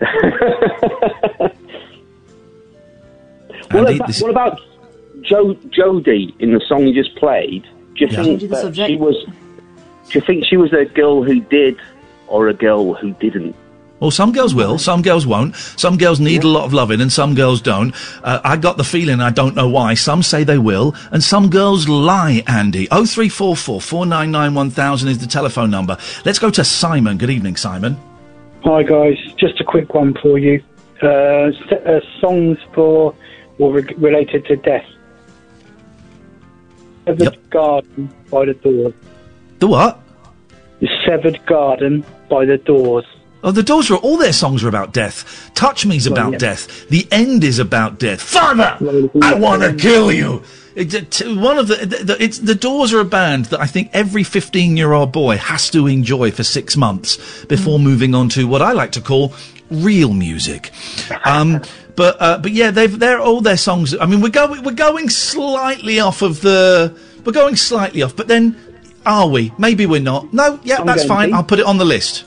[3.70, 4.60] What Andy, about, this- what about
[5.22, 7.62] jo- Jodie in the song you just played?
[7.94, 8.22] Do you Yeah.
[8.22, 9.16] think that she was?
[9.24, 11.78] Do you think she was a girl who did,
[12.26, 13.54] or a girl who didn't?
[14.02, 15.54] Well, some girls will, some girls won't.
[15.54, 17.94] Some girls need a lot of loving, and some girls don't.
[18.24, 19.94] Uh, I got the feeling, I don't know why.
[19.94, 22.42] Some say they will, and some girls lie.
[22.48, 25.96] Andy, oh three four four four nine nine one thousand is the telephone number.
[26.24, 27.16] Let's go to Simon.
[27.16, 27.96] Good evening, Simon.
[28.64, 30.60] Hi guys, just a quick one for you.
[31.00, 31.06] Uh,
[31.50, 33.14] s- uh, songs for
[33.60, 34.84] or re- related to death.
[37.06, 38.94] Severed Garden by the Doors.
[39.60, 40.00] The what?
[40.80, 43.04] The Severed Garden by the Doors.
[43.44, 45.50] Oh, the Doors are all their songs are about death.
[45.54, 46.38] Touch Me's Well, about yeah.
[46.38, 46.88] death.
[46.88, 48.20] The End is about death.
[48.22, 48.76] Father,
[49.22, 50.42] I want to kill you.
[50.74, 53.90] It- it- one of the, the, it's the Doors are a band that I think
[53.92, 58.72] every fifteen-year-old boy has to enjoy for six months before moving on to what I
[58.72, 59.34] like to call
[59.70, 60.70] real music.
[61.26, 61.60] Um,
[61.96, 63.94] but uh, but yeah, they've they're all their songs.
[64.00, 68.28] I mean, we're going we're going slightly off of the we're going slightly off, but
[68.28, 68.56] then
[69.04, 69.52] are we?
[69.58, 70.32] Maybe we're not.
[70.32, 71.34] No, yeah, I'm that's fine.
[71.34, 72.24] I'll put it on the list.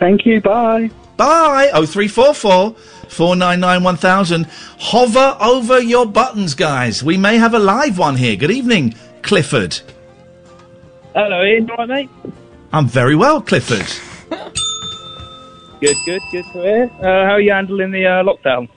[0.00, 0.40] Thank you.
[0.40, 0.90] Bye.
[1.16, 1.70] Bye.
[1.72, 2.72] Oh three four four
[3.08, 4.46] four nine nine one thousand.
[4.78, 7.04] Hover over your buttons, guys.
[7.04, 8.34] We may have a live one here.
[8.34, 9.78] Good evening, Clifford.
[11.14, 11.70] Hello, Iain.
[11.70, 12.10] All right, mate?
[12.72, 13.86] I'm very well, Clifford.
[15.80, 16.90] Good, good, good to hear.
[16.98, 18.68] Uh, how are you handling the uh, lockdown?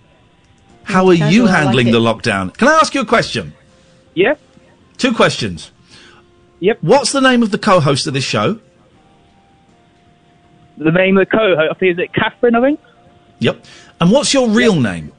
[0.84, 2.58] How are you Casual, I like handling the lockdown?
[2.58, 3.54] Can I ask you a question?
[4.14, 4.36] Yeah.
[4.98, 5.72] Two questions.
[6.60, 6.80] Yep.
[6.82, 8.60] What's the name of the co-host of this show?
[10.84, 11.82] the name of the co-host.
[11.82, 12.56] Is it Catherine.
[12.56, 12.80] I think.
[13.40, 13.66] Yep.
[14.02, 14.84] And what's your real yep.
[14.84, 15.12] name?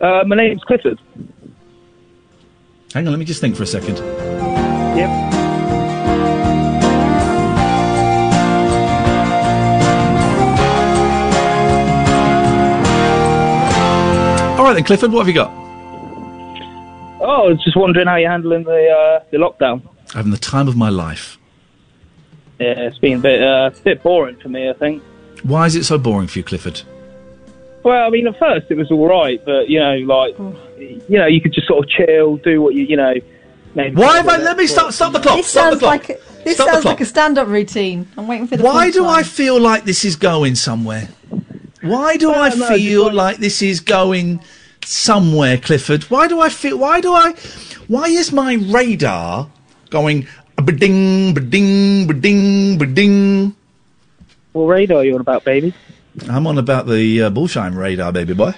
[0.00, 0.98] Uh, my name's Clifford.
[2.92, 3.96] Hang on, let me just think for a second.
[4.96, 5.10] Yep.
[14.58, 15.50] All right then, Clifford, what have you got?
[17.20, 19.82] Oh, I was just wondering how you're handling the uh, the lockdown.
[20.14, 21.38] Having the time of my life.
[22.58, 24.70] Yeah, it's been a bit uh, bit boring for me.
[24.70, 25.02] I think.
[25.42, 26.82] Why is it so boring for you, Clifford?
[27.82, 30.36] Well, I mean, at first it was all right, but you know, like,
[30.78, 33.14] you know, you could just sort of chill, do what you, you know.
[33.76, 34.38] Maybe Why have I?
[34.38, 34.92] Let me stop.
[34.92, 35.36] Stop the clock.
[35.36, 36.08] This stop the sounds clock.
[36.08, 38.08] like a, this Stop sounds like a stand-up routine.
[38.16, 38.64] I'm waiting for the.
[38.64, 39.18] Why do punchline.
[39.18, 41.08] I feel like this is going somewhere?
[41.82, 44.40] Why do I no, feel like this is going
[44.84, 46.04] somewhere, Clifford?
[46.04, 46.78] Why do I feel?
[46.78, 47.34] Why do I?
[47.86, 49.50] Why is my radar
[49.90, 50.26] going
[50.66, 53.54] ba-ding, ba-ding, ba-ding, ba-ding?
[54.52, 55.72] What radar are you on about, baby?
[56.28, 58.54] I'm on about the uh, Bullshine radar, baby boy.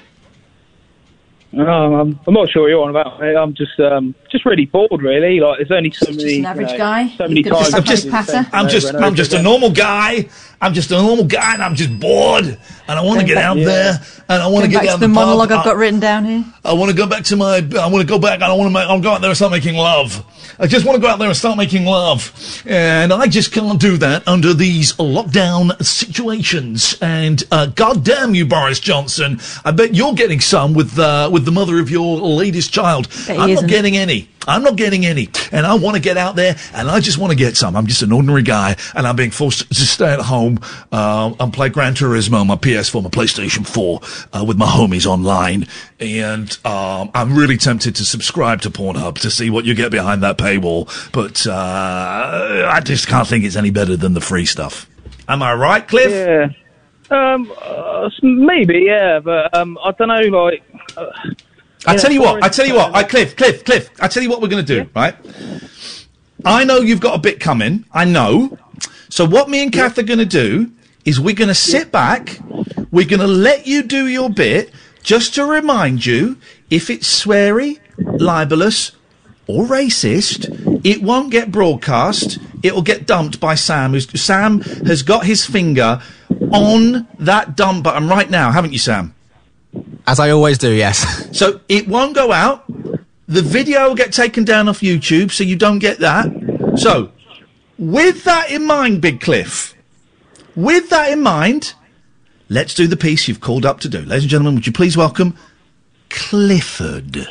[1.51, 3.19] No, I'm, I'm not sure what you're on about.
[3.21, 3.35] mate.
[3.35, 5.41] I'm just um, just really bored, really.
[5.41, 6.41] Like, there's only so many.
[6.41, 7.09] an average you know, guy.
[7.09, 7.73] So many times.
[7.73, 10.29] a I'm just, you do the same I'm just, I'm just a normal guy.
[10.61, 12.59] I'm just a normal guy, and I'm just bored, and
[12.99, 13.65] I want to get out Yeah.
[13.65, 15.15] there, and I want to get back down to the pub.
[15.15, 16.45] monologue I've I- got written down here.
[16.65, 17.57] I want to go back to my.
[17.57, 18.35] I want to go back.
[18.35, 18.75] and I want to.
[18.75, 20.23] Make, I'll go out there and start making love.
[20.61, 23.81] I just want to go out there and start making love, and I just can't
[23.81, 26.99] do that under these lockdown situations.
[27.01, 29.41] And uh, God damn you, Boris Johnson!
[29.65, 33.07] I bet you're getting some with uh, with the mother of your latest child.
[33.29, 33.67] I'm not isn't.
[33.69, 34.29] getting any.
[34.49, 37.33] I'm not getting any, and I want to get out there, and I just want
[37.33, 37.77] to get some.
[37.77, 40.59] I'm just an ordinary guy, and I'm being forced to stay at home
[40.91, 44.01] uh, and play Gran Turismo on my PS4, my PlayStation 4,
[44.41, 45.66] uh, with my homies online,
[46.01, 50.23] and um, I'm really tempted to subscribe to Pornhub to see what you get behind
[50.23, 54.89] that paywall, but uh, I just can't think it's any better than the free stuff.
[55.29, 56.11] Am I right, Cliff?
[56.11, 56.49] Yeah.
[57.11, 60.62] Um, uh, maybe, yeah, but um, I don't know, like.
[60.97, 61.11] Uh,
[61.87, 64.31] I tell you what, I tell you what, I, Cliff, Cliff, Cliff, I tell you
[64.31, 65.15] what we're going to do, right?
[66.45, 68.59] I know you've got a bit coming, I know.
[69.09, 70.73] So what me and Kath are going to do
[71.05, 72.39] is we're going to sit back,
[72.91, 74.73] we're going to let you do your bit,
[75.03, 76.37] just to remind you,
[76.71, 78.93] if it's sweary, libelous,
[79.47, 85.25] or racist, it won't get broadcast, it'll get dumped by Sam, who's, Sam has got
[85.25, 86.03] his finger
[86.53, 89.15] on that dump button right now, haven't you, Sam?
[90.07, 91.27] As I always do, yes.
[91.39, 92.65] So it won't go out.
[93.27, 96.27] The video will get taken down off YouTube, so you don't get that.
[96.77, 97.12] So,
[97.78, 99.74] with that in mind, Big Cliff,
[100.57, 101.74] with that in mind,
[102.49, 103.99] let's do the piece you've called up to do.
[103.99, 105.36] Ladies and gentlemen, would you please welcome
[106.09, 107.28] Clifford?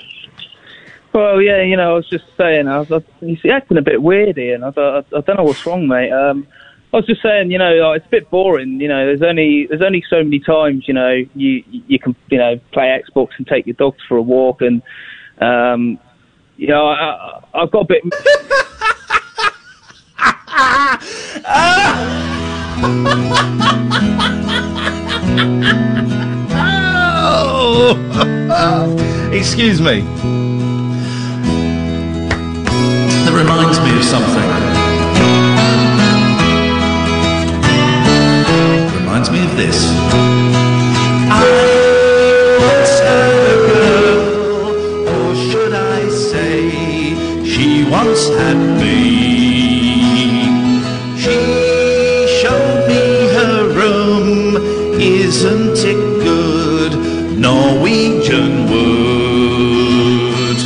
[1.13, 4.01] Well, yeah, you know, I was just saying, I was, I, he's acting a bit
[4.01, 4.63] weird, Iain.
[4.63, 6.11] I, I, I don't know what's wrong, mate.
[6.11, 6.45] Um,
[6.93, 8.79] I was just saying, you know, it's a bit boring.
[8.79, 12.37] You know, there's only there's only so many times, you know, you you can you
[12.37, 14.81] know play Xbox and take your dogs for a walk, and
[15.41, 15.99] um,
[16.55, 18.03] you know, I, I've got a bit.
[28.79, 30.01] Oh, excuse me.
[33.25, 34.76] That reminds me of something.
[39.17, 39.79] Reminds me of this.
[41.31, 41.43] I
[42.61, 44.19] once had a girl,
[45.09, 46.69] or should I say,
[47.43, 49.57] she once had me.
[51.17, 51.39] She
[52.41, 53.03] showed me
[53.33, 54.57] her room,
[55.01, 56.93] isn't it good?
[57.39, 60.59] Norwegian wood.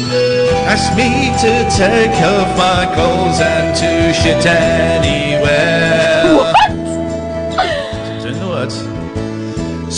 [0.68, 6.11] Asked me to take off my clothes and to shit anywhere.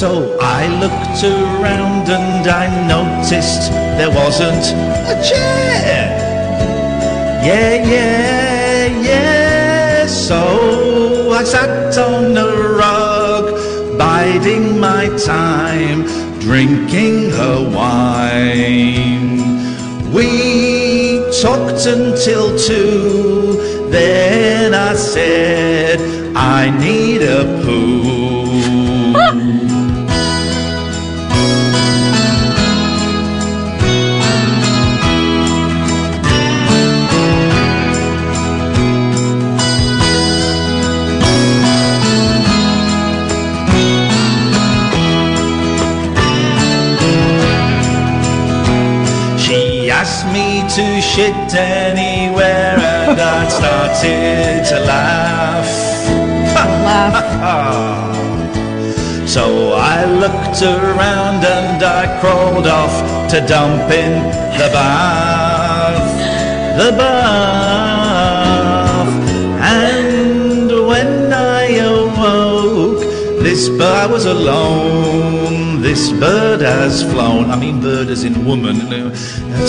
[0.03, 4.65] So I looked around and I noticed there wasn't
[5.07, 6.09] a chair.
[7.41, 10.05] Yeah, yeah, yeah.
[10.05, 12.51] So I sat on a
[12.81, 16.03] rug, biding my time,
[16.41, 19.39] drinking her wine.
[20.11, 25.97] We talked until two, then I said,
[26.35, 28.42] I need a poo.
[50.23, 55.67] Asked me to shit anywhere and I started to laugh.
[59.27, 64.23] so I looked around and I crawled off to dump in
[64.57, 66.17] the bath.
[66.77, 68.23] The bath.
[69.61, 73.03] And when I awoke,
[73.43, 75.72] This I was alone.
[75.83, 77.51] This bird has flown.
[77.51, 78.79] I mean, bird as in woman.
[78.93, 79.11] And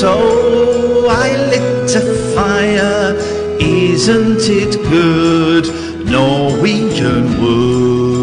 [0.04, 3.16] oh, I lit a fire.
[3.58, 5.66] Isn't it good?
[6.06, 8.14] Norwegian wood.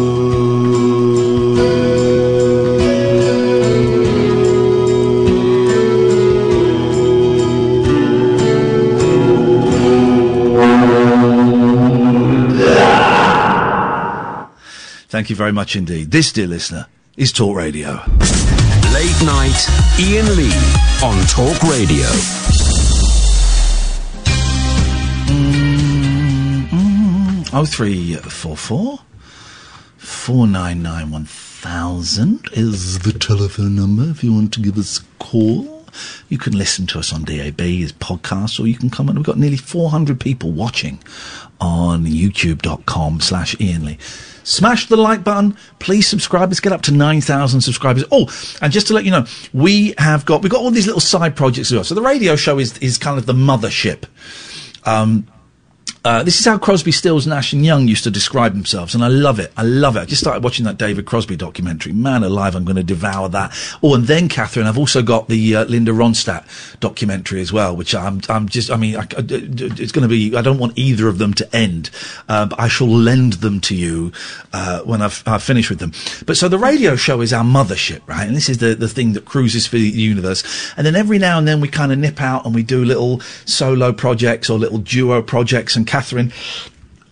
[15.10, 16.10] Thank you very much indeed.
[16.10, 16.86] This, dear listener,
[17.22, 17.90] is Talk Radio.
[18.92, 19.54] Late night,
[19.96, 20.52] Iain Lee
[21.04, 22.08] on Talk Radio.
[26.72, 28.98] Mm, oh three four four
[29.96, 34.98] four nine nine one thousand is the telephone number if you want to give us
[34.98, 35.86] a call.
[36.28, 39.26] You can listen to us on DAB as podcasts, or you can come and we've
[39.26, 40.98] got nearly four hundred people watching
[41.62, 43.98] on youtube.com slash Iain Lee.
[44.44, 45.56] Smash the like button.
[45.78, 46.50] Please subscribe.
[46.50, 48.04] Let's get up to 9,000 subscribers.
[48.10, 48.28] Oh,
[48.60, 51.36] and just to let you know, we have got, we've got all these little side
[51.36, 51.84] projects as well.
[51.84, 54.04] So the radio show is, is kind of the mothership.
[54.84, 55.28] Um,
[56.04, 59.08] uh, this is how Crosby, Stills, Nash and Young used to describe themselves, and I
[59.08, 59.52] love it.
[59.56, 60.00] I love it.
[60.00, 61.92] I just started watching that David Crosby documentary.
[61.92, 63.52] Man alive, I'm going to devour that.
[63.82, 66.44] Oh, and then Catherine, I've also got the uh, Linda Ronstadt
[66.80, 70.36] documentary as well, which I'm, I'm just, I mean, I, it's going to be.
[70.36, 71.90] I don't want either of them to end,
[72.28, 74.10] uh, but I shall lend them to you
[74.52, 75.92] uh, when I've, I've finished with them.
[76.26, 78.26] But so the radio show is our mothership, right?
[78.26, 80.42] And this is the the thing that cruises for the universe.
[80.76, 83.20] And then every now and then we kind of nip out and we do little
[83.44, 85.76] solo projects or little duo projects.
[85.76, 86.32] And Catherine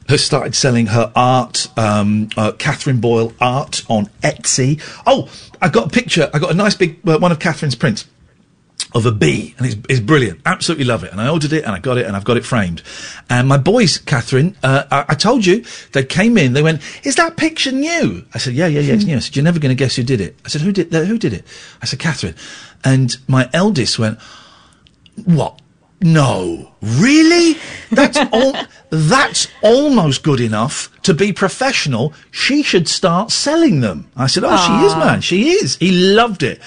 [0.08, 4.80] has started selling her art, um, uh, Catherine Boyle art on Etsy.
[5.06, 5.28] Oh,
[5.60, 6.30] I got a picture.
[6.32, 8.06] I got a nice big uh, one of Catherine's prints
[8.94, 10.40] of a bee, and it's, it's brilliant.
[10.46, 11.12] Absolutely love it.
[11.12, 12.82] And I ordered it, and I got it, and I've got it framed.
[13.28, 15.62] And my boys, Catherine, uh, I, I told you,
[15.92, 16.54] they came in.
[16.54, 19.36] They went, "Is that picture new?" I said, "Yeah, yeah, yeah, it's new." I said,
[19.36, 20.90] "You're never going to guess who did it." I said, "Who did?
[20.90, 21.44] Who did it?"
[21.82, 22.34] I said, "Catherine."
[22.82, 24.18] And my eldest went,
[25.26, 25.60] "What?
[26.02, 27.56] No, really?
[27.90, 28.54] That's all.
[28.90, 32.12] That's almost good enough to be professional.
[32.30, 35.20] She should start selling them." I said, "Oh, she is, man.
[35.20, 36.60] She is." He loved it.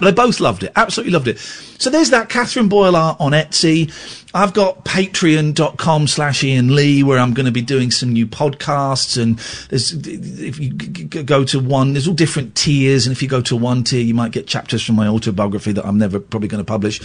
[0.00, 0.72] They both loved it.
[0.76, 1.38] Absolutely loved it.
[1.78, 3.92] So there's that Catherine Boyle art on Etsy.
[4.34, 9.20] I've got patreon.com slash Iain Lee where I'm going to be doing some new podcasts
[9.20, 9.38] and
[9.70, 13.56] there's, if you go to one, there's all different tiers and if you go to
[13.56, 16.68] one tier you might get chapters from my autobiography that I'm never probably going to
[16.68, 17.00] publish.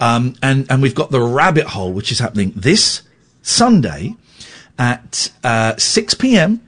[0.00, 3.02] Um, and, and we've got the rabbit hole which is happening this
[3.42, 4.16] Sunday
[4.76, 6.60] at, uh, 6 p.m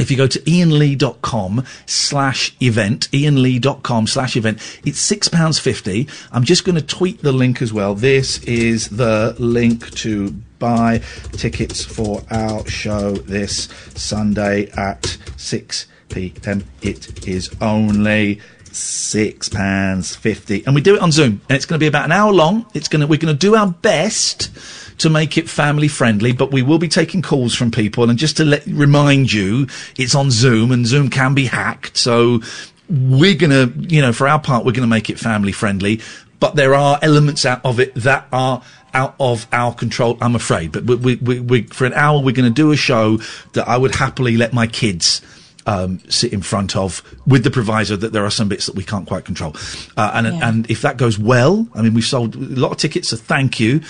[0.00, 6.08] if you go to iainlee.com slash event, iainlee.com slash event, it's £6.50.
[6.30, 7.96] I'm just going to tweet the link as well.
[7.96, 10.30] This is the link to
[10.60, 11.02] buy
[11.32, 13.64] tickets for our show this
[13.96, 16.64] Sunday at 6 p.m.
[16.80, 18.40] It is only
[18.78, 22.04] six pounds fifty, and we do it on Zoom, and it's going to be about
[22.04, 22.66] an hour long.
[22.74, 24.50] It's going to we're going to do our best
[24.98, 28.08] to make it family friendly, but we will be taking calls from people.
[28.08, 31.96] And just to let remind you, it's on Zoom, and Zoom can be hacked.
[31.96, 32.40] So
[32.88, 36.00] we're going to, you know, for our part, we're going to make it family friendly.
[36.40, 38.62] But there are elements out of it that are
[38.94, 40.72] out of our control, I'm afraid.
[40.72, 43.18] But we, we, we, we for an hour, we're going to do a show
[43.52, 45.20] that I would happily let my kids
[45.68, 48.82] um, sit in front of, with the proviso that there are some bits that we
[48.82, 49.54] can't quite control.
[49.96, 53.08] Uh, and and if that goes well, I mean, we've sold a lot of tickets,
[53.08, 53.82] so thank you.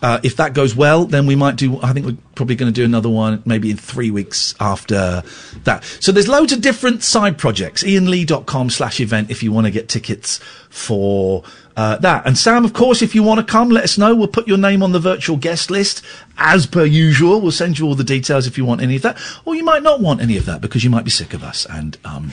[0.00, 1.80] Uh, if that goes well, then we might do.
[1.82, 5.22] I think we're probably going to do another one maybe in three weeks after
[5.64, 5.82] that.
[6.00, 7.82] So there's loads of different side projects.
[7.82, 10.38] IainLee.com slash event if you want to get tickets
[10.70, 11.42] for
[11.76, 12.26] uh, that.
[12.26, 14.14] And Sam, of course, if you want to come, let us know.
[14.14, 16.02] We'll put your name on the virtual guest list
[16.38, 17.40] as per usual.
[17.40, 19.82] We'll send you all the details if you want any of that, or you might
[19.82, 21.66] not want any of that because you might be sick of us.
[21.68, 22.32] And um,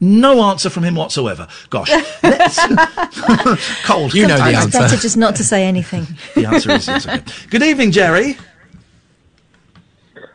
[0.00, 1.48] no answer from him whatsoever.
[1.70, 1.90] Gosh,
[2.22, 2.58] let's
[3.84, 4.12] cold.
[4.12, 6.06] Sometimes It's better just not to say anything.
[6.34, 7.06] the answer is yes.
[7.06, 7.22] Okay.
[7.50, 8.36] Good evening, Jerry.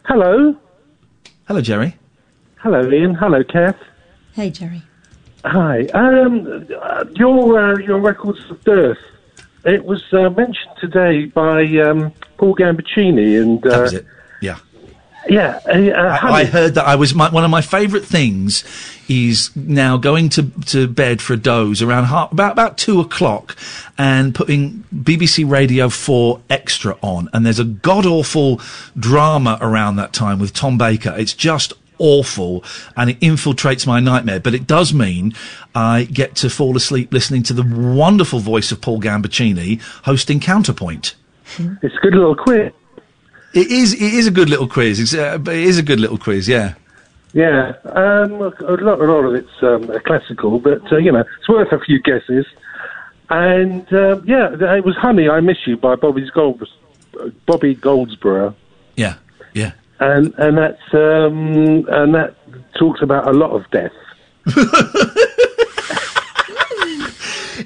[0.05, 0.55] Hello.
[1.47, 1.95] Hello, Jerry.
[2.57, 3.13] Hello, Iain.
[3.15, 3.77] Hello, Kath.
[4.33, 4.83] Hey, Jerry.
[5.45, 5.85] Hi.
[5.87, 6.67] Um,
[7.15, 8.99] your uh, your records of dearth.
[9.65, 14.05] It was uh, mentioned today by um, Paul Gambaccini, and uh, That was it.
[14.41, 14.57] Yeah.
[15.27, 18.63] yeah, uh, uh, I, I heard that I was my, one of my favourite things
[19.09, 23.57] is now going to, to bed for a doze around half, about about two o'clock
[23.97, 28.61] and putting BBC Radio Four Extra on, and there's a god awful
[28.97, 31.13] drama around that time with Tom Baker.
[31.17, 32.63] It's just awful
[32.95, 35.33] and it infiltrates my nightmare but it does mean
[35.75, 41.15] I get to fall asleep listening to the wonderful voice of Paul Gambaccini hosting Counterpoint
[41.83, 42.71] It's a good little quiz.
[43.53, 46.17] it is it is a good little quiz it's, uh, it is a good little
[46.17, 46.73] quiz yeah
[47.33, 51.47] Yeah, um, a lot, a lot of it's um, classical, but uh, you know, it's
[51.47, 52.45] worth a few guesses.
[53.29, 56.67] And uh, yeah, it was "Honey, I Miss You" by Bobby's Gold,
[57.45, 58.55] Bobby Goldsboro,
[58.95, 59.15] Yeah,
[59.53, 59.73] yeah.
[59.99, 62.35] And and that's um, and that
[62.77, 63.91] talks about a lot of death.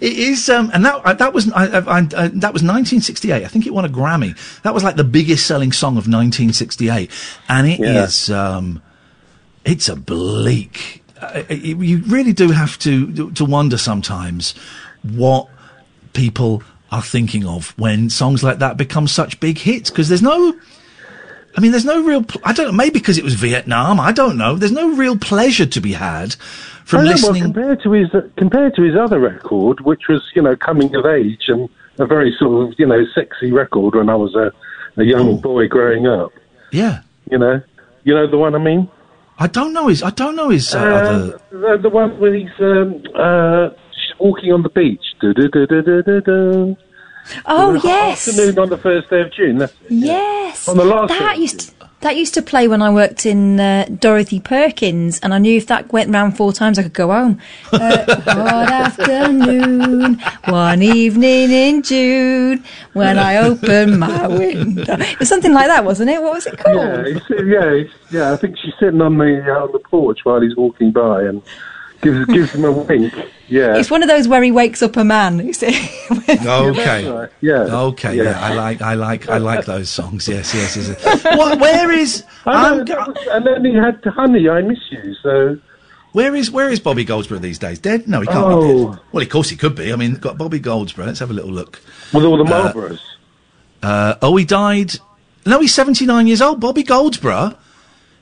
[0.02, 3.46] It is, um, and that uh, that was I, I, I, uh, that was 1968.
[3.46, 4.36] I think it won a Grammy.
[4.64, 7.12] That was like the biggest selling song of 1968,
[7.48, 8.56] and it is, Yeah.
[8.58, 8.82] um,
[9.66, 11.04] it's a bleak.
[11.22, 14.56] Uh, it- you really do have to to wonder sometimes
[15.04, 15.48] what
[16.14, 20.56] people are thinking of when songs like that become such big hits because there's no.
[21.56, 22.24] I mean, there's no real.
[22.24, 22.72] Pl- I don't know.
[22.72, 24.00] Maybe because it was Vietnam.
[24.00, 24.56] I don't know.
[24.56, 26.34] There's no real pleasure to be had
[26.86, 27.44] from know, listening.
[27.44, 31.06] Well, compared to his compared to his other record, which was you know coming of
[31.06, 31.70] age and
[32.00, 34.52] a very sort of you know sexy record when I was a,
[35.00, 36.32] a young boy growing up.
[36.72, 37.02] Yeah.
[37.30, 37.62] You know,
[38.04, 38.90] you know the one I mean.
[39.40, 40.04] I don't know his.
[40.04, 41.42] I don't know his uh, other.
[41.52, 43.70] the, the one where he's um, uh,
[44.20, 45.04] walking on the beach.
[45.22, 46.76] Du-du-du-du-du-du-du.
[47.46, 49.58] Oh yes, Afternoon on the first day of June.
[49.58, 49.92] That's it.
[49.92, 50.68] yes.
[50.68, 51.74] On the last that used
[52.04, 55.68] that used to play when I worked in uh, Dorothy Perkins, and I knew if
[55.68, 57.40] that went round four times, I could go home.
[57.72, 64.98] Uh, one afternoon, one evening in June, when I opened my window.
[65.00, 66.22] It was something like that, wasn't it?
[66.22, 66.76] What was it called?
[66.76, 68.34] Yeah, he's, yeah, he's, yeah.
[68.34, 71.42] I think she's sitting on the uh, on the porch while he's walking by and
[72.04, 73.14] gives gives him a wink.
[73.48, 73.78] Yeah.
[73.78, 75.46] It's one of those where he wakes up a man.
[75.46, 75.90] You see?
[76.30, 77.30] Okay.
[77.42, 77.54] Yeah.
[77.90, 78.16] Okay.
[78.18, 78.40] Yeah.
[78.40, 78.82] I like.
[78.82, 79.30] I like.
[79.30, 80.28] I like those songs.
[80.28, 80.54] Yes.
[80.54, 80.76] Yes.
[80.78, 81.24] yes.
[81.38, 82.24] what, where is?
[82.46, 85.58] I know, I'm, and then he had "Honey, I Miss You." So
[86.14, 86.52] where is?
[86.52, 87.80] Where is Bobby Goldsboro these days?
[87.80, 88.08] Dead?
[88.08, 88.92] No, he can't be Oh.
[88.94, 89.00] dead.
[89.12, 89.92] Well, of course he could be.
[89.92, 91.08] I mean, got Bobby Goldsboro.
[91.08, 91.82] Let's have a little look.
[92.14, 93.00] with all the Uh, Marlboros.
[93.82, 94.94] Uh, oh, he died.
[95.46, 96.60] No, he's 79 years old.
[96.62, 97.56] Bobby Goldsboro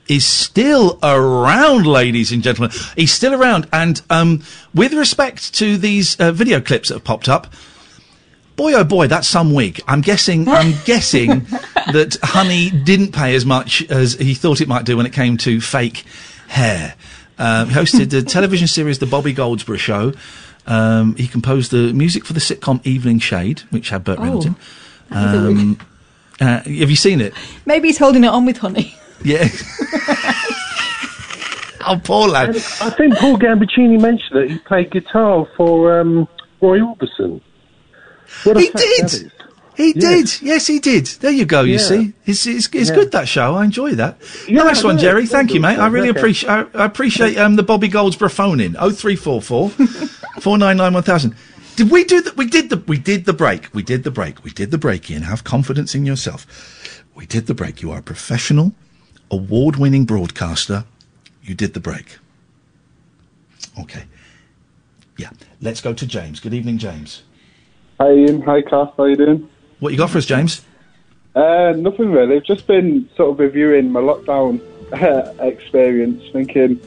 [0.08, 2.76] is still around, ladies and gentlemen.
[2.96, 3.68] He's still around.
[3.72, 4.42] And um,
[4.74, 7.52] with respect to these uh, video clips that have popped up,
[8.56, 9.80] boy oh boy, that's some wig.
[9.88, 10.48] I'm guessing.
[10.48, 11.28] I'm guessing
[11.92, 15.36] that Honey didn't pay as much as he thought it might do when it came
[15.38, 16.04] to fake
[16.48, 16.94] hair.
[17.38, 20.12] Um, he hosted the television series The Bobby Goldsboro Show.
[20.66, 24.46] Um, he composed the music for the sitcom Evening Shade, which had Burt Oh, Reynolds
[24.46, 24.56] in.
[25.10, 25.56] that was a wig.
[25.56, 25.78] Um,
[26.40, 27.34] uh, have you seen it?
[27.66, 28.94] Maybe he's holding it on with honey.
[29.24, 29.48] Yeah.
[31.86, 32.48] oh, poor lad.
[32.50, 36.28] And I think Paul Gambaccini mentioned that he played guitar for um,
[36.60, 37.40] Roy Orbison.
[38.44, 38.74] What He did.
[38.74, 39.30] that is.
[39.74, 40.42] He did.
[40.42, 41.06] Yes, he did.
[41.06, 41.62] There you go.
[41.62, 41.78] You Yeah.
[41.78, 42.94] see, it's it's, it's Yeah.
[42.94, 43.54] good that show.
[43.54, 44.18] I enjoy that.
[44.46, 45.26] Yeah, nice one, Jerry.
[45.26, 45.78] Thank you, mate.
[45.78, 46.18] I really okay.
[46.18, 48.76] appreciate I, I appreciate um, the Bobby Goldsboro phone in.
[48.78, 49.70] Oh three four four
[50.40, 51.34] four nine nine one thousand.
[51.76, 52.36] Did we do that?
[52.36, 53.70] We did the we did the break.
[53.72, 54.44] We did the break.
[54.44, 55.10] We did the break.
[55.10, 56.46] Iain, have confidence in yourself.
[57.14, 57.80] We did the break.
[57.80, 58.72] You are a professional,
[59.32, 60.84] award-winning broadcaster.
[61.42, 62.18] You did the break.
[63.80, 64.04] Okay.
[65.18, 65.30] Yeah.
[65.60, 66.38] Let's go to James.
[66.38, 67.22] Good evening, James.
[67.98, 69.48] Hi Iain, hi Kath, how you doing?
[69.80, 70.62] What you got for us, James?
[71.34, 72.36] Uh, nothing really.
[72.36, 74.60] I've just been sort of reviewing my lockdown
[74.92, 76.80] uh, experience, thinking,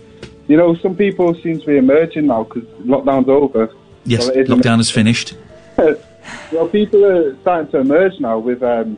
[0.47, 3.73] you know, some people seem to be emerging now because lockdown's over.
[4.05, 5.35] Yes, isn't- lockdown is finished.
[5.77, 8.97] well, people are starting to emerge now with, um,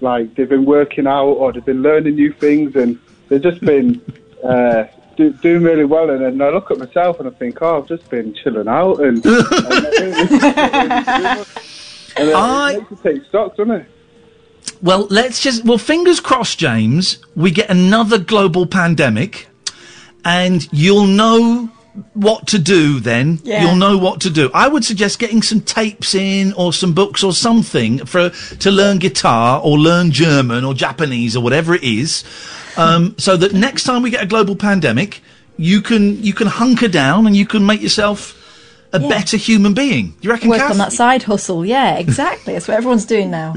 [0.00, 2.98] like, they've been working out or they've been learning new things and
[3.28, 4.00] they've just been
[4.44, 4.84] uh,
[5.16, 6.10] do, doing really well.
[6.10, 9.00] And then I look at myself and I think, oh, I've just been chilling out.
[9.00, 9.46] And, and,
[12.16, 13.86] and uh, it makes you take stock, doesn't it?
[14.82, 17.18] Well, let's just well, fingers crossed, James.
[17.34, 19.48] We get another global pandemic,
[20.24, 21.70] and you'll know
[22.14, 23.00] what to do.
[23.00, 23.62] Then Yeah.
[23.62, 24.50] you'll know what to do.
[24.54, 28.98] I would suggest getting some tapes in, or some books, or something for to learn
[28.98, 32.24] guitar, or learn German, or Japanese, or whatever it is,
[32.76, 35.20] um, so that next time we get a global pandemic,
[35.56, 38.34] you can you can hunker down and you can make yourself
[38.92, 39.08] a Yeah.
[39.08, 40.14] better human being.
[40.20, 40.48] You reckon?
[40.48, 40.70] Work Kath?
[40.70, 41.64] on that side hustle.
[41.66, 42.52] Yeah, exactly.
[42.52, 43.54] That's what everyone's doing now.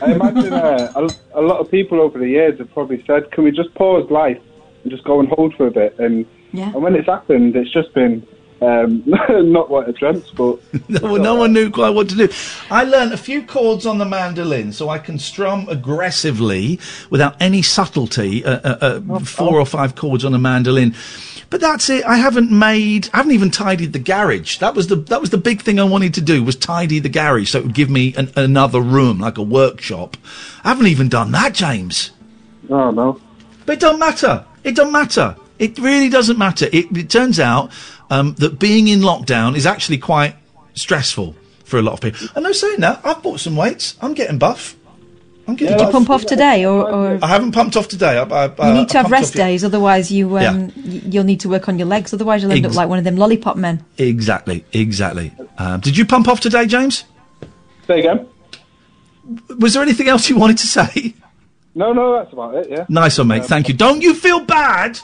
[0.00, 3.44] I imagine uh, a, a lot of people over the years have probably said, "Can
[3.44, 4.38] we just pause life
[4.82, 6.24] and just go and hold for a bit?" And
[6.54, 6.72] Yeah.
[6.72, 8.24] and when it's happened, it's just been
[8.60, 10.58] um, not what I dreamt, but
[10.88, 12.28] no, no one knew quite what to do.
[12.70, 16.78] I learned a few chords on the mandolin so I can strum aggressively
[17.10, 20.94] without any subtlety, uh, uh, uh, four or five chords on a mandolin.
[21.50, 22.04] But that's it.
[22.04, 23.08] I haven't made.
[23.12, 24.58] I haven't even tidied the garage.
[24.58, 27.08] That was the that was the big thing I wanted to do was tidy the
[27.08, 30.16] garage so it would give me an, another room like a workshop.
[30.64, 32.12] I haven't even done that, James.
[32.70, 33.20] Oh no.
[33.66, 34.44] But it don't matter.
[34.62, 35.36] It don't matter.
[35.64, 36.66] It really doesn't matter.
[36.72, 37.72] It, it turns out
[38.10, 40.36] um, that being in lockdown is actually quite
[40.74, 41.34] stressful
[41.64, 42.28] for a lot of people.
[42.34, 43.96] And I'm no saying that I've bought some weights.
[44.00, 44.76] I'm getting buff.
[45.46, 48.16] I'm Did you pump off today, or, or I haven't pumped off today.
[48.16, 50.72] I, I, I, you need to I have rest off ye- days, otherwise you um,
[50.74, 51.00] yeah.
[51.04, 52.14] you'll need to work on your legs.
[52.14, 53.84] Otherwise, you'll end Ex- up like one of them lollipop men.
[53.98, 55.32] Exactly, exactly.
[55.58, 57.04] Um, did you pump off today, James?
[57.86, 58.28] There you go.
[59.58, 61.14] Was there anything else you wanted to say?
[61.74, 62.70] No, no, that's about it.
[62.70, 62.86] Yeah.
[62.88, 63.44] Nice one, mate.
[63.44, 63.74] Thank you.
[63.74, 64.98] Don't you feel bad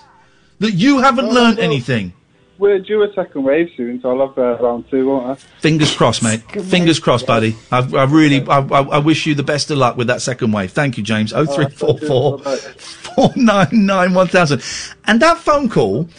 [0.60, 1.64] that you haven't No, learnt no.
[1.64, 2.12] anything?
[2.58, 5.34] We're due a second wave soon, so I'll have uh, round two, won't I?
[5.60, 6.40] Fingers crossed, mate.
[6.66, 7.56] Fingers crossed, buddy.
[7.72, 10.52] I, I really, I, I, I wish you the best of luck with that second
[10.52, 10.70] wave.
[10.70, 11.32] Thank you, James.
[11.32, 14.62] Oh three four four four nine nine one thousand.
[15.06, 16.10] And that phone call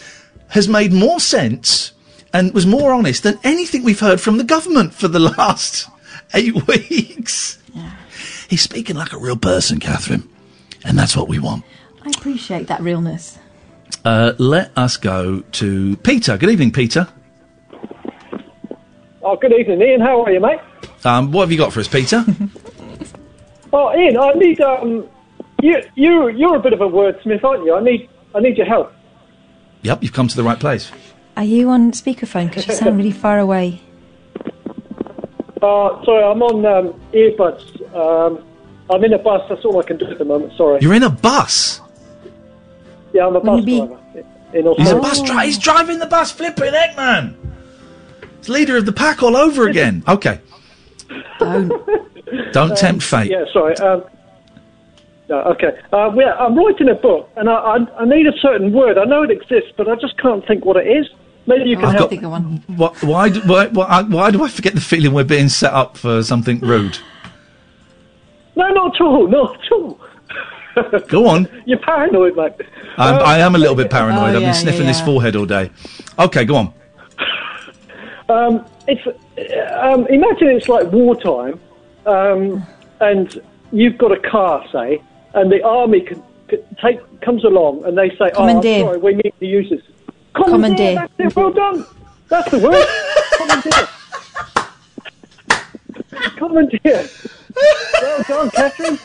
[0.50, 1.92] has made more sense
[2.34, 5.88] and was more honest than anything we've heard from the government for the last
[6.34, 7.60] eight weeks.
[8.50, 10.28] He's speaking like a real person, Catherine,
[10.84, 11.64] and that's what we want.
[12.04, 13.38] I appreciate that realness.
[14.04, 16.38] Uh, let us go to Peter.
[16.38, 17.08] Good evening, Peter.
[19.24, 20.00] Oh, good evening, Iain.
[20.02, 20.60] How are you, mate?
[21.04, 22.26] Um, what have you got for us, Peter?
[23.74, 25.08] Oh, Iain, I need um,
[25.62, 27.74] you you you're a bit of a wordsmith, aren't you?
[27.74, 28.92] I need I need your help.
[29.82, 30.92] yep, you've come to the right place.
[31.38, 32.50] Are you on speakerphone?
[32.50, 33.82] Because you sound really far away.
[35.62, 37.96] Uh, sorry, I'm on um, earbuds.
[37.96, 38.44] Um,
[38.90, 39.44] I'm in a bus.
[39.48, 40.54] That's all I can do at the moment.
[40.58, 40.80] Sorry.
[40.82, 41.81] You're in a bus.
[43.14, 44.00] Yeah, I'm a bus driver.
[44.54, 45.42] In He's a bus driver.
[45.46, 47.38] He's driving the bus, flipping heck, man.
[48.40, 50.04] He's leader of the pack all over again.
[50.08, 50.40] Okay.
[51.40, 51.72] Don't
[52.54, 53.30] don't tempt fate.
[53.32, 53.76] Yeah, sorry.
[53.78, 54.04] Um,
[55.30, 55.80] no, okay.
[55.94, 58.98] Uh, yeah, I'm writing a book, and I, I I need a certain word.
[58.98, 61.08] I know it exists, but I just can't think what it is.
[61.48, 62.12] Maybe you can help.
[62.14, 62.68] I've help.
[62.68, 65.74] got- Why, why, do, why, why, why do I forget the feeling we're being set
[65.74, 67.00] up for something rude?
[68.56, 69.28] No, not at all.
[69.28, 70.00] Not at all.
[71.08, 71.48] Go on.
[71.66, 72.54] You're paranoid, mate.
[72.98, 74.22] I'm, Uh, I am a little bit paranoid.
[74.22, 75.06] Oh, I've yeah, been sniffing yeah, this yeah.
[75.06, 75.70] forehead all day.
[76.20, 76.74] Okay, go on.
[78.30, 79.06] Um, it's
[79.82, 81.60] um, imagine it's like wartime,
[82.06, 82.66] um,
[83.02, 83.42] and
[83.74, 85.02] you've got a car, say,
[85.34, 89.34] and the army can, can take comes along, and they say, "Oh, sorry, we need
[89.38, 89.82] to use this."
[90.34, 90.96] Commandeer.
[90.96, 91.36] That's it.
[91.36, 91.86] Well done.
[92.30, 92.88] That's the word.
[93.38, 93.88] Commandeer.
[96.38, 97.10] Commandeer.
[98.02, 98.98] Well done, Catherine.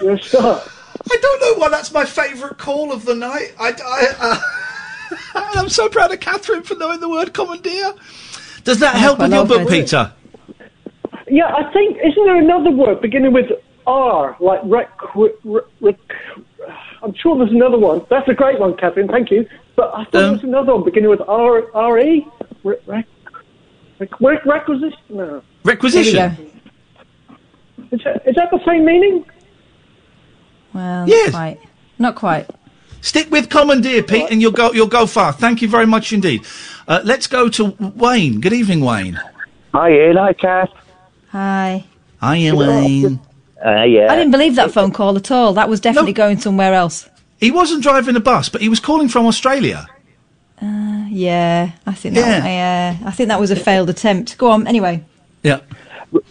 [0.00, 0.62] You're a star.
[1.10, 3.54] I don't know why that's my favourite call of the night.
[3.58, 5.18] I, I, uh,
[5.58, 7.94] I'm so proud of Catherine for knowing the word commandeer.
[8.64, 10.12] Does that help with your book, Peter?
[11.28, 13.50] Yeah, I think isn't there another word beginning with
[13.86, 14.90] R, like rec?
[15.14, 15.32] rec,
[15.80, 15.96] rec
[17.02, 18.04] I'm sure there's another one.
[18.10, 19.08] That's a great one, Catherine.
[19.08, 19.48] Thank you.
[19.76, 22.26] But I thought there was another one beginning with R, R E.
[22.62, 23.06] Rec, rec,
[23.98, 24.98] rec, rec, requisition.
[25.08, 25.42] No.
[25.64, 26.52] Requisition.
[27.90, 29.24] Is that, is that the same meaning?
[30.72, 31.32] Well, Yes.
[31.32, 31.58] not quite.
[31.98, 32.46] Not quite.
[33.02, 34.72] Stick with commandeer, Pete, and you'll go.
[34.72, 35.32] You'll go far.
[35.32, 36.42] Thank you very much indeed.
[36.86, 38.40] Uh, let's go to Wayne.
[38.40, 39.18] Good evening, Wayne.
[39.72, 40.16] Hi, Iain.
[40.16, 40.68] Hi, Kath.
[41.30, 41.84] Hi.
[42.22, 43.20] Hiya, Wayne.
[43.64, 44.10] Uh, yeah.
[44.12, 45.54] I didn't believe that phone call at all.
[45.54, 47.08] That was definitely going somewhere else.
[47.38, 49.86] He wasn't driving a bus, but he was calling from Australia.
[50.60, 52.44] Uh, yeah, I think that.
[52.44, 54.36] Yeah, I think that was a failed attempt.
[54.36, 54.66] Go on.
[54.66, 55.04] Anyway.
[55.42, 55.60] Yeah.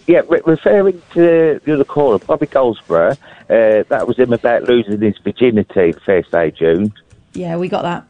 [0.08, 3.16] Yeah, re- referring to the other caller, Bobby Goldsboro, uh,
[3.48, 6.94] that was him about losing his virginity the first day of June.
[7.34, 8.06] Yeah, we got that.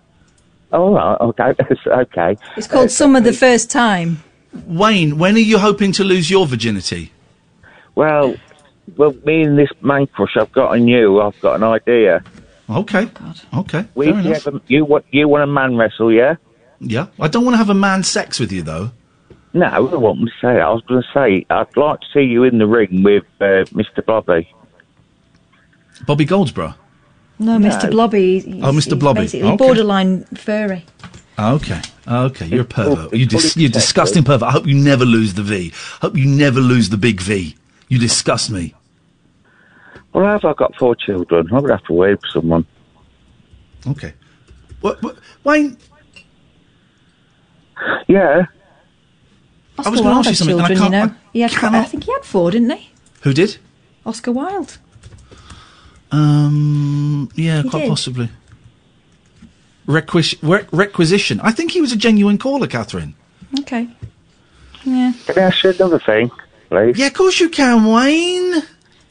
[0.72, 1.54] All right, okay,
[1.88, 2.38] okay.
[2.58, 4.24] It's called Summer the First Time.
[4.66, 7.12] Wayne, when are you hoping to lose your virginity?
[7.96, 8.36] Well,
[8.98, 12.24] well, me and this man crush I've got on you, I've got an idea.
[12.70, 13.10] Okay.
[13.54, 13.86] Okay.
[13.96, 16.36] We fair you, have a, you want you want a man wrestle, yeah?
[16.80, 17.08] Yeah.
[17.20, 18.91] I don't want to have a man sex with you though.
[19.53, 20.59] No, I don't want to say.
[20.61, 23.65] I was going to say I'd like to see you in the ring with uh,
[23.73, 24.05] Mr.
[24.05, 24.47] Bobby.
[26.05, 26.76] Bobby Goldsboro.
[27.39, 27.67] No, No.
[27.69, 27.89] Mr.
[27.89, 28.43] Blobby.
[28.63, 28.73] Oh, Mr.
[28.73, 29.21] he's Blobby.
[29.21, 29.55] Basically, Okay.
[29.57, 30.85] borderline furry.
[31.39, 31.81] Okay.
[32.07, 32.45] Okay.
[32.47, 33.13] You're a pervert.
[33.13, 33.71] You it's fully dis- you protected.
[33.73, 34.49] disgusting pervert.
[34.49, 35.71] I hope you never lose the V.
[36.01, 37.55] Hope you never lose the big V.
[37.88, 38.76] You disgust me.
[40.13, 41.45] Well, I have I got four children?
[41.47, 42.65] I'm going to have to wait for someone.
[43.88, 44.13] Okay.
[44.81, 45.77] What, what, Wayne,
[48.07, 48.45] Yeah.
[49.80, 50.56] Oscar I was going to ask you had something.
[50.57, 51.11] and I children, can't.
[51.11, 51.15] you know.
[51.34, 52.89] He had, cannot- I think he had four, didn't he?
[53.22, 53.57] Who did?
[54.06, 54.77] Oscar Wilde.
[56.11, 57.30] Um.
[57.35, 57.89] Yeah, He quite did.
[57.89, 58.30] possibly.
[59.88, 61.39] Requis- re- requisition.
[61.41, 63.15] I think he was a genuine caller, Catherine.
[63.61, 63.88] Okay.
[64.84, 65.14] Yeah.
[65.26, 66.31] Can I ask you another thing,
[66.69, 66.97] please?
[66.97, 68.64] Yeah, of course you can, Wayne.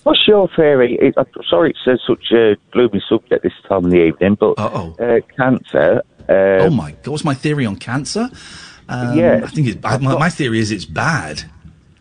[0.04, 0.96] What's your theory?
[1.00, 4.54] It, I'm sorry it's uh, such a gloomy subject this time of the evening, but
[4.58, 6.02] uh, cancer.
[6.28, 7.08] Uh, oh my God!
[7.10, 8.30] What's my theory on cancer?
[8.88, 9.40] Um, Yeah.
[9.44, 11.44] I think it's, I, my, my theory is it's bad.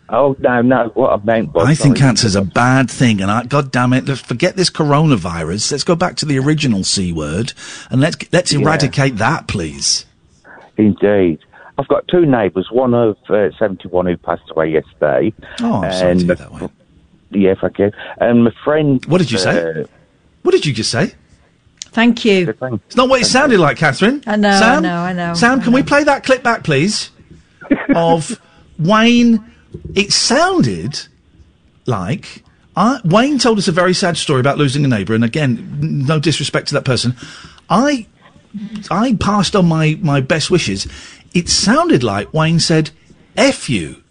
[0.09, 0.89] Oh no, no!
[0.93, 4.05] What I meant was, I think cancer's a bad thing, and I, God damn it,
[4.07, 5.69] let's forget this coronavirus.
[5.69, 7.51] Let's go back to the original c word,
[7.91, 8.59] and let's let's Yeah.
[8.61, 10.05] eradicate that, please.
[10.77, 11.39] Indeed.
[11.77, 15.33] I've got two neighbours, one of uh, 71 who passed away yesterday.
[15.61, 16.69] Oh, I'm sorry to hear that, Wayne.
[17.31, 17.91] Yeah, thank you.
[18.19, 19.03] And my friend.
[19.05, 19.85] What did you say?
[20.43, 21.13] What did you just say?
[21.97, 22.53] Thank you.
[22.85, 24.21] It's not what it sounded like, Catherine.
[24.27, 27.09] I know, I know, I know, Sam, I can we play that clip back, please?
[27.95, 28.39] of
[28.77, 29.43] Wayne.
[29.95, 31.07] It sounded
[31.87, 32.43] like
[32.75, 36.19] I, Wayne told us a very sad story about losing a neighbour, and again, no
[36.19, 37.15] disrespect to that person.
[37.67, 38.05] I,
[38.91, 40.87] I passed on my my best wishes.
[41.33, 42.91] It sounded like Wayne said,
[43.35, 44.03] "F you."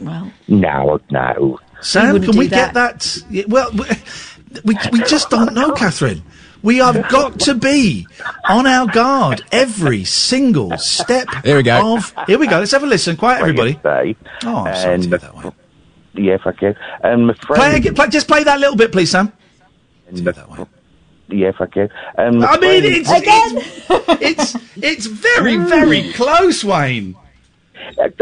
[0.00, 1.60] Well, No, no.
[1.82, 2.74] Sam, can we that.
[2.74, 3.46] get that?
[3.48, 3.84] Well, we,
[4.64, 6.24] we we just don't know, Catherine.
[6.62, 8.06] We have got to be
[8.48, 11.28] on our guard every single step.
[11.44, 11.96] Here we go.
[11.96, 12.58] Of, here we go.
[12.58, 13.16] Let's have a listen.
[13.16, 13.74] Quiet, everybody.
[13.82, 15.52] Say, Oh, I'm sorry to hear that one.
[16.14, 16.74] Yeah, thank you.
[17.02, 17.82] And my friend.
[17.82, 19.32] Play, play, just play that little bit, please, Sam.
[21.30, 21.88] Yeah, thank you.
[22.16, 23.10] And my I mean, friend- it's,
[24.20, 27.14] it's it's it's very very close, Wayne.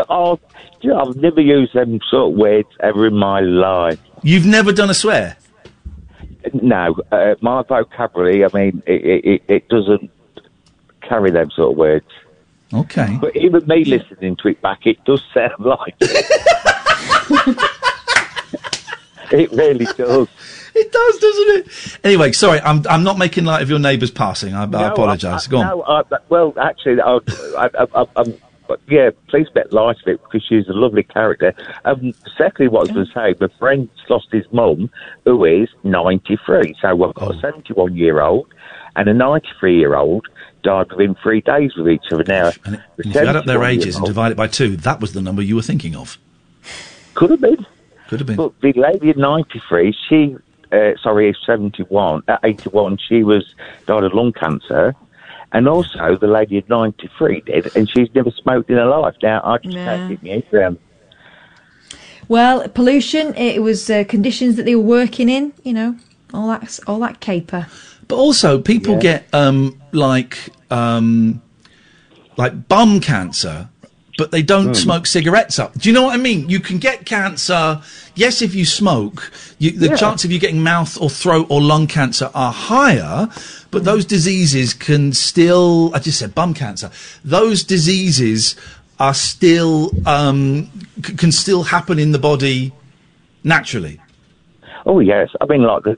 [0.09, 0.39] Oh,
[0.83, 4.01] do I've never used them sort of words ever in my life.
[4.23, 5.37] You've never done a swear.
[6.63, 8.45] No, uh, my vocabulary.
[8.45, 10.11] I mean, it, it, it, doesn't
[11.03, 12.11] carry them sort of words.
[12.73, 13.19] Okay.
[13.21, 15.95] But even me listening to it back, it does sound like.
[19.31, 20.29] it really does.
[20.75, 21.99] It does, doesn't it?
[22.05, 24.53] Anyway, sorry, I'm I'm not making light of your neighbour's passing.
[24.55, 25.47] I, I apologise.
[25.47, 25.67] Go on.
[25.67, 27.19] No, I, well, actually, I,
[27.57, 28.35] I, I, I, I'm,
[28.69, 31.55] but yeah, please bet light of it because she's a lovely character.
[31.85, 34.91] Um, secondly, what I was going to say, my friend's lost his mum,
[35.25, 36.77] who is 93.
[36.81, 38.53] So we've got a 71 year old
[38.97, 40.27] and a 93 year old
[40.63, 42.25] died within three days with each other.
[42.27, 45.13] Now, the If you add up their ages and divide it by two, that was
[45.13, 46.19] the number you were thinking of.
[47.15, 47.65] Could have been.
[48.09, 48.37] Could have been.
[48.37, 50.37] But the lady at 93, she,
[50.73, 53.55] uh, sorry, 71, uh, 81, she was
[53.87, 54.95] died of lung cancer.
[55.53, 59.15] And also, the lady at 93 did, and she's never smoked in her life.
[59.23, 59.85] Now, I just Yeah.
[59.85, 60.79] can't get my head around.
[62.29, 63.35] Well, pollution.
[63.37, 65.53] It was uh, conditions that they were working in.
[65.63, 65.97] You know,
[66.35, 67.67] all that, all that caper.
[68.09, 69.01] But also, people Yeah.
[69.01, 70.37] get um, like
[70.71, 71.43] um,
[72.37, 73.69] like bum cancer,
[74.19, 75.75] but they don't smoke cigarettes up.
[75.79, 76.49] Do you know what I mean?
[76.49, 77.81] You can get cancer.
[78.15, 79.97] Yes, if you smoke, you, the Yeah.
[79.97, 83.29] chance of you getting mouth or throat or lung cancer are higher.
[83.71, 85.91] But those diseases can still.
[85.95, 86.91] I just said bum cancer.
[87.25, 88.57] Those diseases
[88.99, 90.71] are still um,
[91.05, 92.73] c- can still happen in the body
[93.45, 94.01] naturally.
[94.87, 95.29] Oh, yes.
[95.41, 95.97] I mean, like, the,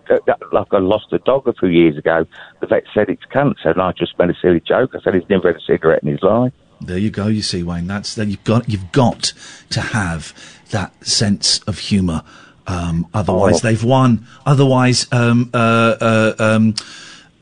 [0.51, 2.24] like I lost a dog a few years ago.
[2.61, 4.93] The vet said it's cancer, and I just made a silly joke.
[4.95, 6.53] I said he's never had a cigarette in his life.
[6.81, 7.27] There you go.
[7.27, 7.87] You see, Wayne.
[7.87, 9.33] That's then you've got you've got
[9.71, 10.33] to have
[10.71, 12.23] that sense of humour.
[12.67, 13.69] Um, otherwise, Oh.
[13.69, 14.27] they've won.
[14.45, 15.57] Otherwise, um, uh,
[16.01, 16.75] uh, um,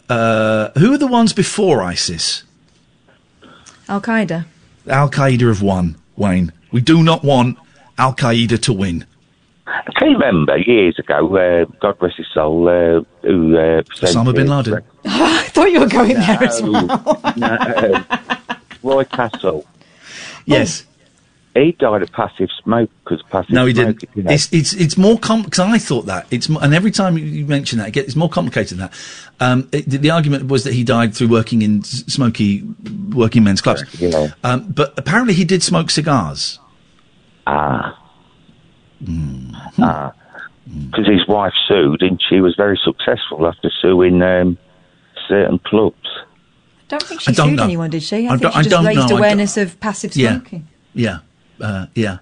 [0.08, 2.44] uh, who are the ones before ISIS?
[3.88, 4.44] Al Qaeda.
[4.88, 5.96] Al Qaeda have won.
[6.16, 7.58] Wayne, we do not want
[7.98, 9.04] Al Qaeda to win.
[9.66, 14.32] I Can you remember years ago, uh, God rest his soul, uh, who uh, Osama
[14.32, 14.80] bin Laden.
[15.04, 16.86] I thought you were going there as well.
[17.36, 18.04] no,
[18.82, 19.66] Roy Castle.
[20.46, 20.84] Yes.
[21.54, 24.16] He died of passive smoke because passive No, he smoke, didn't.
[24.16, 24.30] you know.
[24.30, 25.58] It's it's it's more complex.
[25.58, 28.94] I thought that it's and every time you- mention that, it's more complicated than that.
[29.40, 32.62] Um, it, the, the argument was that he died through working in smoky
[33.14, 33.82] working men's clubs.
[34.00, 34.28] Yeah.
[34.44, 36.58] Um, but apparently he did smoke cigars.
[37.46, 37.98] Ah.
[39.04, 39.50] Hmm.
[39.78, 40.12] Ah.
[40.66, 44.58] Because his wife sued, and she was very successful after suing um,
[45.28, 45.96] certain clubs.
[46.88, 47.64] Don't think she I don't sued know.
[47.64, 48.28] anyone, did she?
[48.28, 49.16] I, I think don't- she I just don't raised know.
[49.18, 50.68] Awareness of passive smoking.
[50.94, 51.18] Yeah,
[51.60, 52.18] uh, yeah.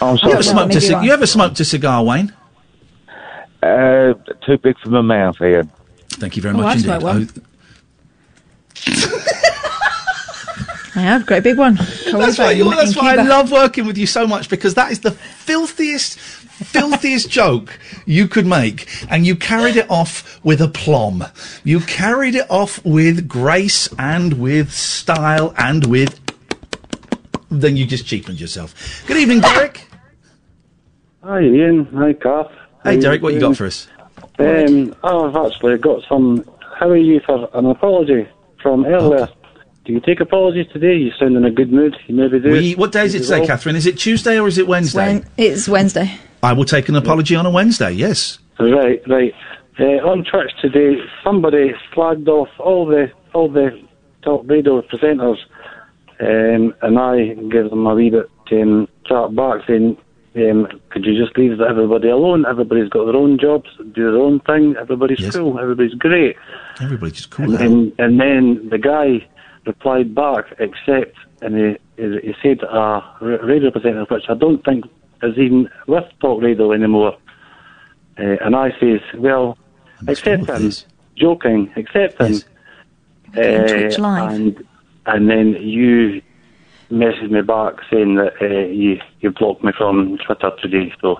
[0.00, 2.32] I'm You ever, smoked a, maybe you ever smoked a cigar, Wayne?
[3.62, 4.14] Uh,
[4.44, 5.70] too big for my mouth, Iain.
[6.08, 6.84] Thank you very Oh, much I indeed.
[6.84, 7.28] smoke one.
[8.88, 9.22] Oh,
[10.94, 11.76] I have great big one.
[11.76, 15.12] That's why, that's why I love working with you so much because that is the
[15.12, 16.18] filthiest,
[16.62, 21.24] filthiest joke you could make, and you carried it off with aplomb.
[21.64, 26.20] You carried it off with grace and with style and with.
[27.50, 29.04] Then you just cheapened yourself.
[29.06, 29.86] Good evening, Derek.
[31.22, 32.50] Hi Iain, hi Kath.
[32.82, 33.86] Hey, Derek, what you got for us?
[34.38, 36.44] Um, I've actually got some.
[36.78, 38.26] How are you for an apology
[38.60, 39.28] from earlier?
[39.84, 40.94] Do you take apologies today?
[40.94, 41.96] You sound in a good mood.
[42.06, 42.50] You maybe do.
[42.50, 43.48] We, what day is it today, well.
[43.48, 43.76] Catherine?
[43.76, 45.18] Is it Tuesday or is it Wednesday?
[45.18, 46.18] When, it's Wednesday.
[46.42, 47.92] I will take an apology on a Wednesday.
[47.92, 48.38] Yes.
[48.58, 49.32] Right, right.
[49.78, 53.70] Uh, on Twitch today, somebody flagged off all the all the
[54.22, 55.38] top radio presenters,
[56.20, 59.96] um, and I gave them a wee bit um, chat back saying,
[60.36, 62.44] um, "Could you just leave everybody alone?
[62.46, 64.74] Everybody's got their own jobs, do their own thing.
[64.78, 65.58] Everybody's cool.
[65.58, 66.36] Everybody's great."
[66.80, 67.46] Everybody's just cool.
[67.46, 69.26] And then, and then the guy
[69.64, 74.84] replied back, except, and he, he he said a radio presenter, which I don't think
[75.22, 77.16] is even with talk radio anymore.
[78.18, 79.56] Uh, and I says, well,
[80.06, 80.72] accepting,
[81.16, 82.40] joking, accepting.
[83.32, 84.32] Twitch Uh, live.
[84.32, 84.64] and
[85.06, 86.20] and then you
[86.90, 90.92] messaged me back saying that uh, you you blocked me from Twitter today.
[91.00, 91.18] So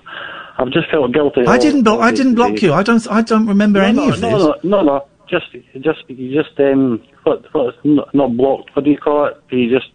[0.58, 1.46] I've just felt guilty.
[1.46, 2.00] I didn't block.
[2.00, 2.72] I didn't block you.
[2.74, 3.06] I don't.
[3.10, 4.64] I don't remember no, any no, of no, this.
[4.64, 5.06] No, no, no.
[5.28, 5.50] Just,
[5.80, 8.76] just, you just um, what, what, not, not blocked.
[8.76, 9.42] What do you call it?
[9.50, 9.90] You just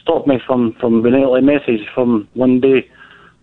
[0.00, 2.88] stopped me from from being able to message from one day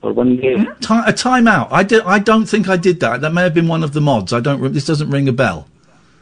[0.01, 0.55] or one day.
[0.55, 1.67] Ti a timeout.
[1.71, 2.03] I did.
[2.03, 3.21] I don't think I did that.
[3.21, 4.33] That may have been one of the mods.
[4.33, 4.73] I don't.
[4.73, 5.67] This doesn't ring a bell.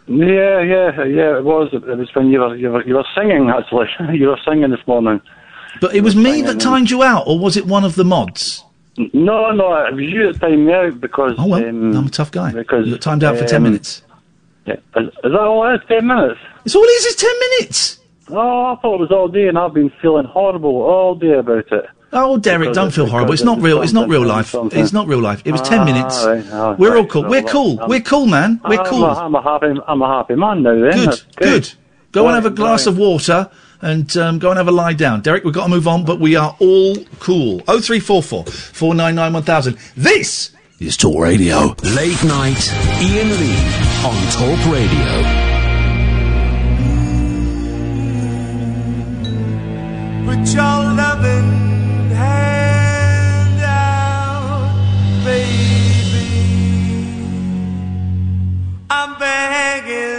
[0.08, 1.38] Yeah, yeah, yeah.
[1.38, 1.70] It was.
[1.74, 3.88] It was when you were you were, you were singing actually.
[4.18, 5.22] you were singing this morning.
[5.80, 8.64] But it was me that timed you out, or was it one of the mods?
[9.14, 11.36] No, no, it was you that timed me out because.
[11.38, 12.52] Oh well, um, I'm a tough guy.
[12.52, 14.02] Because You timed out for 10 um, minutes.
[14.66, 15.82] Yeah, is, is that all it is?
[15.88, 16.40] Ten minutes.
[16.66, 17.06] It's all it is.
[17.06, 18.00] Is ten minutes.
[18.30, 21.72] Oh, I thought it was all day, and I've been feeling horrible all day about
[21.72, 21.86] it.
[22.14, 23.34] Oh, Derek, don't feel horrible.
[23.34, 23.82] It's not real.
[23.82, 24.48] It's not real life.
[24.48, 24.80] something.
[24.80, 25.42] It's not real life.
[25.46, 26.24] It was ten Ah, minutes.
[26.26, 27.24] right, oh, We're all cool.
[27.26, 27.80] We're cool.
[27.82, 28.62] I'm- We're cool, man.
[28.68, 29.04] We're I'm cool.
[29.06, 29.74] A, I'm a happy.
[29.88, 30.74] I'm a happy man now.
[30.74, 30.92] Then.
[30.94, 31.74] Good, That's good.
[32.14, 33.50] Go and have a glass of water
[33.82, 35.22] and um, go and have a lie down.
[35.22, 37.60] Derek, we've got to move on, but we are all cool.
[37.68, 39.78] 0344 499 1000.
[39.98, 41.76] This is Talk Radio.
[41.84, 42.72] Late night,
[43.02, 43.58] Iain Lee
[44.06, 45.44] on Talk Radio.
[50.26, 51.67] Put your loving
[59.00, 60.17] I'm begging.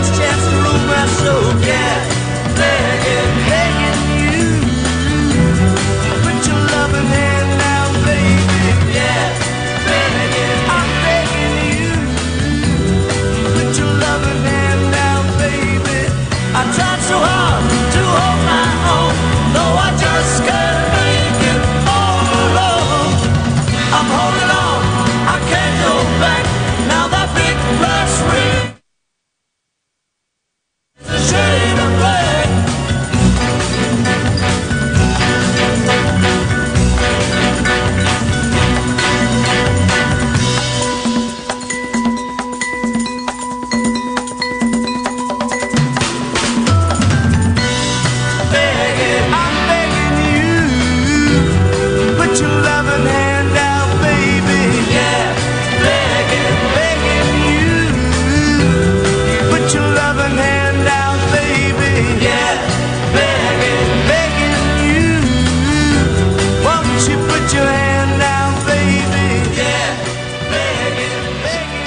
[0.00, 1.60] Chance to rule my soul.
[1.66, 2.11] Yeah,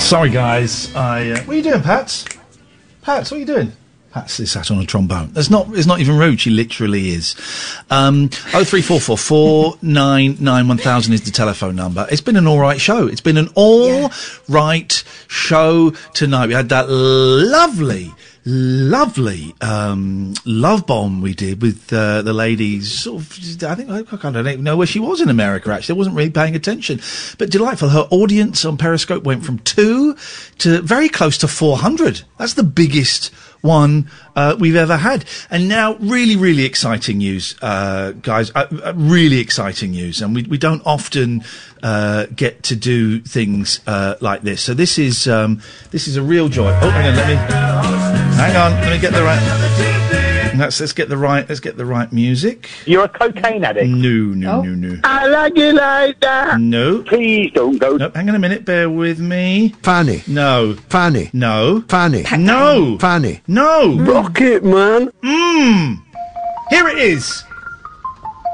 [0.06, 0.94] Sorry, guys.
[0.95, 1.32] I.
[1.32, 2.26] Uh, what are you doing, Pats?
[3.02, 3.72] Pats, what are you doing?
[4.11, 5.32] Pats is sat on a trombone.
[5.34, 5.68] That's not.
[5.73, 6.40] It's not even rude.
[6.40, 7.36] She literally is.
[7.90, 12.06] Um, oh three four four four nine nine one thousand is the telephone number.
[12.11, 13.07] It's been an all right show.
[13.07, 14.11] It's been an all
[14.48, 16.48] right show tonight.
[16.49, 18.14] We had that lovely.
[18.48, 22.92] Lovely um, love bomb we did with uh, the ladies.
[22.92, 25.72] Sort of, I think I, I don't even know where she was in America.
[25.72, 27.02] Actually, I wasn't really paying attention,
[27.40, 27.90] but delightful.
[27.90, 30.16] Her audience on Periscope went from two
[30.60, 32.22] to very close to four hundred.
[32.38, 35.26] That's the biggest one uh, we've ever had.
[35.50, 38.52] And now, really, really exciting news, uh, guys.
[38.54, 41.44] Uh, uh, really exciting news, and we we don't often
[41.82, 44.62] uh, get to do things uh, like this.
[44.62, 46.70] So this is um, this is a real joy.
[46.70, 48.05] Oh, hang on, let me
[48.38, 49.41] hang on, let me get the right.
[50.57, 52.70] Let's let's get the right let's get the right music.
[52.86, 53.88] You're a cocaine addict.
[53.90, 54.62] No, no, Oh.
[54.62, 54.99] no, no.
[55.03, 56.60] I like you like that.
[56.62, 57.02] No.
[57.03, 57.98] Please don't go.
[57.98, 59.70] Nope, hang on a minute, bear with me.
[59.84, 60.24] Fanny.
[60.28, 60.76] No.
[60.90, 61.30] Fanny.
[61.34, 61.84] No.
[61.90, 62.24] Fanny.
[62.38, 62.98] No.
[62.99, 63.41] Fanny.
[63.48, 63.98] No.
[63.99, 65.10] Rocket Man.
[65.24, 66.02] Mmm.
[66.70, 67.44] Here it is.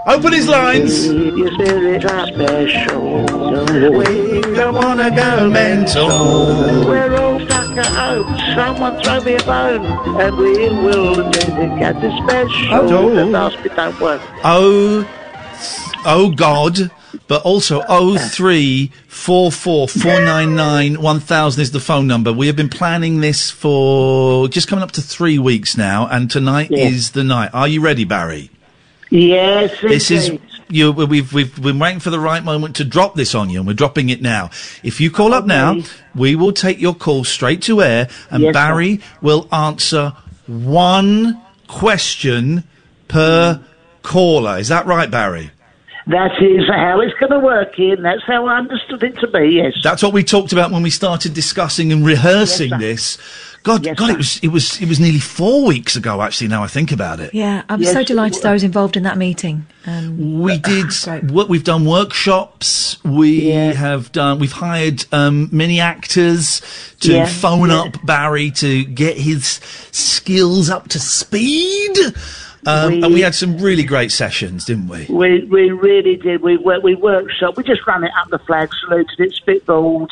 [0.07, 1.07] Open his lines.
[1.07, 3.22] Your spirits are special.
[3.91, 6.07] We don't wanna go mental.
[6.86, 8.40] We're all stuck at home.
[8.56, 9.86] Someone throw me a bone,
[10.19, 11.15] and we will
[11.78, 12.73] get the special.
[12.73, 13.15] Oh.
[13.15, 14.22] The basket don't work.
[14.44, 15.07] Oh,
[16.06, 16.90] oh God.
[17.28, 22.34] But also oh three four four four nine nine one thousand is the phone number.
[22.34, 26.69] We have been planning this for just coming up to three weeks now, and tonight
[26.72, 26.88] Yeah.
[26.88, 27.52] is the night.
[27.53, 28.49] Are you ready, Barry?
[29.12, 30.40] Yes, This is
[30.70, 30.94] you.
[30.94, 33.74] We've we've been waiting for the right moment to drop this on you, and we're
[33.74, 34.50] dropping it now.
[34.84, 35.82] If you call up now,
[36.16, 40.14] we will take your call straight to air, and Yes, Barry will answer
[40.48, 42.64] one question
[43.10, 43.62] per
[44.02, 44.58] caller.
[44.58, 45.52] Is that right, Barry?
[46.08, 48.02] That is how it's going to work, Iain.
[48.02, 49.74] That's how I understood it to be, yes.
[49.84, 53.18] That's what we talked about when we started discussing and rehearsing Yes, this.
[53.64, 56.22] God, God, it was it was it was nearly four weeks ago.
[56.22, 57.34] Actually, now I think about it.
[57.34, 59.68] Yeah, I'm Yes, so it delighted I was involved in that meeting.
[59.86, 60.92] Um, We did.
[61.30, 62.98] What we've done workshops.
[63.04, 64.40] We have done.
[64.40, 66.62] We've hired um, many actors
[67.02, 67.82] to Yeah, phone yeah.
[67.82, 69.60] up Barry to get his
[69.92, 71.96] skills up to speed.
[72.66, 75.06] Um, We- and we had some really great sessions, didn't we?
[75.10, 76.42] We we really did.
[76.42, 77.58] We we workshop.
[77.58, 80.10] We just ran it up the flag, saluted it, spitballed.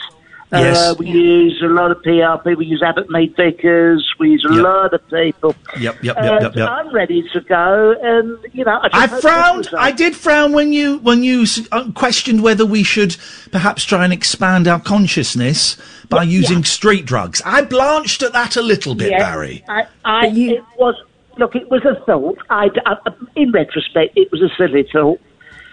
[0.51, 0.77] Yes.
[0.79, 2.55] Uh, we use a lot of PR people.
[2.55, 4.03] We use Abbott Mead Vickers.
[4.17, 4.63] We use a Yep.
[4.63, 5.55] lot of people.
[5.79, 6.69] Yep, yep, Uh, yep, yep, yep.
[6.69, 9.65] I'm ready to go, and you know, I, I frowned.
[9.65, 13.15] this is, uh, I did frown when you when you uh, questioned whether we should
[13.51, 15.77] perhaps try and expand our consciousness
[16.09, 17.43] by using street drugs.
[17.45, 19.63] I blanched at that a little bit, Yeah, Barry.
[19.69, 20.95] I, I, it was
[21.37, 21.55] look.
[21.55, 22.39] It was a thought.
[22.49, 22.95] I, I,
[23.35, 25.21] in retrospect, it was a silly thought.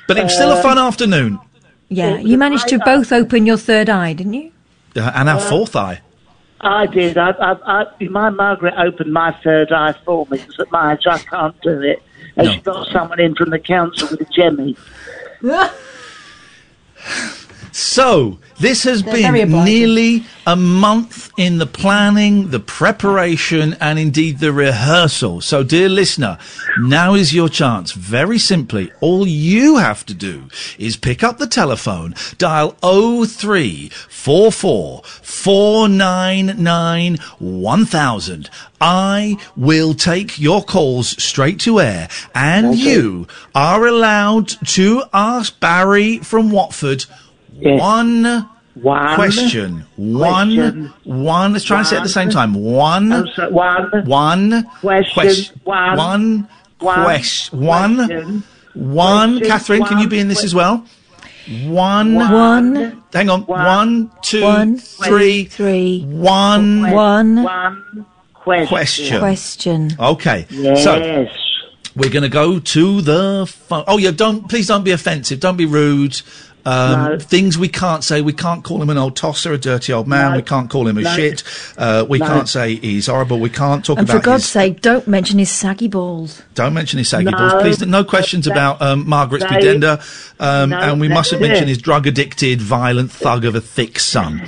[0.07, 1.39] But it was still a Uh, fun afternoon.
[1.89, 4.53] yeah, you managed to both open your third eye, didn't you?
[4.97, 6.01] Uh, and our Uh, fourth eye.
[6.61, 7.19] I did.
[7.19, 11.07] I, I, I, my Margaret opened my third eye for me because at my age
[11.07, 12.03] I can't do it.
[12.37, 12.53] And No.
[12.55, 14.75] she got someone in from the council with a jemmy.
[17.79, 24.39] So, this has They're been nearly a month in the planning, the preparation, and indeed
[24.39, 25.43] the rehearsal.
[25.43, 26.39] So, dear listener,
[26.79, 27.93] now is your chance.
[27.93, 30.45] Very simply, all you have to do
[30.79, 38.51] is pick up the telephone, dial 0344 499 1000.
[38.81, 42.79] I will take your calls straight to air, and Okay.
[42.79, 47.05] you are allowed to ask Barry from Watford
[47.63, 49.85] one One question.
[49.97, 50.93] One, question.
[51.05, 51.53] one.
[51.55, 52.53] Let's try and say it at the same time.
[52.55, 55.13] One, Oh, so one one question.
[55.15, 55.97] quest- One.
[55.97, 58.43] one, One quest- one, question.
[58.75, 59.31] one.
[59.39, 59.49] Question.
[59.51, 60.85] Catherine, can you be in this que- as well?
[61.65, 63.03] One, One.
[63.15, 63.43] Hang on.
[63.43, 66.03] One, two, One, three, three.
[66.07, 67.43] one, One.
[67.45, 68.67] One question.
[68.69, 69.19] question.
[69.21, 69.97] Question.
[69.99, 70.47] Okay.
[70.51, 70.83] Yes.
[70.85, 71.27] So
[71.97, 73.85] we're going to go to the phone.
[73.87, 75.41] Oh yeah, don't please don't be offensive.
[75.41, 76.21] Don't be rude.
[76.67, 77.19] Um, No.
[77.19, 78.21] Things we can't say.
[78.23, 80.33] We can't call him an old tosser, a dirty old man.
[80.33, 80.37] No.
[80.39, 81.11] We can't call him a No.
[81.15, 81.43] shit.
[81.79, 83.39] Uh, we can't say he's horrible.
[83.39, 84.51] We can't talk And about for God's his.
[84.51, 86.43] sake, don't mention his saggy balls.
[86.55, 87.81] Don't mention his saggy balls, please.
[87.87, 90.01] No questions about um, Margaret's Pudenda,
[90.41, 91.47] um, and we mustn't it.
[91.49, 94.43] mention his drug-addicted, violent thug of a thick son.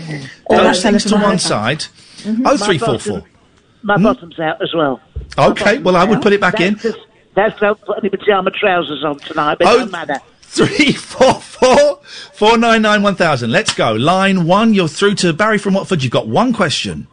[0.46, 1.84] All Those things to one side.
[2.24, 2.38] Mhm.
[2.40, 3.22] Oh My three four four.
[3.82, 5.00] My bottom's out as well.
[5.38, 6.22] Okay, well I would out.
[6.24, 6.72] put it back in.
[6.74, 6.98] That's just-
[7.36, 10.18] That's don't put any pajama trousers on tonight, but Oh, it don't matter.
[10.50, 12.00] Three four four
[12.32, 13.50] four nine nine one thousand.
[13.52, 13.92] Let's go.
[13.92, 14.74] Line one.
[14.74, 16.02] You're through to Barry from Watford.
[16.02, 17.06] You've got one question.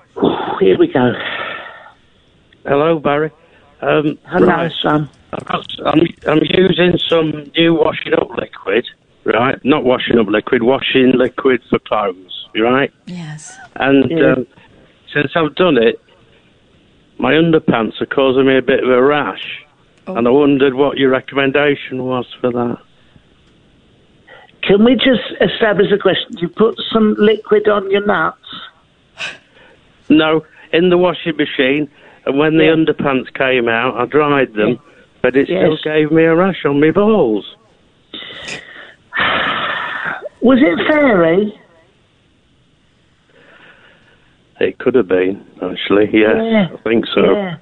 [0.60, 1.12] Here we go.
[2.66, 3.32] Hello, Barry.
[3.82, 4.72] Um, Hello, right.
[4.82, 5.10] son.
[5.34, 8.86] I've got, I'm, I'm using some new washing up liquid,
[9.26, 9.64] right?
[9.66, 12.91] Not washing up liquid, washing liquid for clothes, right?
[13.06, 13.56] Yes.
[13.76, 14.32] And Yeah.
[14.34, 14.48] um,
[15.14, 15.99] since I've done it,
[17.20, 19.62] my underpants are causing me a bit of a rash.
[20.07, 22.78] And I wondered what your recommendation was for that.
[24.68, 26.38] Can we just establish a question?
[26.40, 28.38] You put some liquid on your nuts.
[30.10, 30.44] No,
[30.74, 31.88] in the washing machine,
[32.26, 32.74] and when the Yeah.
[32.76, 34.80] underpants came out, I dried them,
[35.22, 35.60] but it Yes.
[35.60, 37.56] still gave me a rash on my balls.
[40.42, 41.60] Was it fairy?
[44.60, 46.70] It could have been, actually, yes, Yeah.
[46.74, 47.56] I think so.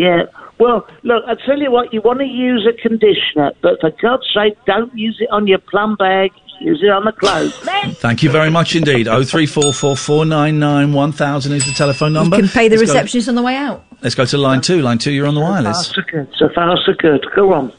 [0.00, 0.06] Yeah.
[0.16, 0.22] Yeah.
[0.58, 4.26] Well, look, I tell you what, you want to use a conditioner, but for God's
[4.34, 6.32] sake, don't use it on your plum bag.
[6.60, 7.56] Use it on the clothes.
[8.00, 9.08] Thank you very much indeed.
[9.08, 12.36] Oh three four four four nine nine one thousand is the telephone number.
[12.36, 12.94] You can pay the Let's go.
[12.98, 13.82] receptionist on the way out.
[14.02, 14.82] Let's go to line two.
[14.82, 15.86] Line two, you're on the wireless.
[15.86, 17.24] So good, so far so good.
[17.34, 17.72] Go on.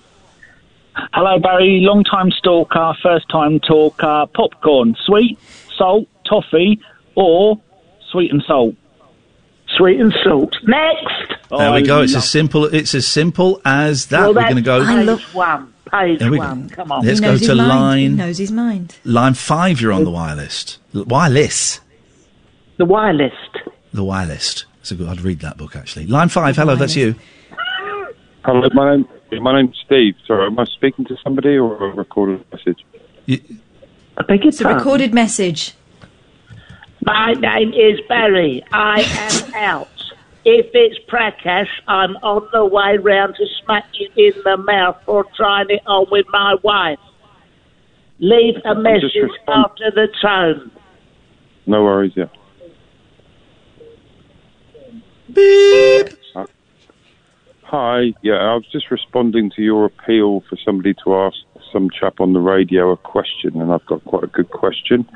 [1.13, 1.81] Hello, Barry.
[1.83, 4.25] Long time stalker, first time talker.
[4.33, 5.37] Popcorn, sweet,
[5.77, 6.81] salt, toffee,
[7.13, 7.61] or
[8.09, 8.73] sweet and salt.
[9.77, 10.55] Sweet and salt.
[10.63, 11.49] Next.
[11.49, 12.01] There we oh, go.
[12.01, 12.65] It's as simple.
[12.65, 14.21] It's as simple as that.
[14.21, 14.83] Well, We're going to go.
[14.83, 15.73] that's page one.
[15.91, 16.43] Page There we go.
[16.43, 16.69] one.
[16.69, 17.05] Come on.
[17.05, 17.69] Let's he go knows his to mind.
[17.99, 18.95] He line knows his mind.
[19.03, 19.81] line five.
[19.81, 20.77] You're on the wireless.
[20.95, 21.79] L- Wireless.
[22.77, 23.33] The wireless.
[23.93, 24.65] The wireless.
[24.79, 25.07] It's a good.
[25.07, 26.07] I'd read that book actually.
[26.07, 26.55] Line five.
[26.55, 27.15] Hello, that's you.
[28.43, 29.07] Hello, my name
[29.39, 30.15] my name's Steve.
[30.27, 32.83] Sorry, am I speaking to somebody or a recorded message?
[34.17, 35.73] I beg your It's a recorded message.
[37.03, 38.63] My name is Barry.
[38.71, 39.87] I am out.
[40.45, 45.25] If it's Prakash, I'm on the way round to smack you in the mouth for
[45.35, 46.99] trying it on with my wife.
[48.19, 49.15] Leave a I'm message
[49.47, 50.71] after the tone.
[51.65, 52.25] No worries, yeah.
[55.33, 56.17] Beep.
[56.35, 56.45] Uh,
[57.63, 61.37] hi, yeah, I was just responding to your appeal for somebody to ask
[61.71, 65.07] some chap on the radio a question, and I've got quite a good question.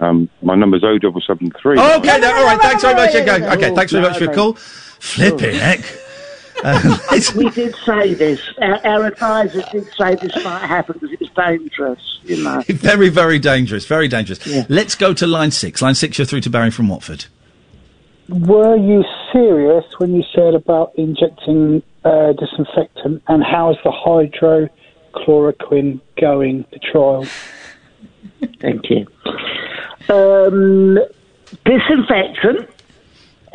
[0.00, 1.78] Um, my number's O double seven three.
[1.78, 2.60] Okay, no, all right.
[2.60, 3.14] Thanks very much.
[3.14, 3.74] Okay, okay.
[3.74, 4.54] Thanks very much for your call.
[4.54, 5.80] Flipping heck.
[6.64, 6.98] Um,
[7.36, 8.40] we did say this.
[8.60, 12.62] Our, our advisor did say this might happen because it was dangerous, you know.
[12.68, 13.86] very, very dangerous.
[13.86, 14.44] Very dangerous.
[14.68, 15.80] Let's go to line six.
[15.80, 16.18] Line six.
[16.18, 17.26] You're through to Barry from Watford.
[18.28, 23.22] Were you serious when you said about injecting uh, disinfectant?
[23.28, 24.70] And how's the
[25.16, 27.26] hydrochloroquine going, the trial?
[28.60, 29.06] Thank you.
[30.08, 30.98] Um,
[31.64, 32.68] disinfectant,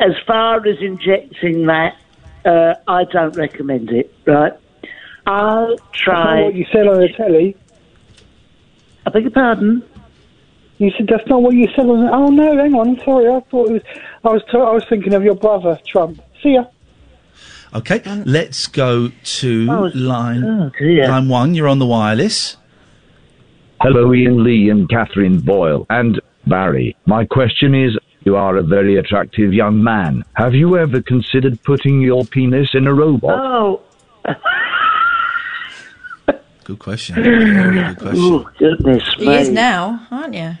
[0.00, 1.96] as far as injecting that,
[2.44, 4.52] uh, I don't recommend it, right?
[5.26, 6.42] I'll That's not try.
[6.42, 7.56] what you said on the telly.
[9.06, 9.82] I beg your pardon?
[10.78, 12.10] You said that's not what you said on the...
[12.12, 12.98] Oh, no, hang on.
[13.00, 13.82] Sorry, I thought it was...
[14.24, 16.20] I was, t- I was thinking of your brother, Trump.
[16.42, 16.64] See ya.
[17.74, 18.02] Okay.
[18.24, 21.54] Let's go to Oh, line oh, line one.
[21.54, 22.56] You're on the wireless.
[23.80, 26.96] Hello, Iain Lee and Catherine Boyle and Barry.
[27.06, 30.24] My question is you are a very attractive young man.
[30.34, 33.38] Have you ever considered putting your penis in a robot?
[33.38, 33.80] Oh.
[36.64, 37.16] Good question.
[37.16, 38.22] Good question.
[38.24, 39.36] Oh, goodness He me.
[39.36, 40.56] is now, aren't you?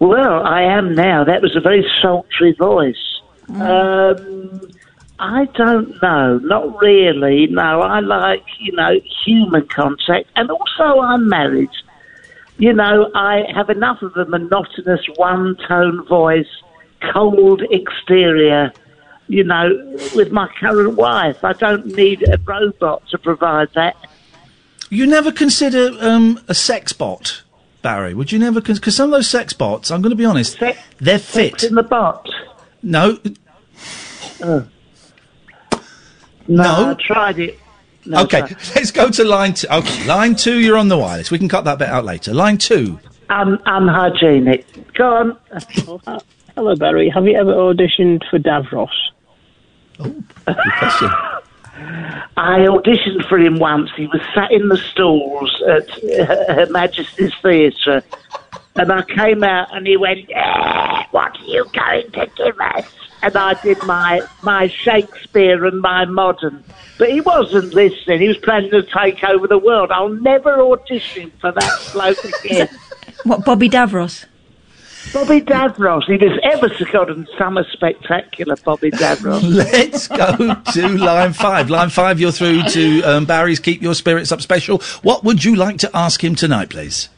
[0.00, 1.24] Well, I am now.
[1.24, 3.20] That was a very sultry voice.
[3.50, 4.60] Um,
[5.18, 6.38] I don't know.
[6.38, 7.46] Not really.
[7.48, 8.94] No, I like, you know,
[9.24, 10.28] human contact.
[10.36, 11.70] And also, I'm married.
[12.56, 16.46] You know, I have enough of a monotonous one tone voice,
[17.12, 18.72] cold exterior,
[19.26, 21.42] you know, with my current wife.
[21.42, 23.96] I don't need a robot to provide that.
[24.90, 27.42] You never consider um, a sex bot,
[27.82, 28.14] Barry?
[28.14, 28.60] Would you never?
[28.60, 31.64] Because some of those sex bots, I'm going to be honest, they're fit.
[31.64, 32.28] in the bot.
[32.82, 33.18] No.
[34.40, 34.66] No,
[36.46, 36.90] No.
[36.90, 37.58] I tried it.
[38.06, 38.56] No, okay, sorry.
[38.76, 39.66] let's go to line two.
[39.70, 40.58] Okay, line two.
[40.60, 41.30] You're on the wireless.
[41.30, 42.34] We can cut that bit out later.
[42.34, 42.98] Line two.
[43.30, 44.66] Un- unhygienic.
[44.94, 45.38] Go on.
[46.54, 47.08] Hello, Barry.
[47.08, 48.88] Have you ever auditioned for Davros?
[49.98, 50.24] Good
[50.78, 51.10] question.
[52.36, 53.90] I auditioned for him once.
[53.96, 55.88] He was sat in the stalls at
[56.26, 58.02] Her, Her Majesty's Theatre.
[58.76, 62.84] And I came out and he went, "Eh, What are you going to give us?
[63.24, 66.62] And I did my, my Shakespeare and my modern.
[66.98, 68.20] But he wasn't listening.
[68.20, 69.90] He was planning to take over the world.
[69.90, 72.68] I'll never audition for that bloke again.
[73.24, 74.26] What, Bobby Davros?
[75.14, 76.04] Bobby Davros.
[76.04, 79.42] He was ever so good and summer spectacular, Bobby Davros.
[79.72, 81.70] Let's go to line five.
[81.70, 82.20] Line five.
[82.20, 84.82] You're through to um, Barry's Keep Your Spirits Up special.
[85.02, 87.08] What would you like to ask him tonight, please?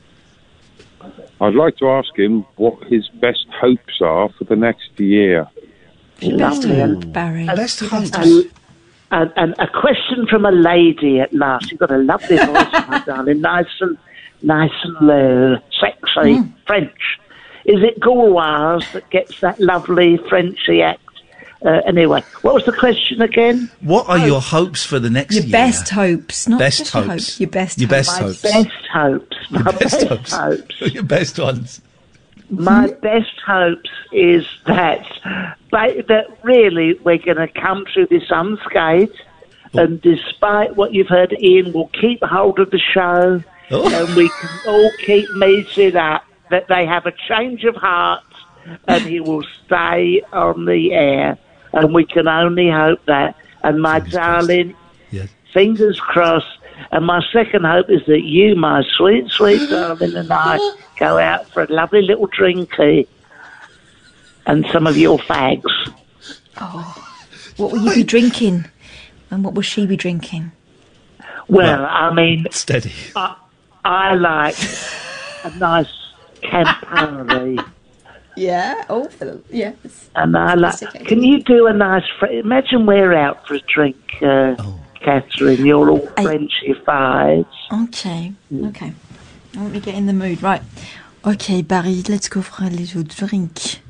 [1.40, 5.46] I'd like to ask him what his best hopes are for the next year.
[6.22, 6.80] Lovely.
[6.80, 7.46] And, Barry.
[7.46, 8.10] Best hopes.
[8.14, 8.50] And,
[9.10, 11.70] and, and a question from a lady at last.
[11.70, 13.40] You've got a lovely voice, my darling.
[13.40, 13.96] Nice and
[14.42, 17.18] nice and low, sexy, French.
[17.64, 21.00] Is it Gauloise that gets that lovely Frenchy act?
[21.64, 23.70] Uh, anyway, what was the question again?
[23.80, 25.42] What are your hopes for the next year?
[25.42, 25.66] Your year?
[25.66, 27.08] best hopes, not Best hopes.
[27.08, 27.40] hopes.
[27.40, 27.78] Your best.
[27.80, 28.42] Your best hopes.
[28.42, 28.52] hopes.
[28.52, 29.36] Best hopes.
[29.50, 30.32] My Your best, best hopes.
[30.32, 30.80] hopes.
[30.94, 31.80] Your best ones.
[32.50, 35.04] My best hopes is that
[35.76, 39.20] ba- that really we're going to come through this unscathed,
[39.74, 39.80] oh.
[39.80, 44.06] and despite what you've heard, Iain we'll keep hold of the show, oh.
[44.06, 46.24] and we can all keep meeting up.
[46.48, 48.22] That they have a change of heart,
[48.86, 51.36] and he will stay on the air,
[51.72, 53.36] and we can only hope that.
[53.64, 54.76] And my darling,
[55.52, 56.58] fingers crossed.
[56.92, 60.58] And my second hope is that you, my sweet, sweet darling, and I
[61.00, 63.08] go out for a lovely little drinky
[64.46, 65.62] and some of your fags.
[66.60, 67.12] Oh,
[67.56, 68.66] what will you be drinking?
[69.30, 70.52] And what will she be drinking?
[71.48, 72.92] Well, I mean, steady.
[73.14, 73.36] I,
[73.84, 74.56] I like
[75.44, 75.92] a nice
[76.42, 77.64] Campari,
[78.36, 78.84] Yeah.
[78.88, 79.08] Oh,
[79.50, 79.76] yes.
[80.14, 80.78] and I like.
[81.06, 82.04] Can you do a nice?
[82.18, 84.80] Fr- Imagine we're out for a drink, uh, Oh.
[85.02, 85.64] Catherine.
[85.64, 87.46] You're all Frenchified.
[87.84, 88.32] Okay.
[88.66, 88.92] Okay.
[89.54, 90.42] Let me get in the mood.
[90.42, 90.62] Right.
[91.24, 93.80] Okay, Barry, let's go for a little drink.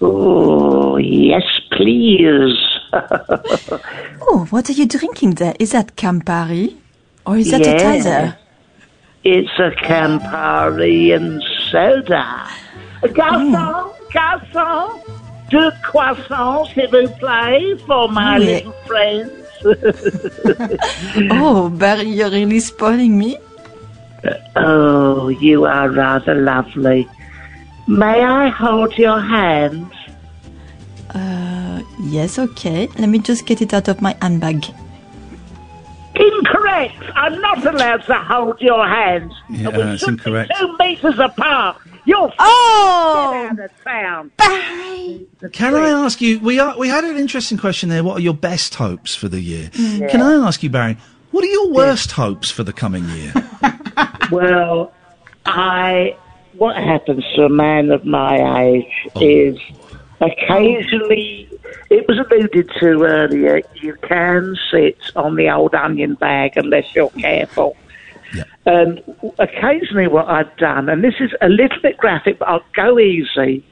[0.00, 2.56] Oh yes, please.
[4.28, 5.54] Oh, what are you drinking there?
[5.60, 6.74] Is that Campari?
[7.26, 7.72] Or is that Yeah.
[7.72, 8.36] a Tizer?
[9.24, 12.46] It's a Campari and soda.
[13.02, 13.92] Garçon, mm.
[14.12, 15.00] garçon,
[15.50, 18.46] deux croissants, s'il vous plaît, for my yeah.
[18.46, 19.30] little friends.
[21.30, 23.38] Oh, Barry, you're really spoiling me.
[24.56, 27.08] oh, you are rather lovely.
[27.86, 29.92] May I hold your hand?
[31.10, 32.88] Uh, yes, okay.
[32.98, 34.66] Let me just get it out of my handbag.
[36.14, 36.96] Incorrect.
[37.14, 39.32] I'm not allowed to hold your hand.
[39.50, 40.52] Yeah, And we that's should be incorrect.
[40.58, 41.76] Two meters apart.
[42.06, 44.30] You're oh, get out of town.
[45.52, 46.38] Can I ask you?
[46.38, 48.04] We are, we had an interesting question there.
[48.04, 49.70] What are your best hopes for the year?
[49.70, 50.08] Mm.
[50.08, 50.96] Can I ask you, Barry?
[51.32, 53.32] What are your worst hopes for the coming year?
[54.32, 54.92] Well,
[55.44, 56.16] I.
[56.58, 59.20] What happens to a man of my age Oh.
[59.20, 59.58] is
[60.20, 61.48] occasionally,
[61.90, 67.10] it was alluded to earlier, you can sit on the old onion bag unless you're
[67.10, 67.76] careful.
[68.64, 72.64] And um, occasionally, what I've done, and this is a little bit graphic, but I'll
[72.74, 73.64] go easy.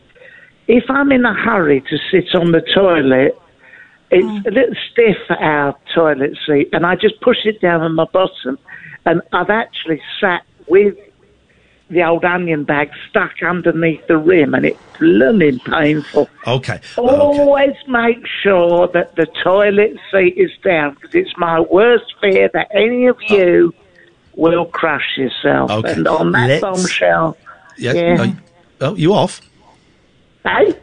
[0.68, 3.36] If I'm in a hurry to sit on the toilet,
[4.10, 4.46] it's mm.
[4.46, 8.58] a little stiff our toilet seat, and I just push it down on my bottom,
[9.06, 10.96] and I've actually sat with
[11.90, 16.28] the old onion bag stuck underneath the rim, and it's blooming painful.
[16.46, 16.80] Okay.
[16.96, 22.68] Always make sure that the toilet seat is down, because it's my worst fear that
[22.74, 23.74] any of you
[24.36, 25.70] will crush yourself.
[25.70, 25.92] Okay.
[25.92, 27.36] And on that Let's- bombshell,
[27.76, 27.96] Yes.
[27.96, 28.20] Yeah.
[28.20, 28.36] Are you,
[28.80, 29.40] oh, you off?
[30.44, 30.74] hey,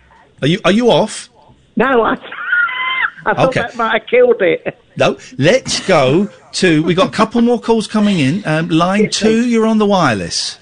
[0.42, 1.30] Are you are you off?
[1.78, 2.14] no, I,
[3.26, 3.62] I thought Okay.
[3.62, 4.78] that might have killed it.
[4.98, 5.18] No.
[5.38, 6.84] Let's go to.
[6.84, 8.46] We got a couple more calls coming in.
[8.46, 10.60] Um, line two, you're on the wireless.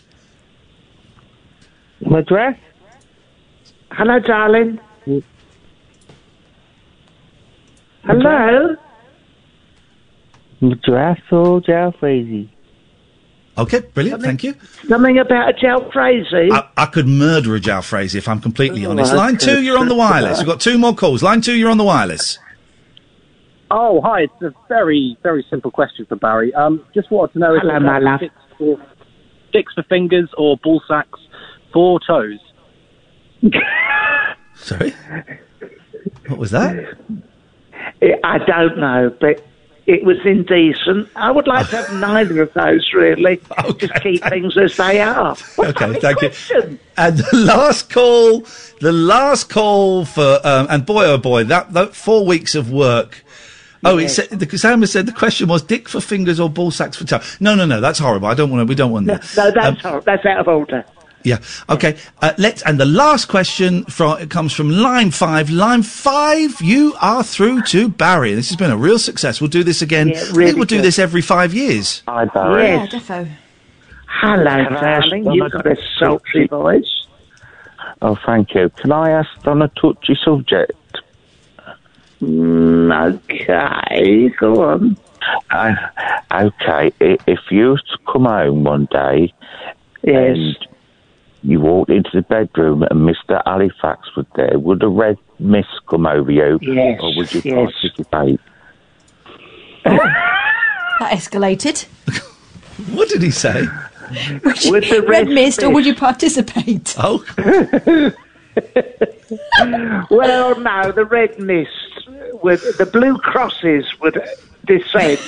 [2.01, 2.55] Madras?
[3.91, 4.79] Hello, darling.
[8.03, 8.75] Hello?
[10.61, 12.49] Madrasso Jalfrezi.
[13.57, 14.21] Okay, brilliant.
[14.23, 14.53] Thank you.
[14.87, 16.49] Something about a jalfrezi?
[16.51, 19.13] I, I could murder a jalfrezi if I'm completely Oh, honest.
[19.13, 20.37] Line two, you're on the wireless.
[20.37, 21.21] We've got two more calls.
[21.23, 22.39] Line two, you're on the wireless.
[23.71, 24.21] Oh, hi.
[24.21, 26.53] It's a very, very simple question for Barry.
[26.53, 28.19] Um, just wanted to know if Hello, it's my love.
[28.19, 28.77] sticks for,
[29.49, 31.19] sticks for fingers or ball sacks
[31.73, 32.39] for toes.
[34.55, 34.93] Sorry?
[36.27, 36.97] What was that?
[38.23, 39.45] I don't know, but
[39.85, 41.09] it was indecent.
[41.15, 43.41] I would like to have neither of those, really.
[43.77, 45.35] Just keep things as they are.
[45.57, 46.79] Okay, thank you.
[46.97, 48.41] And the last call,
[48.81, 53.23] the last call for, um, and boy oh boy, that, that four weeks of work.
[53.85, 54.15] Oh, it Yes.
[54.17, 57.05] said, the, Sam has said the question was dick for fingers or ball sacks for
[57.05, 57.21] toe.
[57.39, 58.27] No, no, no, that's horrible.
[58.27, 59.25] I don't want to, we don't want that.
[59.37, 60.83] No, that's, hor- that's out of order.
[61.23, 61.39] Yeah.
[61.69, 61.97] Okay.
[62.21, 62.61] Uh, let's.
[62.63, 65.49] And the last question from it comes from line five.
[65.49, 68.33] Line five, you are through to Barry.
[68.33, 69.41] This has been a real success.
[69.41, 70.09] We'll do this again.
[70.09, 72.03] Yeah, I think really we'll do this every five years.
[72.07, 72.93] Hi, Yes.
[72.93, 73.27] defo.
[74.07, 75.31] Hello, Can darling.
[75.33, 77.05] You've got a sultry voice.
[78.01, 78.69] Oh, thank you.
[78.77, 80.73] Can I ask on a touchy subject?
[82.21, 84.97] Mm, okay, go on.
[85.51, 85.73] Uh,
[86.33, 87.77] okay, if you
[88.11, 89.33] come home one day
[90.03, 90.35] Yes.
[90.37, 90.57] and
[91.43, 93.41] you walked into the bedroom and Mr.
[93.45, 96.59] Halifax was there, would a red mist come over you?
[96.61, 97.71] Yes, Or would you yes.
[97.71, 98.39] participate?
[100.99, 101.85] That escalated.
[102.93, 103.67] What did he say?
[104.43, 106.95] Would you, With the red red mist, or would you participate?
[106.97, 107.23] Oh.
[110.09, 111.69] well, no, the red mist,
[112.41, 114.21] with the blue crosses would
[114.65, 115.19] descend.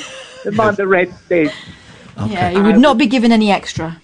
[0.54, 1.54] Mind the red mist.
[2.28, 4.02] Yeah, you would not be given any extra.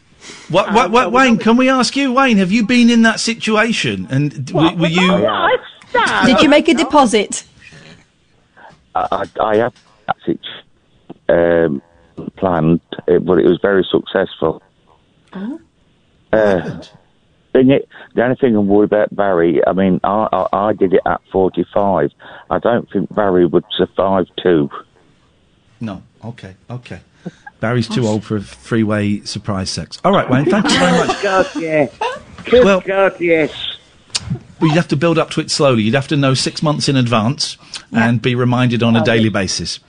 [0.49, 4.08] What, what, what, Wayne, can we ask you, Wayne, have you been in that situation?
[4.10, 5.28] And d- were, were you.
[6.26, 7.45] Did you make a deposit?
[8.95, 9.74] I, I, I have
[10.26, 10.40] it
[11.30, 11.82] um,
[12.38, 14.62] planned, but it was very successful.
[15.34, 15.60] Oh.
[16.32, 16.82] Uh,
[17.58, 20.94] thing it, the only thing I'm worried about Barry, I mean, I, I, I did
[20.94, 22.12] it at 45.
[22.49, 24.70] I don't think Barry would survive two.
[25.80, 26.04] No.
[26.24, 26.56] Okay.
[26.70, 27.02] Okay.
[27.60, 29.99] Barry's too old for a freeway surprise sex.
[30.06, 31.23] All right, Wayne, thank you very much.
[31.23, 31.88] God, yeah.
[32.45, 33.52] Good Well- God, yes.
[34.60, 35.84] Well, you'd have to build up to it slowly.
[35.84, 37.57] You'd have to know six months in advance.
[37.91, 39.80] and be reminded on a daily basis.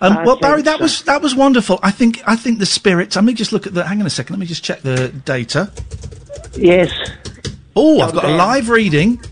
[0.00, 1.78] Um, well, Barry, think that was that was wonderful.
[1.82, 3.16] I think I think the spirits.
[3.16, 3.84] Let me just look at the.
[3.84, 4.34] Hang on a second.
[4.34, 5.70] Let me just check the data.
[6.56, 6.90] Yes.
[7.76, 9.22] Oh, I've got a live reading.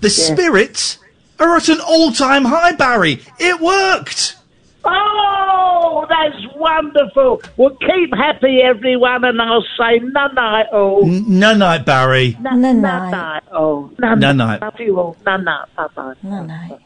[0.00, 0.98] The spirits
[1.38, 3.20] are at an all-time high, Barry.
[3.38, 4.36] It worked.
[4.84, 7.42] Oh, that's wonderful.
[7.56, 11.04] Well, keep happy, everyone, and I'll say no night all.
[11.04, 12.36] N- no night, Barry.
[12.40, 13.90] No night all.
[13.98, 14.60] No No night.
[14.60, 15.16] Love you all.
[15.26, 15.66] No night.
[15.76, 16.14] Bye bye.
[16.22, 16.78] No night.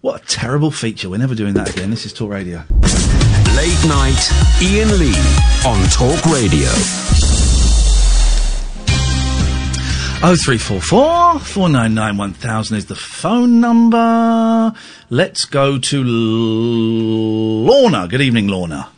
[0.00, 1.08] What a terrible feature.
[1.08, 1.90] We're never doing that again.
[1.90, 2.64] This is Talk Radio.
[3.54, 4.18] Late night,
[4.60, 5.14] Iain Lee
[5.64, 6.68] on Talk Radio.
[10.24, 14.72] Oh three four four four nine nine one thousand is the phone number.
[15.10, 16.04] Let's go to
[17.66, 18.06] Lorna.
[18.06, 18.88] Good evening, Lorna.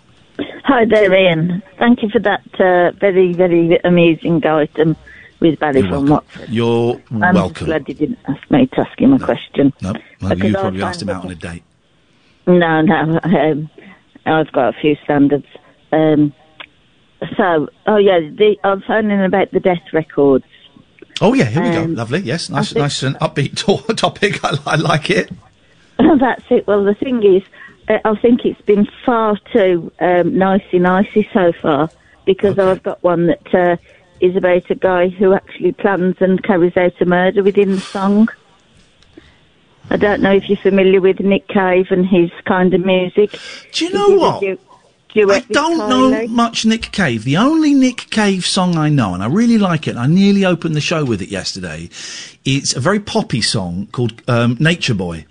[0.65, 1.63] Hi there, Iain.
[1.79, 4.97] Thank you for that uh, very, very amusing item
[5.41, 6.51] with Barry You're from Watford.
[6.51, 7.67] You're I'm welcome.
[7.69, 9.73] glad you didn't ask me to ask him a question.
[9.81, 11.63] No, well, you probably asked him out on a date.
[12.47, 13.19] No, no.
[13.23, 13.71] Um,
[14.27, 15.47] I've got a few standards.
[15.91, 16.35] Um,
[17.39, 20.45] so, oh yeah, the, I'm phoning about the death records.
[21.21, 21.85] Oh yeah, here we go.
[21.85, 22.21] Um, Lovely.
[22.21, 23.57] Yes, nice, nice and upbeat
[23.97, 24.45] topic.
[24.45, 25.31] I, I like it.
[25.99, 26.67] That's it.
[26.67, 27.43] Well, the thing is,
[27.89, 31.89] uh, I think it's been far too um, nicey nicey so far
[32.25, 33.77] because I've got one that uh,
[34.21, 38.29] is about a guy who actually plans and carries out a murder within the song.
[39.91, 43.39] I don't know if you're familiar with Nick Cave and his kind of music.
[43.73, 44.43] Do you know what?
[45.17, 47.25] I don't know much Nick Cave.
[47.25, 50.45] The only Nick Cave song I know, and I really like it, and I nearly
[50.45, 51.89] opened the show with it yesterday,
[52.45, 55.27] it's a very poppy song called um, Nature Boy.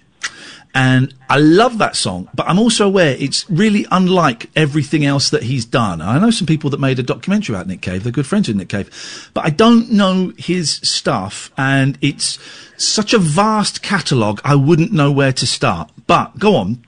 [0.76, 5.44] And I love that song, but I'm also aware it's really unlike everything else that
[5.44, 6.02] he's done.
[6.02, 8.04] I know some people that made a documentary about Nick Cave.
[8.04, 9.30] They're good friends with Nick Cave.
[9.36, 12.40] But I don't know his stuff, and it's
[12.78, 15.92] such a vast catalogue, I wouldn't know where to start.
[16.08, 16.84] But go on,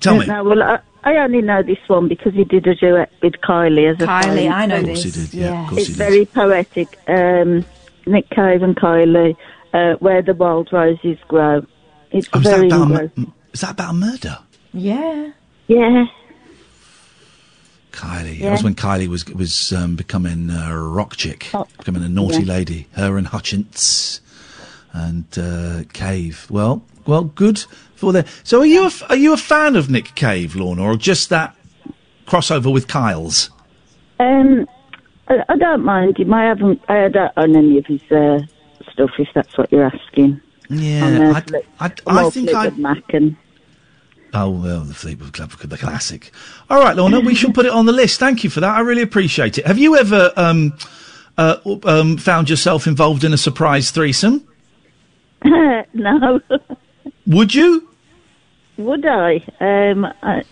[0.00, 0.26] tell me.
[0.26, 4.00] Well, I, I only know this one because he did a duet with Kylie as
[4.02, 4.52] a Kylie, friend.
[4.52, 5.98] I know Of course he did, yeah, of course it's he did.
[5.98, 6.98] very poetic.
[7.08, 7.64] Um,
[8.06, 9.36] Nick Cave and Kylie,
[9.72, 11.64] uh, where the wild roses grow.
[12.10, 13.10] It's Oh, is, that very about a,
[13.52, 14.38] is that about a murder?
[14.72, 15.30] Yeah.
[15.68, 16.06] Yeah.
[17.92, 18.38] Kylie.
[18.38, 18.46] Yeah.
[18.46, 22.42] That was when Kylie was was um, becoming a rock chick, Oh, becoming a naughty
[22.42, 22.52] yeah.
[22.52, 22.86] lady.
[22.92, 24.20] Her and Hutchence
[24.92, 26.46] and uh, Cave.
[26.50, 27.64] Well, well, good
[28.00, 28.24] for.
[28.44, 31.54] So, are you a, are you a fan of Nick Cave, Lorna, or just that
[32.26, 33.50] crossover with Kyle's?
[34.18, 34.66] Um,
[35.28, 36.34] I, I don't mind him.
[36.34, 36.82] I haven't.
[36.88, 38.40] I don't own any of his uh,
[38.92, 39.10] stuff.
[39.18, 40.40] If that's what you're asking.
[40.68, 43.36] Yeah, uh, I- I- I'm I all Fleetwood Mac and
[44.32, 46.30] Oh well, the Fleetwood Club, the classic.
[46.68, 48.20] All right, Lorna, we shall put it on the list.
[48.20, 48.76] Thank you for that.
[48.76, 49.66] I really appreciate it.
[49.66, 50.76] Have you ever um,
[51.36, 54.46] uh, um, found yourself involved in a surprise threesome?
[55.44, 56.40] no.
[57.26, 57.89] Would you?
[58.80, 59.36] Would I?
[59.60, 60.42] Um, I?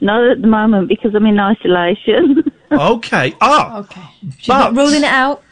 [0.00, 2.52] Not at the moment because I'm in isolation.
[2.70, 3.34] Okay.
[3.40, 3.78] Ah.
[3.78, 4.02] Okay.
[4.40, 5.42] She's not ruling it out.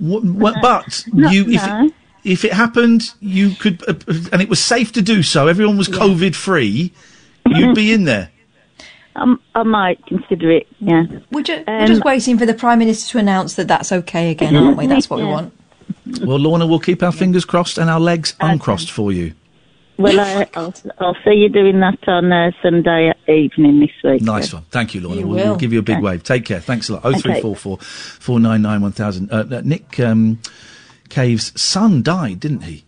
[0.00, 1.86] W- w- but No, you, if, no.
[1.86, 1.92] it,
[2.22, 5.48] if it happened, you could, uh, uh, and it was safe to do so.
[5.48, 6.92] Everyone was COVID free.
[7.48, 8.30] You'd be in there.
[9.16, 10.68] um, I might consider it.
[10.78, 11.06] Yeah.
[11.32, 14.30] We're, ju- we're Um, just waiting for the Prime Minister to announce that that's okay
[14.30, 14.86] again, aren't we?
[14.86, 15.52] That's what we want.
[16.22, 19.34] Well, Lorna, we'll keep our fingers crossed and our legs uncrossed for you.
[20.00, 24.22] Well, I, I'll, I'll see you doing that on uh, Sunday evening this week.
[24.22, 24.62] Nice one.
[24.70, 25.20] Thank you, Lorna.
[25.20, 26.02] You We'll, we'll give you a big Okay.
[26.04, 26.22] wave.
[26.22, 26.60] Take care.
[26.60, 27.04] Thanks a lot.
[27.04, 27.18] Okay.
[27.20, 29.30] 0344 499 1000.
[29.32, 30.38] Uh, Nick um,
[31.10, 32.84] Cave's son died, didn't he?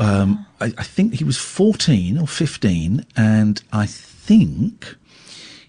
[0.00, 4.96] Um, I, I think he was 14 or 15, and I think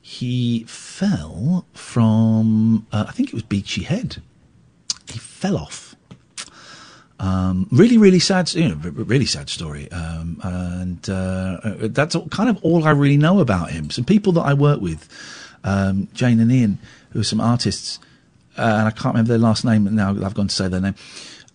[0.02, 4.22] he fell from, uh, I think it was Beachy Head.
[5.12, 5.93] He fell off.
[7.19, 9.90] Um, really, really sad, you know, really sad story.
[9.91, 13.90] Um, and uh, uh, that's kind of all I really know about him.
[13.90, 15.07] Some people that I work with,
[15.64, 16.80] um, Jane and Iain,
[17.11, 17.99] who are some artists,
[18.57, 20.10] uh, and I can't remember their last name now.
[20.10, 20.95] I've gone to say their name.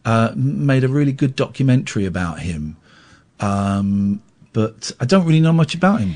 [0.05, 2.77] Uh, made a really good documentary about him,
[3.41, 4.23] um,
[4.53, 6.15] but I don't really know much about him.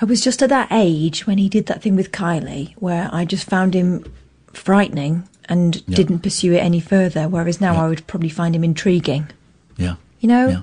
[0.00, 3.26] I was just at that age when he did that thing with Kylie, where I
[3.26, 4.10] just found him
[4.54, 5.96] frightening and Yeah.
[5.96, 7.28] didn't pursue it any further.
[7.28, 9.26] Whereas now I would probably find him intriguing.
[9.76, 9.96] Yeah.
[10.20, 10.48] You know.
[10.48, 10.62] Yeah.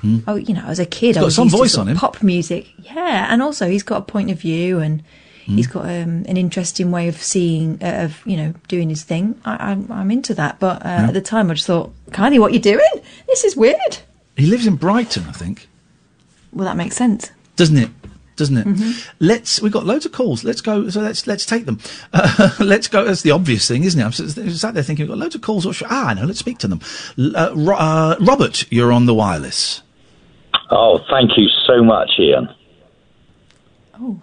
[0.00, 0.18] Hmm.
[0.26, 1.96] Oh, you know, as a kid, He's I got was some voice on him.
[1.96, 5.02] Pop music, yeah, and also he's got a point of view and
[5.46, 5.56] Hmm.
[5.56, 9.34] he's got um, an interesting way of seeing, uh, of you know, doing his thing.
[9.44, 11.06] I, I'm, I'm into that, but uh, Yeah.
[11.08, 12.94] at the time, I just thought, Kylie, what are you doing?
[13.28, 13.98] This is weird.
[14.36, 15.68] He lives in Brighton, I think.
[16.52, 17.30] Well, that makes sense.
[17.56, 17.90] doesn't it?
[18.36, 18.66] Doesn't it?
[18.66, 19.08] Mhm.
[19.20, 19.60] Let's.
[19.60, 20.42] We've got loads of calls.
[20.42, 20.88] Let's go.
[20.88, 21.78] So let's let's take them.
[22.12, 23.04] Uh, let's go.
[23.04, 24.04] That's the obvious thing, isn't it?
[24.04, 25.66] I'm s- s- sat there thinking, we've got loads of calls.
[25.66, 26.24] What should, ah, I know.
[26.24, 26.80] Let's speak to them.
[27.18, 29.82] Uh, Ro- uh, Robert, you're on the wireless.
[30.70, 32.48] Oh, thank you so much, Iain.
[34.00, 34.18] Oh.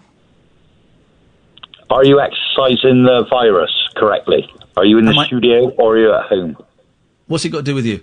[1.90, 4.48] Are you exercising the virus correctly?
[4.76, 6.56] Are you in the studio or are you at home?
[7.26, 8.00] What's it got to do with you?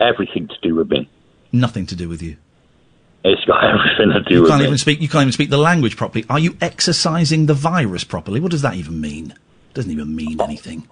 [0.00, 1.08] Everything to do with me.
[1.52, 2.36] Nothing to do with you.
[3.24, 4.66] It's got everything to do You with can't me.
[4.66, 5.00] even speak.
[5.00, 6.26] You can't even speak the language properly.
[6.28, 8.38] Are you exercising the virus properly?
[8.38, 9.30] What does that even mean?
[9.30, 10.86] It Doesn't even mean anything.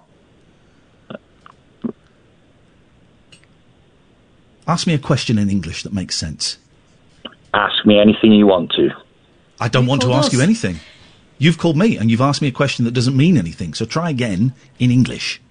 [4.67, 6.57] Ask me a question in English that makes sense.
[7.53, 8.89] Ask me anything you want to.
[9.59, 10.33] I don't want to ask us.
[10.33, 10.77] you anything.
[11.37, 13.73] You've called me and you've asked me a question that doesn't mean anything.
[13.73, 15.41] So try again in English.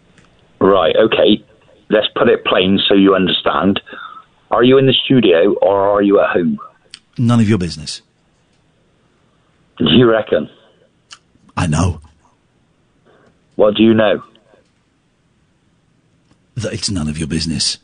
[0.61, 1.45] Right, okay.
[1.91, 3.81] Let's put it plain so you understand.
[4.51, 6.59] Are you in the studio or are you at home?
[7.19, 8.03] None of your business.
[9.79, 10.49] Do you reckon?
[11.57, 12.01] I know
[13.57, 14.23] What do you know?
[16.57, 17.79] that it's none of your business.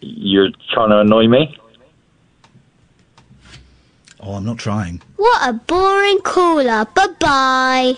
[0.00, 1.56] You're trying to annoy me?
[4.20, 5.00] Oh, I'm not trying.
[5.16, 6.84] What a boring caller.
[6.94, 7.94] Bye bye.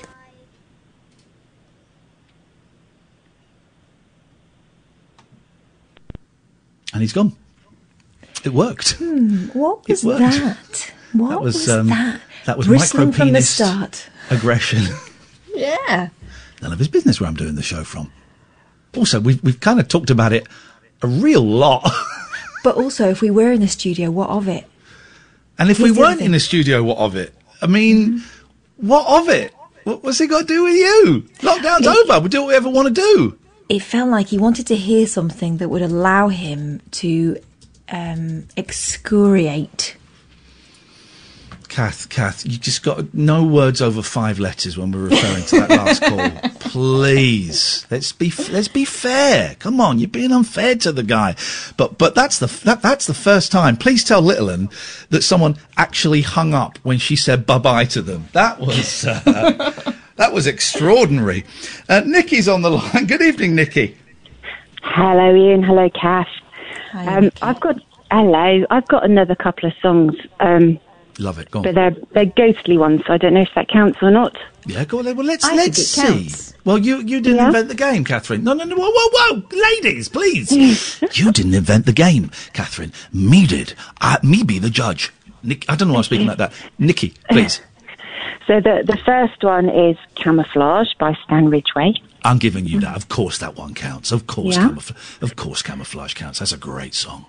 [6.92, 7.36] And he's gone.
[8.46, 8.92] It worked.
[8.92, 10.20] Hmm, what was worked.
[10.20, 10.92] that?
[11.12, 12.20] What that was, was, um, that?
[12.44, 14.82] that was Bristling the micropenis aggression.
[15.54, 16.10] Yeah.
[16.60, 18.12] None of his business where I'm doing the show from.
[18.94, 20.46] Also, we've we've kind of talked about it
[21.02, 21.90] a real lot.
[22.64, 24.66] But also, if we were in the studio, what of it?
[25.56, 27.32] and if Here's we weren't in the studio, what of it?
[27.62, 28.24] I mean,
[28.76, 29.54] what of it?
[29.84, 31.28] What, what's it got to do with you?
[31.42, 32.18] Lockdown's It- over.
[32.20, 33.38] We do what we ever want to do.
[33.68, 37.36] It felt like he wanted to hear something that would allow him to
[37.90, 39.96] um, excoriate.
[41.68, 45.70] Kath, Kath, you just got no words over five letters when we're referring to that
[45.70, 46.50] last call.
[46.70, 49.56] Please, let's be let's be fair.
[49.58, 51.34] Come on, you're being unfair to the guy.
[51.76, 53.76] But but that's the that, that's the first time.
[53.76, 54.70] Please tell Littleton
[55.10, 58.28] that someone actually hung up when she said bye bye to them.
[58.32, 59.20] That was uh,
[60.16, 61.44] that was extraordinary.
[61.88, 63.06] Uh, Nikki's on the line.
[63.06, 63.96] Good evening, Nikki.
[64.82, 65.62] Hello, Iain.
[65.62, 66.28] Hello, Kath.
[66.94, 67.76] Um, I've got
[68.10, 68.64] hello.
[68.70, 70.78] I've got another couple of songs, um,
[71.18, 71.50] Love it.
[71.50, 71.62] Go on.
[71.64, 74.36] but they're they're ghostly ones, so I don't know if that counts or not.
[74.66, 75.06] Yeah, go on.
[75.06, 75.16] then.
[75.16, 76.02] Well, let's I let's see.
[76.02, 76.54] counts.
[76.64, 77.46] Well, you you didn't Yeah?
[77.46, 78.44] invent the game, Catherine.
[78.44, 78.76] No, no, no.
[78.76, 79.42] Whoa, whoa, whoa,
[79.72, 80.52] ladies, please.
[81.14, 82.92] you didn't invent the game, Catherine.
[83.12, 83.72] Me did.
[84.00, 85.12] I, me be the judge.
[85.42, 86.52] Nick, I don't know why I'm speaking like that.
[86.78, 87.60] Nikki, please.
[88.46, 91.94] So the the first one is Camouflage by Stan Ridgway.
[92.26, 92.92] I'm giving you that.
[92.92, 92.96] Mm.
[92.96, 94.12] Of course, that one counts.
[94.12, 94.68] Of course, Yeah?
[94.68, 95.22] camouflage.
[95.22, 96.40] Of course, camouflage counts.
[96.40, 97.26] That's a great song.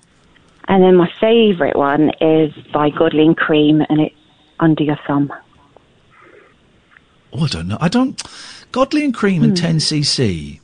[0.68, 4.16] And then my favourite one is by Godley and Creme, and it's
[4.60, 5.32] Under Your Thumb.
[7.32, 7.78] Oh, I don't know.
[7.80, 8.22] I don't.
[8.72, 9.66] Godley and Creme and hmm.
[9.66, 10.60] 10cc.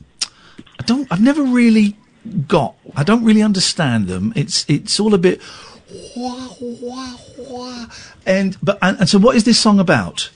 [0.78, 1.10] I don't.
[1.10, 1.96] I've never really
[2.48, 2.74] got.
[2.96, 4.32] I don't really understand them.
[4.36, 5.40] It's it's all a bit.
[6.16, 7.86] wah, wah, wah.
[8.26, 10.30] And but and, and so what is this song about?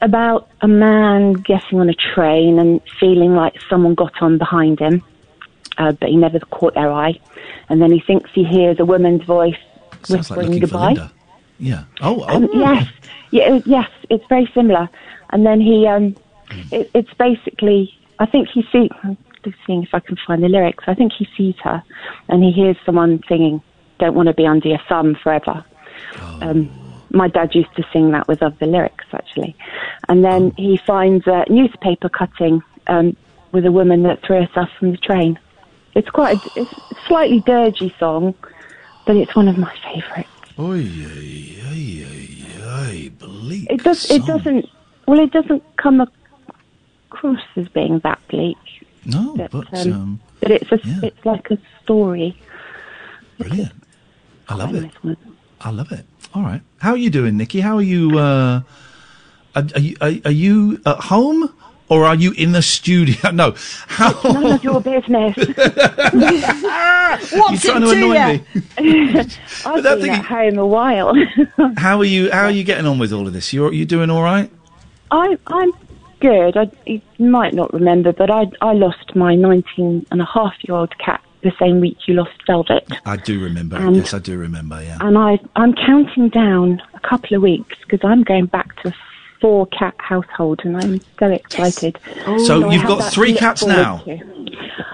[0.00, 5.02] About a man getting on a train and feeling like someone got on behind him,
[5.76, 7.18] uh, but he never caught their eye.
[7.68, 9.56] And then he thinks he hears a woman's voice
[10.04, 11.10] Sounds like whispering for goodbye.
[11.58, 11.84] Yeah.
[12.00, 12.24] Oh.
[12.28, 12.36] oh.
[12.36, 12.88] Um, yes,
[13.30, 14.88] yeah, yes, it's very similar.
[15.30, 16.16] And then he, um,
[16.70, 18.90] it, it's basically, I think he sees.
[19.66, 20.84] Seeing if I can find the lyrics.
[20.88, 21.82] I think he sees her,
[22.28, 23.62] and he hears someone singing,
[23.98, 25.64] "Don't want to be under your thumb forever."
[26.42, 26.68] Um,
[27.10, 29.56] my dad used to sing that with other lyrics, actually.
[30.08, 33.16] And then he finds a newspaper cutting um,
[33.52, 35.38] with a woman that threw herself from the train.
[35.94, 38.34] It's quite a, it's a slightly dirgy song,
[39.06, 40.28] but it's one of my favourites.
[40.58, 42.04] Oy, oy, oy,
[42.62, 43.66] oy, bleak.
[43.70, 44.10] It does.
[44.10, 44.68] It doesn't.
[45.06, 46.06] Well, it doesn't come
[47.10, 48.58] across as being that bleak.
[49.04, 50.80] No, but but, um, um, but it's a.
[51.02, 52.36] It's like a story.
[53.38, 53.72] Brilliant.
[54.48, 54.90] I love it.
[55.60, 56.04] I love it.
[56.34, 56.60] All right.
[56.78, 57.60] How are you doing, Nikki?
[57.60, 58.18] How are you?
[58.18, 58.60] Uh,
[59.56, 61.52] are, are you are, are you at home
[61.88, 63.30] or are you in the studio?
[63.32, 63.54] No.
[63.86, 64.12] How?
[64.24, 65.34] None of your business.
[67.32, 68.44] What's trying to annoy me?
[69.64, 71.14] I've been thing- at home a while.
[71.76, 72.30] How are you?
[72.30, 73.52] How are you getting on with all of this?
[73.52, 74.50] You're you doing all right?
[75.10, 75.72] I, I'm
[76.20, 76.56] good.
[76.56, 80.76] I, you might not remember, but I, I lost my 19 and a half year
[80.76, 82.86] old cat the same week you lost Velvet.
[83.06, 83.76] I do remember.
[83.76, 84.82] And- yes, I do remember.
[84.82, 84.98] Yeah.
[85.00, 88.94] And I, I'm counting down a couple of weeks because I'm going back to a
[89.40, 91.98] four cat household and I'm so excited.
[92.26, 93.98] Oh, so I you've got three cats now?
[93.98, 94.18] to.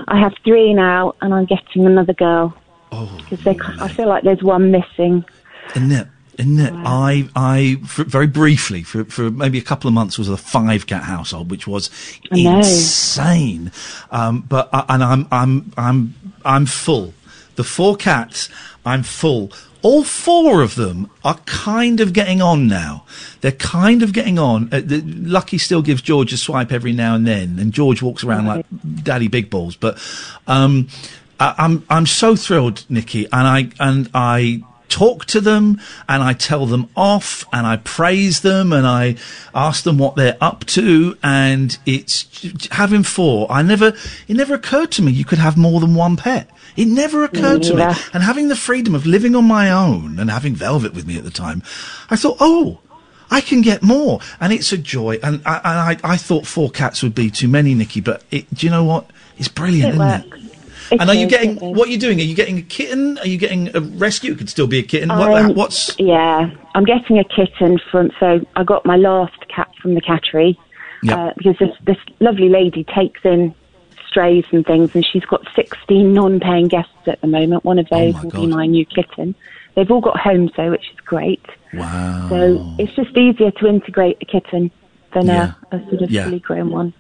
[0.09, 2.55] I have three now and I'm getting another girl.
[2.93, 5.25] Oh, Because I feel like there's one missing.
[5.75, 6.09] Isn't it?
[6.39, 6.73] Isn't it?
[6.74, 10.86] I, I, for, very briefly, for, for maybe a couple of months, was a five
[10.86, 11.90] cat household, which was
[12.31, 13.70] insane.
[14.11, 17.15] Um, but I, and I'm, I'm, I'm, I'm full.
[17.56, 18.48] The four cats,
[18.85, 19.52] I'm full.
[19.82, 23.05] All four of them are kind of getting on now.
[23.43, 24.70] They're kind of getting on.
[24.73, 28.24] Uh, the, Lucky still gives George a swipe every now and then, and George walks
[28.24, 28.66] around like
[29.02, 29.77] Daddy Big Balls.
[29.77, 29.98] But
[30.47, 30.89] um,
[31.39, 36.32] I, I'm I'm so thrilled, Nikki, and I and I talk to them and I
[36.35, 39.16] tell them off and I praise them and I
[39.55, 42.27] ask them what they're up to and it's
[42.70, 43.51] having four.
[43.51, 43.94] I never,
[44.28, 46.48] it never occurred to me you could have more than one pet.
[46.77, 47.82] It never occurred to me.
[48.12, 51.24] And having the freedom of living on my own and having Velvet with me at
[51.24, 51.62] the time,
[52.11, 52.81] I thought, oh,
[53.31, 55.19] I can get more, and it's a joy.
[55.23, 58.01] And I, and I, I thought four cats would be too many, Nikki.
[58.01, 59.11] But it, do you know what?
[59.39, 60.44] It's brilliant, It isn't works.
[60.44, 60.53] it?
[60.95, 61.62] It and are you getting is.
[61.62, 62.19] what are you doing?
[62.21, 63.19] Are you getting a kitten?
[63.19, 64.33] Are you getting a rescue?
[64.33, 65.09] It could still be a kitten.
[65.11, 68.11] What, what's Yeah, I'm getting a kitten from.
[68.21, 70.57] So I got my last cat from the cattery
[71.03, 71.19] Yep.
[71.19, 73.55] uh, because this this lovely lady takes in
[74.09, 77.65] strays and things, and she's got 16 non-paying guests at the moment.
[77.65, 79.35] One of Oh those will be my new kitten.
[79.75, 81.45] They've all got homes though, which is great.
[81.73, 82.29] wow?
[82.31, 84.71] So it's just easier to integrate a kitten
[85.12, 85.53] than Yeah.
[85.73, 86.25] a, a sort of Yeah.
[86.25, 86.93] fully grown one.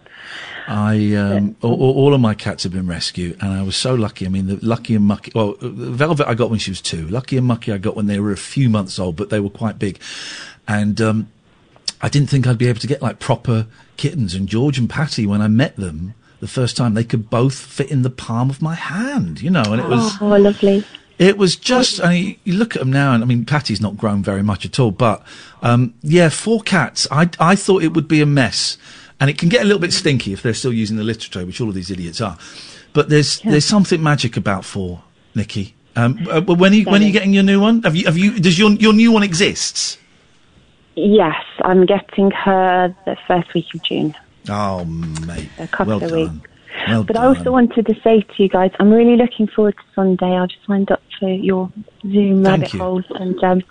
[0.66, 4.24] I um, all, all of my cats have been rescued, and I was so lucky.
[4.24, 5.32] I mean, the Lucky and Mucky.
[5.34, 7.06] Well, Velvet I got when she was two.
[7.08, 9.50] Lucky and Mucky I got when they were a few months old, but they were
[9.50, 10.00] quite big,
[10.66, 11.28] and um,
[12.00, 13.66] I didn't think I'd be able to get like proper
[13.96, 14.34] kittens.
[14.34, 17.90] And George and Patty, when I met them the first time, they could both fit
[17.90, 19.42] in the palm of my hand.
[19.42, 20.16] You know, and it was.
[20.20, 20.84] oh, lovely.
[21.16, 23.96] It was just, I mean, you look at them now, and I mean, Patty's not
[23.96, 25.22] grown very much at all, but,
[25.62, 27.06] um, yeah, four cats.
[27.08, 28.76] I, I thought it would be a mess.
[29.24, 31.44] And it can get a little bit stinky if they're still using the litter tray,
[31.44, 32.36] which all of these idiots are.
[32.92, 35.02] But there's, there's something magic about four,
[35.34, 35.74] Nikki.
[35.96, 37.82] Um, uh, when are you, when are you getting your new one?
[37.84, 39.96] Have you, have you, does your, your new one exists?
[40.94, 44.14] Yes, I'm getting her the first week of June.
[44.50, 45.48] Oh, mate.
[45.58, 46.32] A couple well of done.
[46.34, 46.48] weeks.
[46.86, 49.82] Well but I also wanted to say to you guys, I'm really looking forward to
[49.94, 50.36] Sunday.
[50.36, 51.72] I've signed up for your
[52.02, 52.78] Zoom Thank rabbit you.
[52.78, 53.62] hole, and um,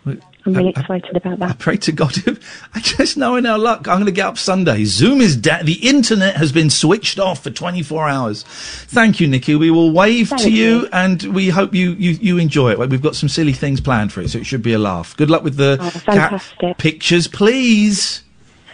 [0.45, 1.49] I'm really excited about that.
[1.51, 2.15] I pray to God.
[2.73, 4.83] I just know in our luck, I'm going to get up Sunday.
[4.83, 5.65] Zoom is dead.
[5.65, 8.43] The internet has been switched off for 24 hours.
[8.43, 9.55] Thank you, Nikki.
[9.55, 10.89] We will wave Thank to you, you.
[10.91, 12.79] and we hope you, you, you enjoy it.
[12.89, 15.15] We've got some silly things planned for it, so it should be a laugh.
[15.15, 18.23] Good luck with the Oh, cat pictures, please.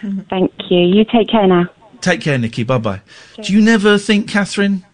[0.28, 0.80] Thank you.
[0.80, 1.66] You take care now.
[2.00, 2.64] Take care, Nikki.
[2.64, 3.00] Bye bye.
[3.42, 4.84] Do you never think, Catherine?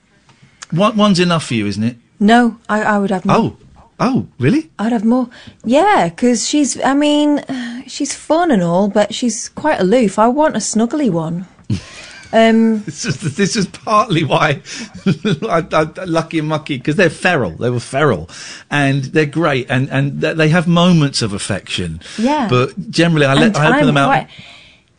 [0.73, 1.97] One, one's enough for you, isn't it?
[2.19, 3.37] No, I, I would have more.
[3.37, 3.57] Oh,
[4.01, 4.71] oh, really?
[4.79, 5.29] I'd have more.
[5.65, 7.43] Yeah, because she's, I mean,
[7.87, 10.19] she's fun and all, but she's quite aloof.
[10.19, 11.47] I want a snuggly one.
[12.33, 14.61] um, This is this is partly why
[15.43, 17.51] I, I, Lucky and Mucky because they're feral.
[17.53, 18.29] They were feral,
[18.71, 22.01] and they're great, and and they have moments of affection.
[22.19, 22.49] Yeah.
[22.49, 24.09] But generally, I let and I open I'm them out.
[24.09, 24.29] quite-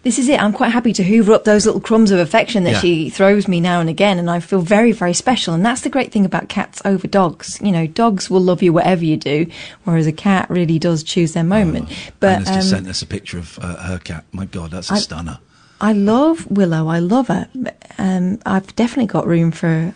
[0.08, 0.42] This is it.
[0.42, 2.80] I'm quite happy to hoover up those little crumbs of affection that Yeah.
[2.80, 5.54] she throws me now and again, and I feel very, very special.
[5.54, 7.60] And that's the great thing about cats over dogs.
[7.62, 9.48] You know, dogs will love you whatever you do,
[9.84, 11.90] whereas a cat really does choose their moment.
[12.22, 14.24] but Anna's just um, sent us a picture of uh, her cat.
[14.32, 15.40] My God, that's a I- stunner.
[15.82, 16.88] I love Willow.
[16.88, 17.50] I love her.
[17.98, 19.94] Um, I've definitely got room for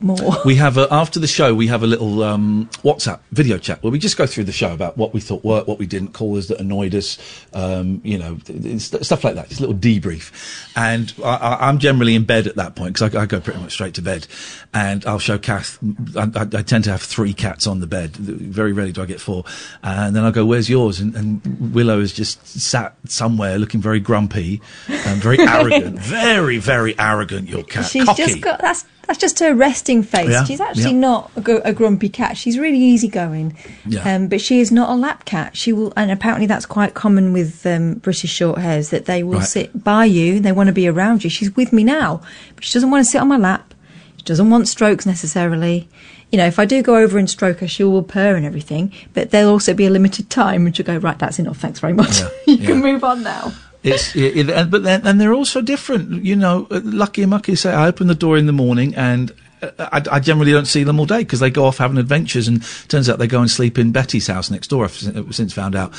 [0.00, 0.36] more.
[0.44, 3.90] we have a, after the show we have a little um, WhatsApp video chat where
[3.92, 6.48] we just go through the show about what we thought worked, what we didn't, callers
[6.48, 7.18] that annoyed us,
[7.52, 9.48] um, you know, th- th- st- stuff like that.
[9.48, 10.32] Just a little debrief.
[10.76, 13.60] And I, I, I'm generally in bed at that point because I, I go pretty
[13.60, 14.26] much straight to bed.
[14.72, 15.78] And I'll show Kath.
[16.16, 18.16] I, I, I tend to have three cats on the bed.
[18.16, 19.44] Very rarely do I get four.
[19.82, 24.00] And then I'll go, "Where's yours?" And, and Willow is just sat somewhere, looking very
[24.00, 25.98] grumpy, and very arrogant.
[25.98, 27.48] Very, very arrogant.
[27.48, 27.86] Your cat.
[27.86, 28.24] She's Cocky.
[28.24, 30.30] just got that's that's just her resting face.
[30.30, 31.08] Yeah, She's actually yeah.
[31.08, 32.36] not a, gr- a grumpy cat.
[32.36, 33.56] She's really easygoing.
[33.84, 34.02] Yeah.
[34.14, 35.56] Um, but she is not a lap cat.
[35.56, 39.38] She will, and apparently that's quite common with um, British short hairs that they will
[39.40, 39.48] Right.
[39.48, 40.38] sit by you.
[40.38, 41.30] They want to be around you.
[41.30, 42.22] She's with me now,
[42.54, 43.74] but she doesn't want to sit on my lap.
[44.18, 45.88] She doesn't want strokes necessarily.
[46.30, 48.92] You know, if I do go over and stroke her, she will purr and everything.
[49.12, 51.18] But there'll also be a limited time, and she'll go right.
[51.18, 51.56] That's enough.
[51.56, 52.20] Thanks very much.
[52.46, 52.66] you yeah.
[52.66, 53.52] can move on now.
[53.82, 56.24] It's it, it- but then and they're also different.
[56.24, 59.30] You know, uh, Lucky and Mucky say I open the door in the morning and.
[59.30, 59.36] uh,
[59.78, 62.62] I, I generally don't see them all day because they go off having adventures, and
[62.88, 64.84] turns out they go and sleep in Betty's house next door.
[64.86, 64.92] I've
[65.34, 65.92] since found out.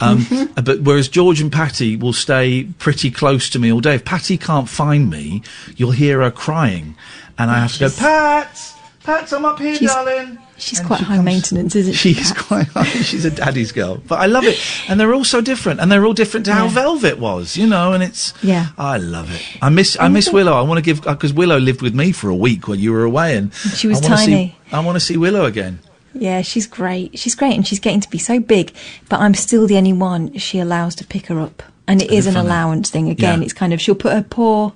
[0.00, 3.94] Um, uh, But whereas George and Patty will stay pretty close to me all day.
[3.94, 5.42] If Patty can't find me,
[5.76, 6.94] you'll hear her crying,
[7.38, 8.74] and I have to go, Pat,
[9.06, 10.38] Pat, I'm up here, She's- darling.
[10.58, 12.14] She's And quite she high comes- maintenance, isn't she?
[12.14, 12.66] She's quite.
[13.04, 16.04] she's a daddy's girl, but I love it, and they're all so different, and they're
[16.06, 17.92] all different to how Velvet was, you know.
[17.92, 18.68] And it's Yeah.
[18.78, 19.42] I love it.
[19.62, 20.54] I miss I miss Willow.
[20.54, 23.04] I want to give because Willow lived with me for a week while you were
[23.04, 24.26] away, and She was I tiny.
[24.26, 25.78] See, I want to see Willow again.
[26.14, 27.18] Yeah, she's great.
[27.18, 28.72] She's great, and she's getting to be so big.
[29.10, 32.16] But I'm still the only one she allows to pick her up, and it Isn't
[32.16, 32.46] is an funny?
[32.48, 33.10] allowance thing.
[33.10, 33.44] Again, Yeah.
[33.44, 34.70] it's kind of she'll put her paw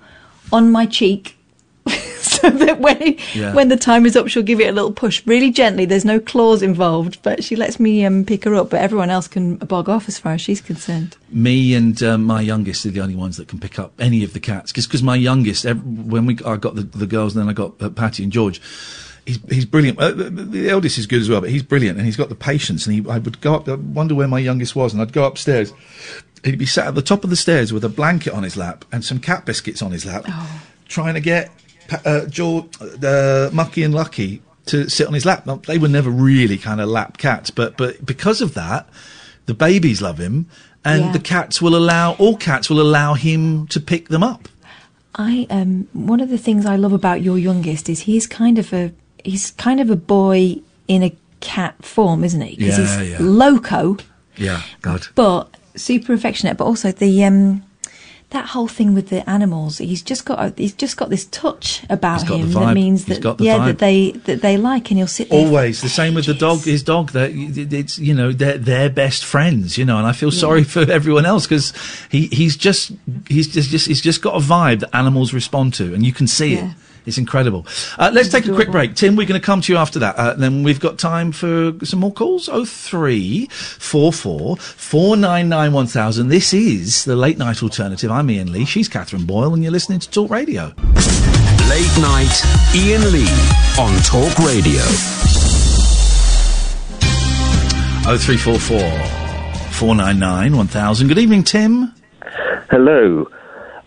[0.52, 1.38] on my cheek,
[2.40, 3.52] so that when he, Yeah.
[3.54, 5.84] when the time is up, she'll give it a little push, really gently.
[5.84, 8.70] There's no claws involved, but she lets me um, pick her up.
[8.70, 11.16] But everyone else can bog off as far as she's concerned.
[11.30, 14.32] Me and um, my youngest are the only ones that can pick up any of
[14.32, 14.72] the cats.
[14.72, 17.80] Because my youngest, ev- when we I got the, the girls, and then I got
[17.82, 18.60] uh, Patty and George.
[19.26, 19.98] He's, he's brilliant.
[19.98, 22.34] Uh, the, the eldest is good as well, but he's brilliant, and he's got the
[22.34, 22.86] patience.
[22.86, 25.24] And he, I would go up, I wonder where my youngest was, and I'd go
[25.24, 25.72] upstairs.
[26.42, 28.86] He'd be sat at the top of the stairs with a blanket on his lap
[28.90, 30.24] and some cat biscuits on his lap,
[30.88, 31.50] trying to get
[32.04, 32.66] uh, George,
[33.02, 35.46] uh, Mucky and Lucky to sit on his lap.
[35.46, 38.88] Now, they were never really kind of lap cats, but but because of that,
[39.46, 40.46] the babies love him,
[40.84, 41.12] and Yeah.
[41.12, 44.48] the cats will allow all cats will allow him to pick them up.
[45.16, 48.72] I um one of the things I love about your youngest is he's kind of
[48.72, 48.92] a
[49.24, 52.56] he's kind of a boy in a cat form, isn't he?
[52.56, 53.18] Because Yeah, he's yeah.
[53.20, 53.96] loco,
[54.36, 55.08] Yeah, God.
[55.16, 56.56] but super affectionate.
[56.58, 57.62] But also the um
[58.30, 61.82] that whole thing with the animals, he's just got a, he's just got this touch
[61.90, 63.66] about him that means that yeah vibe.
[63.66, 65.44] that they that they like, and he'll sit there.
[65.46, 66.62] Always the same with the dog.
[66.62, 69.98] His dog, that it's you know they're they're best friends, you know.
[69.98, 71.72] And I feel sorry for everyone else because
[72.10, 72.92] he he's just
[73.28, 76.28] he's just, just he's just got a vibe that animals respond to, and you can
[76.28, 76.70] see it.
[77.06, 77.66] It's incredible.
[77.98, 78.94] Uh, let's take a quick break.
[78.94, 80.16] Tim, we're going to come to you after that.
[80.16, 82.48] Uh, then we've got time for some more calls.
[82.48, 86.28] Oh three four four four nine nine one thousand.
[86.28, 88.10] This is the late night alternative.
[88.10, 88.64] I'm Iain Lee.
[88.64, 90.72] She's Catherine Boyle, and you're listening to Talk Radio.
[91.68, 92.42] Late night,
[92.74, 93.30] Iain Lee
[93.78, 94.82] on Talk Radio.
[98.06, 98.90] Oh three four four
[99.70, 101.08] four nine nine one thousand.
[101.08, 101.94] Good evening, Tim.
[102.70, 103.26] Hello.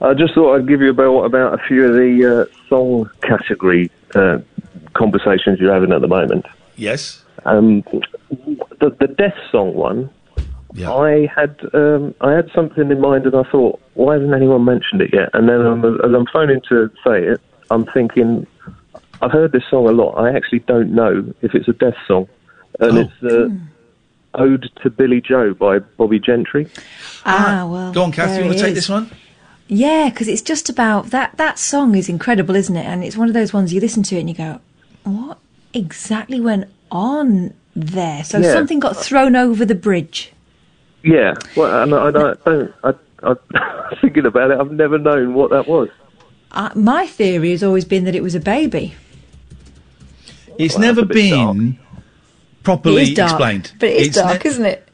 [0.03, 3.89] I just thought I'd give you about about a few of the uh, song category
[4.13, 4.39] uh,
[4.93, 6.45] conversations you're having at the moment.
[6.75, 7.23] Yes.
[7.45, 7.83] Um,
[8.79, 10.09] the the death song one.
[10.73, 10.91] Yeah.
[10.91, 15.01] I had um, I had something in mind, and I thought, why hasn't anyone mentioned
[15.01, 15.29] it yet?
[15.33, 17.39] And then um, as I'm phoning to say it,
[17.71, 18.45] I'm thinking,
[19.21, 20.13] I've heard this song a lot.
[20.17, 22.27] I actually don't know if it's a death song,
[22.79, 23.49] and it's uh,
[24.33, 26.67] "Ode to Billie Joe" by Bobbie Gentry.
[27.25, 27.93] Ah, well.
[27.93, 28.29] Go on, Kath.
[28.29, 29.09] there You want to take this one?
[29.67, 31.37] Yeah, because it's just about that.
[31.37, 32.85] That song is incredible, isn't it?
[32.85, 34.59] And it's one of those ones you listen to it and you go,
[35.03, 35.39] "What
[35.73, 38.53] exactly went on there?" So Yeah.
[38.53, 40.31] something got thrown over the bridge.
[41.03, 42.73] Yeah, well, and I, I don't.
[42.83, 42.93] I,
[43.23, 45.89] I, thinking about it, I've never known what that was.
[46.51, 48.93] Uh, my theory has always been that it was a baby.
[50.59, 51.79] It's never been
[52.63, 53.71] properly it is dark, explained.
[53.79, 54.89] but it is It's dark, ne- isn't it?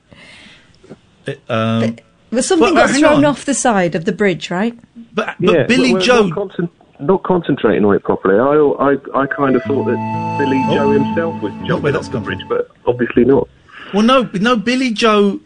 [1.49, 1.99] Um, But
[2.41, 3.25] something Well, uh, got thrown on.
[3.25, 4.77] off the side of the bridge, right?
[5.13, 8.35] But yeah, we're- we're Not, concent- not concentrating on it properly.
[8.39, 12.41] I, I, I kind of thought that Billie Joe himself was jumping off the bridge,
[12.47, 13.47] but obviously not.
[13.93, 14.55] well, no, no.
[14.57, 15.39] Billie Joe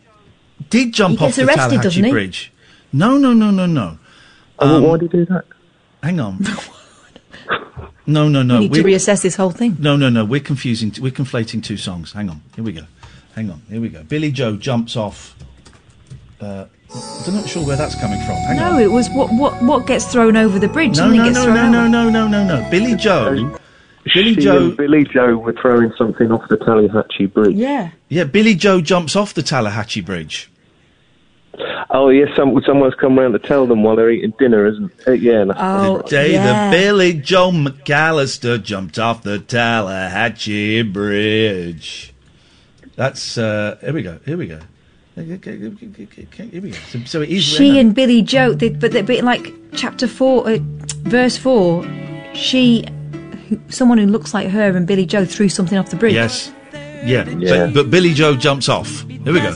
[0.70, 2.10] did jump He off gets the arrested, Tallahatchie?
[2.12, 2.52] Bridge.
[2.92, 3.98] No, no, no, no, no.
[4.60, 5.46] Oh, why did he do that?
[6.04, 6.40] Hang on.
[8.06, 8.56] no, no, no.
[8.56, 9.78] we need to we're- reassess this whole thing.
[9.80, 10.26] No, no, no.
[10.26, 10.94] We're confusing.
[11.00, 12.14] We're conflating two songs.
[12.14, 12.42] Hang on.
[12.56, 12.84] Here we go.
[13.36, 13.62] Hang on.
[13.70, 14.04] Here we go.
[14.04, 15.36] Billie Joe jumps off.
[16.42, 16.66] Uh,
[17.28, 18.36] I'm not sure where that's coming from.
[18.36, 18.82] Hang no, on.
[18.82, 20.98] it was what what what gets thrown over the bridge.
[20.98, 22.70] No, no, gets no, no, no, no, no, no, no.
[22.70, 23.58] Billie Joe.
[24.14, 24.58] Billy she Joe.
[24.68, 27.56] and Billie Joe were throwing something off the Tallahatchie Bridge.
[27.56, 27.92] Yeah.
[28.10, 30.52] Yeah, Billie Joe jumps off the Tallahatchie Bridge.
[31.90, 35.08] Oh, yes, some, someone's come round to tell them while they're eating dinner, isn't it?
[35.08, 35.46] Uh, yeah.
[35.46, 36.44] that's Oh, the day yeah.
[36.44, 42.14] that Billie Joe McAllister jumped off the Tallahatchie Bridge.
[42.96, 44.20] That's uh here we go.
[44.26, 44.60] Here we go.
[45.16, 46.78] Here we go.
[46.90, 50.50] So, so it is She and Billie Joe, they, but they, but like chapter four,
[50.50, 50.58] uh,
[51.04, 51.86] verse four,
[52.34, 52.86] she,
[53.48, 56.16] who, someone who looks like her and Billie Joe threw something off the bridge.
[56.16, 56.52] Yes.
[56.74, 57.30] Yeah.
[57.30, 57.68] Yeah.
[57.68, 59.02] But, but Billie Joe jumps off.
[59.02, 59.56] Here we go.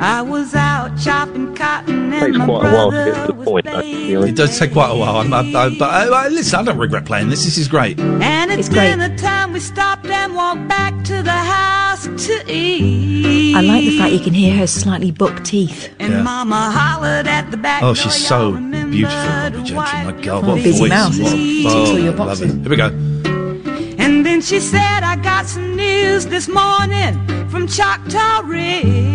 [0.00, 3.44] I was out chopping cotton and Takes my quite a while to get to the
[3.44, 4.22] point, though, to.
[4.22, 5.16] It does take quite a while.
[5.16, 7.44] I'm, I, I, but uh, I, I, listen, I don't regret playing this.
[7.44, 7.98] This is great.
[7.98, 8.90] And it's, It's great.
[8.90, 9.52] dinner time.
[9.52, 13.56] We stopped and walked back to the house to eat.
[13.56, 15.92] I like the fact you can hear her slightly buck teeth.
[15.98, 16.22] And Yeah.
[16.22, 19.74] Mama hollered at the back Oh, she's so beautiful, Bobbie Gentry.
[19.74, 20.88] My God, Oh, what busy voice!
[20.90, 21.62] mouth, What isn't a- it?
[21.62, 22.50] Ticks all oh, your love it.
[22.50, 22.86] Here we go.
[23.98, 27.14] And then she said, I got some news this morning
[27.48, 29.07] from Choctaw Ridge.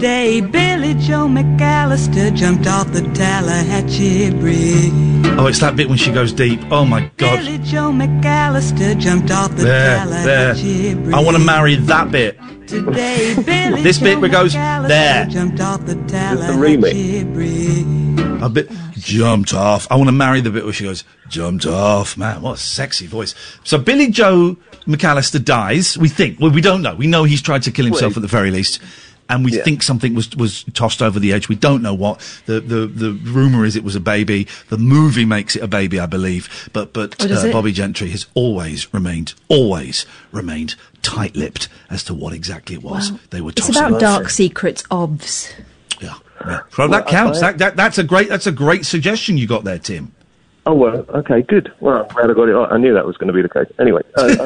[0.00, 5.36] Today, Billie Joe McAllister jumped off the Tallahatchie Bridge.
[5.38, 6.58] Oh, it's that bit when she goes deep.
[6.70, 7.36] Oh my God.
[7.36, 10.96] Billie Joe McAllister jumped off the There, Tallahatchie there.
[10.96, 11.14] Bridge.
[11.14, 12.40] I want to marry that bit.
[12.66, 15.26] Today, Billy This bit where it goes there.
[15.26, 16.08] Jumped off the remix.
[16.08, 18.42] Tallahatchie Bridge.
[18.42, 19.86] A bit jumped off.
[19.90, 22.16] I want to marry the bit where she goes jumped off.
[22.16, 23.34] Man, what a sexy voice.
[23.64, 24.56] So Billie Joe
[24.86, 25.98] McAllister dies.
[25.98, 26.40] We think.
[26.40, 26.94] Well, we don't know.
[26.94, 28.80] We know he's tried to kill himself Well, at the very least.
[29.30, 29.62] And we Yeah.
[29.62, 31.48] think something was was tossed over the edge.
[31.48, 32.20] We don't know what.
[32.46, 34.46] The the the rumor is it was a baby.
[34.68, 36.68] The movie makes it a baby, I believe.
[36.72, 37.52] But but Oh, uh.
[37.52, 43.20] Bobbie Gentry has always remained always remained tight-lipped as to what exactly it was Well,
[43.30, 45.48] they were It's about dark secrets, obs.
[46.00, 46.06] So
[46.88, 47.40] that Well, counts.
[47.40, 50.12] That, that that's a great that's a great suggestion you got there, Tim.
[50.66, 51.72] Oh well, okay, good.
[51.80, 52.52] Well, I'm glad I got it.
[52.52, 52.72] right.
[52.72, 53.66] I knew that was going to be the case.
[53.78, 54.36] Anyway, uh,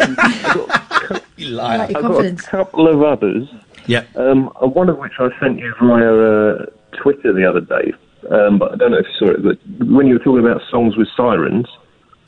[1.11, 1.81] um, you liar.
[1.83, 3.49] I've got a couple of others.
[3.87, 4.05] Yeah.
[4.17, 6.67] Um, one of which I sent you via uh,
[7.03, 7.93] Twitter the other day,
[8.31, 9.43] um, but I don't know if you saw it.
[9.43, 11.67] But when you were talking about songs with sirens,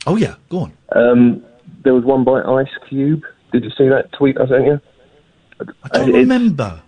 [0.05, 0.73] Oh yeah, go on.
[0.95, 1.43] um,
[1.83, 3.23] there was one by Ice Cube.
[3.51, 4.81] Did you see that tweet I sent you?
[5.91, 6.81] I don't remember.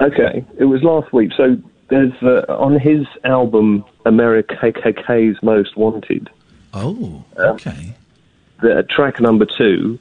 [0.00, 1.32] Okay, it was last week.
[1.36, 1.56] So
[1.90, 6.30] there's uh, on his album America KKK's Most Wanted.
[6.72, 7.94] Oh, okay.
[8.62, 9.98] The track number two.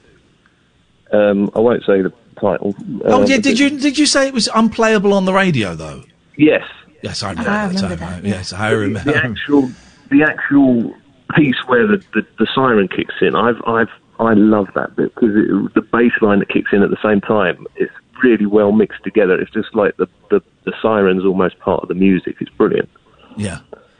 [1.11, 2.75] Um, I won't say the title.
[3.05, 6.03] Oh uh, yeah, did you did you say it was unplayable on the radio though?
[6.37, 6.63] Yes.
[7.01, 8.23] Yes, I remember, I that remember time.
[8.23, 9.11] that, Yes, I remember.
[9.11, 9.71] The actual,
[10.09, 10.95] the actual
[11.35, 13.35] piece where the, the, the siren kicks in.
[13.35, 16.89] I've, I've, I love that bit because it, the bass line that kicks in at
[16.89, 17.89] the same time is
[18.23, 19.39] really well mixed together.
[19.39, 22.37] It's just like the, the, the siren's almost part of the music.
[22.39, 22.89] It's brilliant.
[23.35, 23.59] Yeah.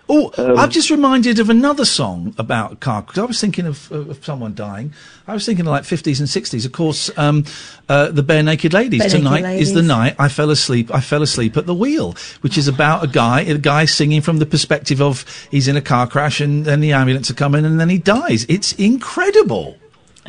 [0.10, 3.66] Oh, Um, I'm just reminded of another song about a car because I was thinking
[3.66, 4.94] of, of, of someone dying.
[5.28, 6.66] I was thinking of like 50s and 60s.
[6.66, 7.44] Of course, um,
[7.90, 9.02] uh, the Barenaked Ladies.
[9.02, 10.94] Barenaked Tonight is the night I fell asleep.
[10.94, 14.38] I fell asleep at the wheel, which is about a guy, a guy singing from
[14.38, 17.78] the perspective of he's in a car crash and then the ambulance are coming and
[17.80, 18.46] then he dies.
[18.48, 19.78] It's incredible.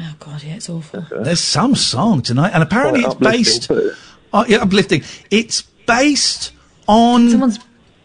[0.01, 1.07] Oh god, yeah, it's awful.
[1.11, 3.71] There's some song tonight, and apparently it's based.
[4.33, 5.03] Oh, yeah, uplifting.
[5.31, 6.53] It's based
[6.87, 7.59] on someone's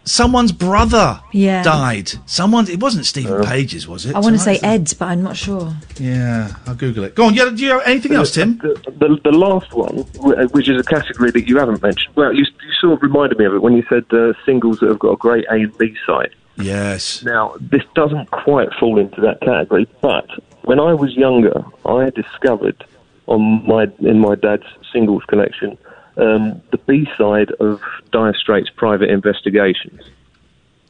[0.03, 1.21] someone's brother.
[1.31, 1.63] Yeah.
[1.63, 2.11] died.
[2.25, 2.69] Someone.
[2.69, 4.15] It wasn't Steven uh, Page's, was it?
[4.15, 4.73] I want to say Tonight?
[4.73, 5.73] Ed's, but I'm not sure.
[5.99, 7.15] Yeah, I'll Google it.
[7.15, 7.33] Go on.
[7.33, 8.57] Yeah, do you have anything uh, else, Tim?
[8.57, 12.15] The, the, the last one, uh, which is a category that you haven't mentioned.
[12.15, 14.89] Well, you, you sort of reminded me of it when you said uh, singles that
[14.89, 16.35] have got a great A and B side.
[16.55, 17.23] Yes.
[17.23, 20.29] Now, this doesn't quite fall into that category, but
[20.63, 22.85] when I was younger, I discovered
[23.25, 25.77] on my in my dad's singles collection
[26.17, 30.01] um, the B side of Dire Straits' Private Investigations.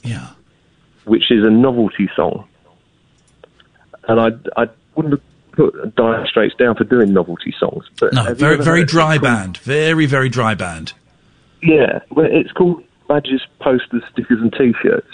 [0.03, 0.29] Yeah.
[1.05, 2.47] Which is a novelty song,
[4.07, 5.21] and I I wouldn't have
[5.51, 9.57] put Dire Straits down for doing novelty songs, but No, very very dry band.
[9.57, 10.93] Very very dry band.
[11.61, 15.07] Yeah, well, it's called badges, posters, stickers, and T-shirts.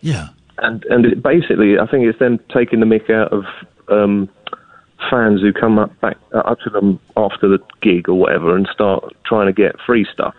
[0.00, 0.28] Yeah.
[0.58, 3.44] and and it basically, I think it's them taking the mick out of
[3.88, 4.28] um,
[5.10, 8.66] fans who come up back uh, up to them after the gig or whatever and
[8.72, 10.34] start trying to get free stuff.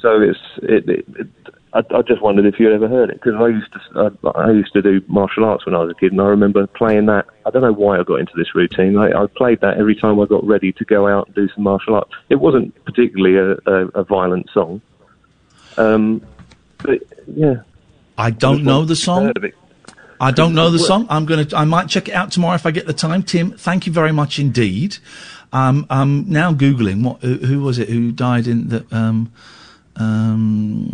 [0.00, 0.88] So it's it.
[0.88, 1.26] it, it
[1.72, 4.30] I, I just wondered if you had ever heard it because I used to uh,
[4.36, 7.06] I used to do martial arts when I was a kid and I remember playing
[7.06, 7.26] that.
[7.44, 8.96] I don't know why I got into this routine.
[8.96, 11.64] I, I played that every time I got ready to go out and do some
[11.64, 12.12] martial arts.
[12.28, 14.80] It wasn't particularly a, a, a violent song,
[15.76, 16.24] um,
[16.78, 17.62] but yeah.
[18.16, 19.32] I don't know the song.
[20.20, 21.06] I don't know the song.
[21.10, 21.46] I'm gonna.
[21.54, 23.22] I might check it out tomorrow if I get the time.
[23.22, 24.98] Tim, thank you very much indeed.
[25.52, 28.86] Um, I'm now googling what who, who was it who died in the.
[28.90, 29.32] Um,
[29.96, 30.88] um,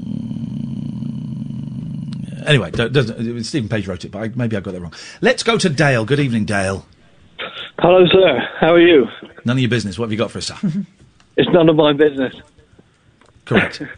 [2.46, 4.94] anyway, don't- doesn't, Steven Page wrote it, but I, maybe I got that wrong.
[5.20, 6.04] Let's go to Dale.
[6.04, 6.86] Good evening, Dale.
[7.78, 8.48] Hello, sir.
[8.58, 9.06] How are you?
[9.44, 9.98] None of your business.
[9.98, 10.56] What have you got for us, sir?
[11.36, 12.34] It's none of my business.
[13.46, 13.82] Correct.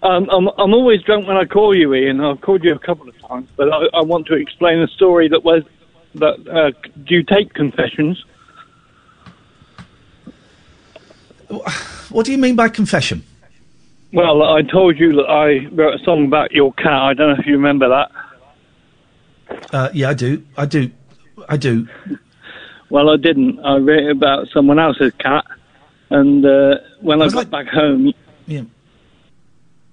[0.00, 2.20] Um, I'm, I'm always drunk when I call you, Iain.
[2.20, 3.17] I've called you a couple of
[3.56, 5.62] but I, I want to explain a story that was
[6.14, 6.48] that.
[6.48, 6.70] Uh,
[7.04, 8.24] do you take confessions?
[12.10, 13.24] What do you mean by confession?
[14.12, 16.92] Well, I told you that I wrote a song about your cat.
[16.92, 18.10] I don't know if you remember that.
[19.72, 20.44] Uh, yeah, I do.
[20.56, 20.90] I do.
[21.48, 21.88] I do.
[22.90, 23.60] Well, I didn't.
[23.60, 25.44] I wrote about someone else's cat,
[26.10, 28.12] and uh, when I got back home.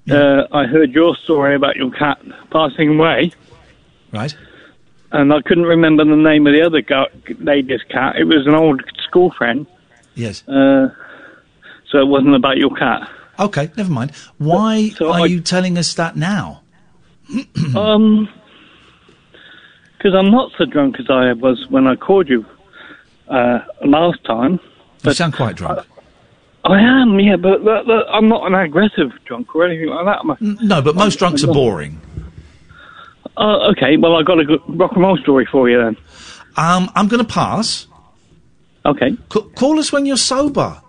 [0.10, 2.20] Uh, I heard your story about your cat
[2.52, 3.32] passing away.
[4.12, 4.36] Right.
[5.12, 7.06] And I couldn't remember the name of the other guy,
[7.40, 8.16] lady's cat.
[8.18, 9.66] It was an old school friend.
[10.16, 10.48] Yes.
[10.48, 10.90] Uh,
[11.90, 13.10] so it wasn't about your cat.
[13.40, 14.12] Okay, never mind.
[14.38, 16.62] Why are you telling us that now?
[17.76, 18.30] um,
[19.98, 22.46] because I'm not so drunk as I was when I called you
[23.28, 24.60] uh, last time.
[25.04, 25.80] You sound quite drunk.
[25.80, 25.95] I
[26.82, 30.20] am, yeah, but that, that, I'm not an aggressive drunk or anything like that.
[30.20, 30.38] am I?
[30.66, 32.00] No, but most drunks are boring.
[33.38, 35.98] Uh, okay, well, I've got a good rock and roll story for you then.
[36.58, 37.88] Um, I'm going to pass.
[38.86, 39.12] Okay.
[39.34, 40.82] C- call us when you're sober.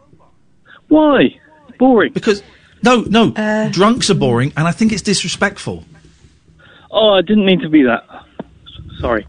[0.89, 1.39] Why?
[1.79, 2.13] Boring.
[2.13, 2.43] Because
[2.83, 5.85] no, no, Uh, drunks are boring, and I think it's disrespectful.
[6.91, 8.05] Oh, I didn't mean to be that.
[9.01, 9.27] Sorry.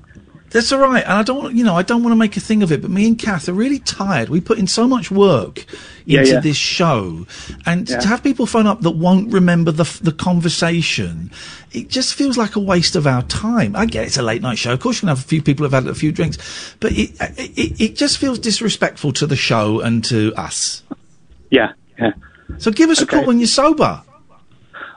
[0.57, 2.39] That's all right, and I don't, want you know, I don't want to make a
[2.39, 2.81] thing of it.
[2.81, 4.27] But me and Kath are really tired.
[4.29, 5.65] We put in so much work
[6.05, 6.39] Yeah, into yeah.
[6.39, 7.27] this show,
[7.67, 7.99] and Yeah.
[7.99, 11.29] to have people phone up that won't remember the the conversation,
[11.73, 13.75] it just feels like a waste of our time.
[13.75, 14.73] I get it's a late night show.
[14.73, 16.37] Of course, you can have a few people who've had a few drinks,
[16.79, 20.81] but it it, it just feels disrespectful to the show and to us.
[21.51, 22.13] Yeah, yeah.
[22.57, 24.01] So give us a call when you're sober.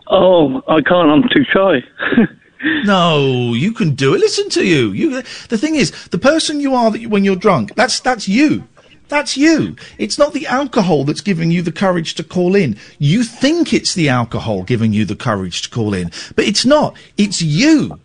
[0.09, 1.11] Oh, I can't.
[1.11, 1.85] I'm too shy.
[2.85, 4.21] No, you can do it.
[4.21, 4.93] Listen to you.
[4.93, 5.23] You.
[5.49, 8.69] The thing is, the person you are that you, when you're drunk, that's that's you.
[9.09, 9.77] That's you.
[9.99, 12.77] It's not the alcohol that's giving you the courage to call in.
[12.99, 16.97] You think it's the alcohol giving you the courage to call in, but it's not.
[17.17, 17.99] It's you.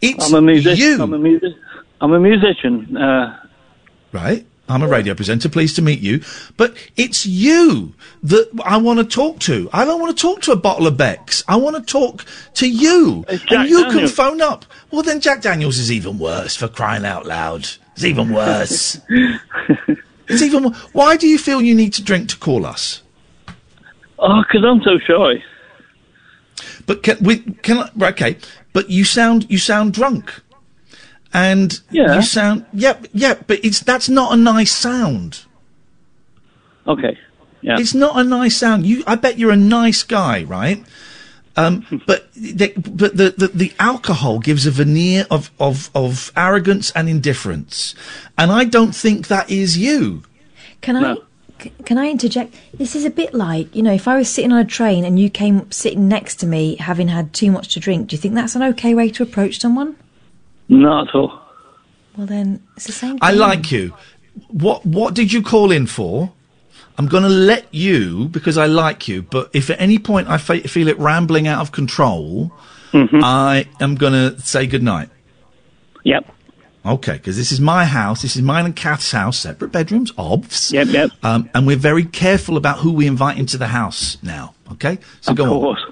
[0.00, 0.78] It's I'm a musician.
[0.78, 1.02] you.
[1.02, 1.52] I'm a music.
[2.00, 2.96] I'm a musician.
[2.96, 3.38] Uh,
[4.12, 4.46] right?
[4.68, 5.48] I'm a radio presenter.
[5.48, 6.22] Pleased to meet you.
[6.56, 9.68] But it's you that I want to talk to.
[9.72, 11.44] I don't want to talk to a bottle of Beck's.
[11.46, 13.24] I want to talk to you.
[13.28, 14.64] And you can phone up.
[14.90, 17.68] Well, then Jack Daniels is even worse for crying out loud.
[17.94, 18.98] It's even worse.
[20.28, 20.64] it's even.
[20.64, 23.02] wo- Why do you feel you need to drink to call us?
[24.18, 25.42] oh, because I'm so shy.
[26.86, 27.38] But can we?
[27.38, 28.38] Can I, right, okay?
[28.72, 30.40] But you sound you sound drunk,
[31.36, 32.16] and Yeah.
[32.16, 33.34] you sound yeah yeah.
[33.46, 35.44] But it's that's not a nice sound.
[36.86, 37.18] Okay.
[37.60, 37.78] Yeah.
[37.78, 38.86] It's not a nice sound.
[38.86, 40.84] You, I bet you're a nice guy, right?
[41.56, 46.92] Um, but the, but the, the the alcohol gives a veneer of, of of arrogance
[46.92, 47.94] and indifference,
[48.38, 50.22] and I don't think that is you.
[50.80, 51.16] Can I
[51.84, 52.54] Can I interject?
[52.74, 55.18] This is a bit like you know, if I was sitting on a train and
[55.18, 58.08] you came sitting next to me, having had too much to drink.
[58.08, 59.96] Do you think that's an okay way to approach someone?
[60.68, 61.40] Not at all.
[62.16, 63.18] Well, then it's the same.
[63.20, 63.94] I like you.
[64.48, 66.32] What what did you call in for?
[66.98, 69.22] I'm going to let you because I like you.
[69.22, 72.52] But if at any point I fe- feel it rambling out of control,
[72.94, 75.10] I am going to say goodnight.
[76.04, 76.32] Yep.
[76.86, 78.22] Okay, because this is my house.
[78.22, 80.72] This is mine and Kath's house, separate bedrooms, obvs.
[80.72, 81.10] Yep, yep.
[81.22, 84.54] Um, and we're very careful about who we invite into the house now.
[84.72, 85.50] Okay, so of go on.
[85.60, 85.84] course.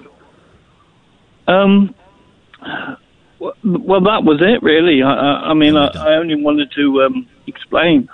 [1.47, 1.95] Um.
[3.39, 5.03] Well, well, that was it, really.
[5.03, 8.09] I, I, I mean, I, I only wanted to um, explain.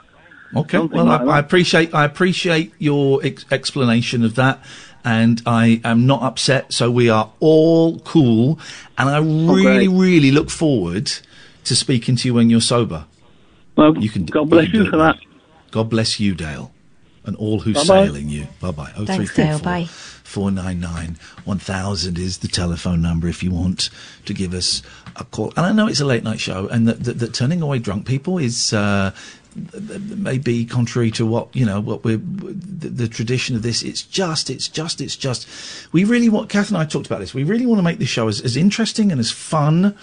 [0.55, 0.79] Okay.
[0.79, 1.25] Well, like I.
[1.25, 4.63] I appreciate I appreciate your ex- explanation of that,
[5.05, 6.73] and I am not upset.
[6.73, 8.59] So we are all cool,
[8.97, 9.99] and I really, great.
[9.99, 11.11] really look forward
[11.63, 13.05] to speaking to you when you're sober.
[13.75, 14.25] Well, you can.
[14.25, 15.17] God bless can you for that.
[15.71, 16.73] God bless you, Dale,
[17.23, 17.85] and all who Bye-bye.
[17.85, 18.47] sail in you.
[18.59, 18.91] Bye bye.
[19.05, 19.59] Thanks, Dale.
[19.59, 19.87] Bye.
[20.31, 23.89] 499 1000 is the telephone number if you want
[24.25, 24.81] to give us
[25.23, 25.53] call.
[25.57, 28.05] And I know it's a late night show, and that, that, that turning away drunk
[28.05, 28.73] people is.
[28.73, 29.11] Uh,
[30.15, 34.01] may be contrary to what you know what we're the, the tradition of this it's
[34.01, 35.45] just it's just it's just
[35.91, 38.07] we really want kath and i talked about this we really want to make this
[38.07, 39.93] show as, as interesting and as fun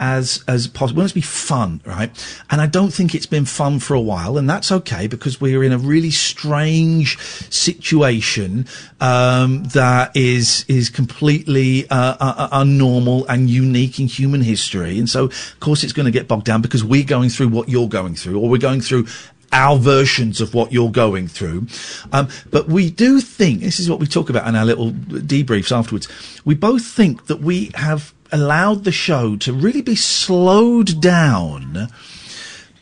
[0.00, 1.02] as as possible.
[1.02, 2.10] It to be fun right?
[2.50, 5.62] And i don't think it's been fun for a while and that's okay because we're
[5.62, 7.18] in a really strange
[7.50, 8.66] situation
[9.00, 14.98] um, that is is completely uh, uh, uh, unnormal and unique in human history.
[14.98, 17.68] And so of course it's going to get bogged down because we're going through what
[17.68, 19.06] you're going through or we're going through
[19.52, 21.66] our versions of what you're going through.
[22.12, 25.76] Um, but we do think, this is what we talk about in our little debriefs
[25.76, 26.06] afterwards,
[26.44, 31.88] we both think that we have allowed the show to really be slowed down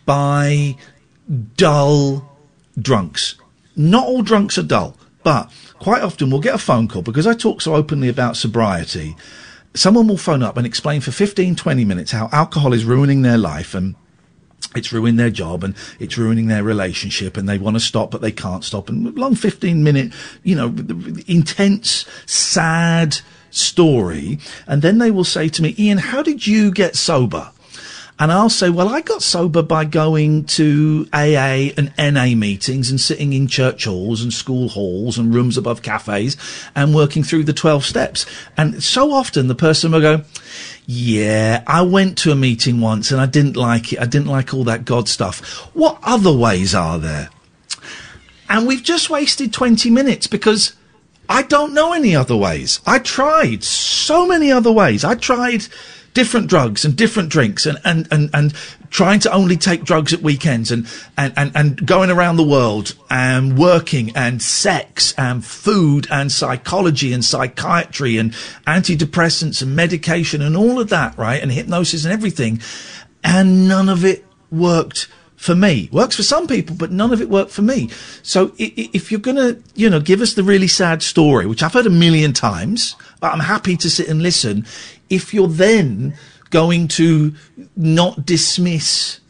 [0.05, 0.77] by
[1.57, 2.29] dull
[2.81, 3.37] drunks.
[3.77, 7.35] Not all drunks are dull, but quite often we'll get a phone call because I
[7.35, 9.17] talk so openly about sobriety.
[9.75, 13.39] Someone will phone up and explain for 15, 20 minutes how alcohol is ruining their
[13.39, 13.95] life and
[14.75, 18.21] it's ruined their job and it's ruining their relationship and they want to stop but
[18.21, 20.13] they can't stop and long 15 minute
[20.43, 20.75] you know
[21.27, 23.19] intense sad
[23.51, 27.51] story and then they will say to me Iain how did you get sober
[28.21, 33.01] and I'll say, well, I got sober by going to AA and NA meetings and
[33.01, 36.37] sitting in church halls and school halls and rooms above cafes
[36.75, 38.27] and working through the 12 steps.
[38.57, 40.25] And so often the person will go,
[40.85, 44.01] yeah, I went to a meeting once and I didn't like it.
[44.01, 45.41] I didn't like all that God stuff.
[45.75, 47.31] What other ways are there?
[48.49, 50.75] And we've just wasted 20 minutes because
[51.29, 52.81] I don't know any other ways.
[52.87, 55.05] I tried so many other ways.
[55.05, 55.67] I tried
[56.15, 58.53] different drugs and different drinks and, and, and, and
[58.91, 62.95] trying to only take drugs at weekends and, and, and, and going around the world
[63.11, 68.33] and working and sex and food and psychology and psychiatry and
[68.67, 71.41] antidepressants and medication and all of that, right?
[71.43, 72.61] And hypnosis and everything.
[73.23, 75.09] And none of it worked
[75.39, 75.89] for me.
[75.93, 77.89] Works for some people, but none of it worked for me.
[78.23, 81.87] So if you're gonna, you know, give us the really sad story, which I've heard
[81.87, 84.67] a million times, but I'm happy to sit and listen.
[85.09, 86.15] If you're then
[86.51, 87.35] going to
[87.77, 89.21] not dismiss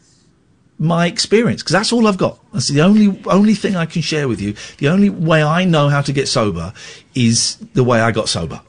[0.79, 2.39] my experience because that's all I've got.
[2.53, 4.55] That's the only only thing I can share with you.
[4.77, 6.73] The only way I know how to get sober
[7.13, 8.61] is the way I got sober,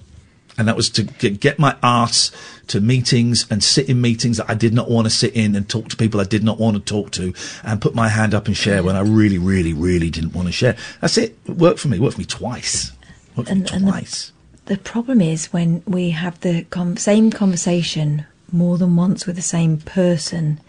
[0.60, 2.30] and that was to get, my ass
[2.66, 5.66] to meetings and sit in meetings that I did not want to sit in and
[5.66, 7.32] talk to people I did not want to talk to
[7.64, 10.52] and put my hand up and share when I really, really, really didn't want to
[10.52, 10.76] share.
[11.00, 11.38] That's it.
[11.46, 11.96] It worked for me.
[11.96, 12.92] It worked for me twice.
[13.36, 14.32] Worked for me And, and the, twice.
[14.66, 19.42] the problem is when we have the con same conversation more than once with the
[19.42, 20.60] same person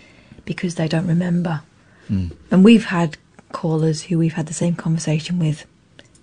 [0.45, 1.63] because they don't remember.
[2.09, 2.31] Mm.
[2.49, 3.17] And we've had
[3.51, 5.65] callers who we've had the same conversation with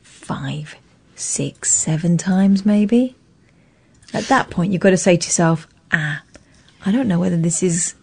[0.03, 0.75] five,
[1.17, 3.15] six, seven times maybe.
[4.15, 6.23] At that point, you've got to say to yourself, ah,
[6.85, 7.95] I don't know whether this is,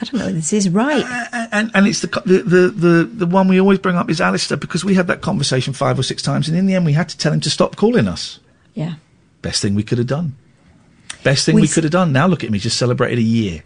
[0.00, 1.04] I don't know whether this is right.
[1.52, 4.58] and and it's the, the the the the one we always bring up is Alistair
[4.58, 7.08] because we had that conversation five or six times, and in the end, we had
[7.08, 8.38] to tell him to stop calling us.
[8.74, 8.94] Yeah.
[9.42, 10.36] Best thing we could have done.
[11.22, 12.12] Best thing we, We could have done.
[12.12, 13.62] Now look at me, just celebrated a year.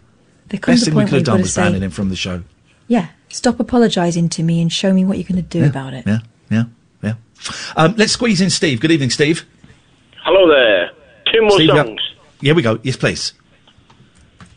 [0.47, 2.43] There comes Best thing we could have done was say, banning him from the show.
[2.87, 6.05] yeah, stop apologising to me and show me what you're going to do about it.
[6.07, 6.63] Yeah, yeah,
[7.03, 7.13] yeah.
[7.75, 8.79] Um, let's squeeze in Steve.
[8.79, 9.45] Good evening, Steve.
[10.23, 10.91] Hello there.
[11.31, 11.83] Two more Steve, yeah.
[11.83, 12.01] songs.
[12.41, 12.79] Here we go.
[12.83, 13.33] Yes, please.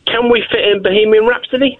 [0.07, 1.79] Can we fit in Bohemian Rhapsody?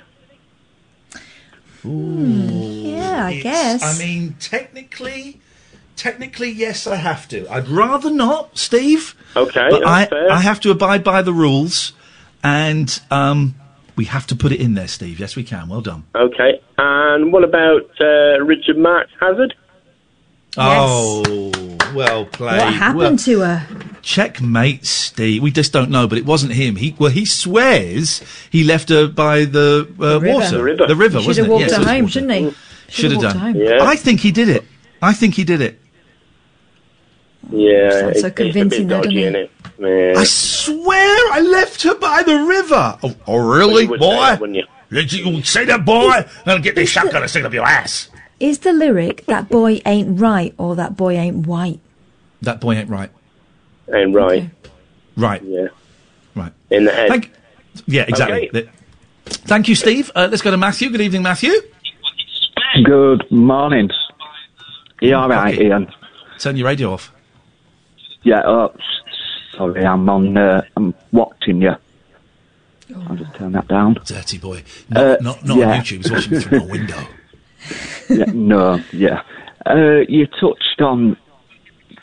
[1.83, 3.83] Yeah, I guess.
[3.83, 5.39] I mean, technically,
[5.95, 7.47] technically, yes, I have to.
[7.51, 9.15] I'd rather not, Steve.
[9.35, 10.31] Okay, but I, fair.
[10.31, 11.93] I have to abide by the rules,
[12.43, 13.55] and um,
[13.95, 15.19] we have to put it in there, Steve.
[15.19, 15.69] Yes, we can.
[15.69, 16.05] Well done.
[16.15, 16.59] Okay.
[16.77, 19.53] And what about uh, Richard Marx Hazard?
[20.57, 21.51] Oh,
[21.95, 22.59] well played.
[22.61, 23.67] What happened Well, to her?
[24.01, 25.41] checkmate, Steve.
[25.41, 26.75] We just don't know, but it wasn't him.
[26.75, 30.33] He well, he swears he left her by the, uh, river.
[30.33, 30.87] water, The river.
[30.87, 32.11] the river, Should wasn't have walked Yes, her it home, water.
[32.11, 32.53] shouldn't he?
[32.89, 33.55] Should have walked done.
[33.55, 33.79] Yeah.
[33.83, 34.63] I think he did it.
[35.01, 35.79] I think he did it.
[37.51, 37.89] Yeah.
[38.01, 39.51] Sounds so convincing it's though, a bit doesn't it?
[40.15, 40.19] Yeah.
[40.19, 42.97] I swear I left her by the river.
[43.03, 44.15] Oh, oh really, you would say boy?
[44.15, 44.63] that, you?
[44.91, 46.25] Did you say that, boy?
[46.45, 48.09] I'll get this shotgun and stick it up your ass.
[48.39, 51.79] Is the lyric that boy ain't right or that boy ain't white?
[52.45, 53.11] That boy ain't right.
[53.93, 54.49] Ain't right.
[55.17, 55.41] Right.
[55.43, 55.67] Yeah.
[56.35, 56.51] Right.
[56.69, 57.09] In the head.
[57.09, 57.31] Thank,
[57.85, 58.49] yeah, exactly.
[58.49, 58.61] Okay.
[58.61, 58.69] Th-
[59.25, 60.11] Thank you, Steve.
[60.15, 60.89] Uh, let's go to Matthew.
[60.89, 61.51] Good evening, Matthew.
[62.83, 63.89] Good morning.
[65.01, 65.91] You all right, Iain?
[66.39, 67.11] Turn your radio off.
[68.23, 68.41] Yeah.
[68.45, 68.73] Oh,
[69.55, 70.37] sorry, I'm on.
[70.37, 71.75] Uh, I'm watching you.
[73.07, 73.97] I'll just turn that down.
[74.05, 74.63] Dirty boy.
[74.89, 75.71] Not, Uh, not, not yeah.
[75.71, 75.97] on YouTube.
[75.97, 77.03] He's watching me through my window.
[78.09, 79.21] yeah, no, yeah.
[79.65, 81.17] Uh, you touched on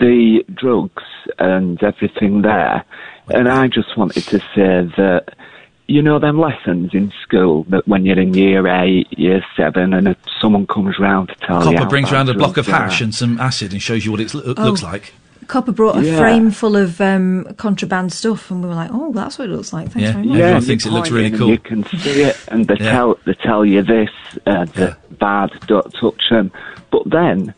[0.02, 1.04] the drugs
[1.38, 2.84] and everything there,
[3.28, 5.34] and I just wanted to say that
[5.86, 10.08] you know them lessons in school that when you're in year eight, year seven, and
[10.08, 12.68] if someone comes round to tell you Copper brings bad round a block of drugs
[12.68, 12.82] are.
[12.88, 14.64] hash and some acid and shows you what it lo- Oh.
[14.64, 15.14] looks like.
[15.48, 16.16] Copper brought a Yeah.
[16.18, 19.72] frame full of um, contraband stuff, and we were like, "Oh, that's what it looks
[19.72, 20.12] like." Thanks Yeah.
[20.12, 20.36] very much.
[20.38, 21.48] Everyone and thinks it looks really in cool.
[21.50, 22.92] You can see it, and they Yeah.
[22.92, 24.10] tell they tell you this,
[24.46, 26.50] uh, the bad, don't touch them.
[26.90, 27.54] But then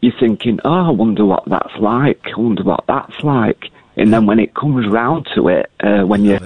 [0.00, 2.20] you're thinking, oh, I wonder what that's like.
[2.36, 3.70] I wonder what that's like.
[3.96, 6.40] And then when it comes round to it, uh, when you're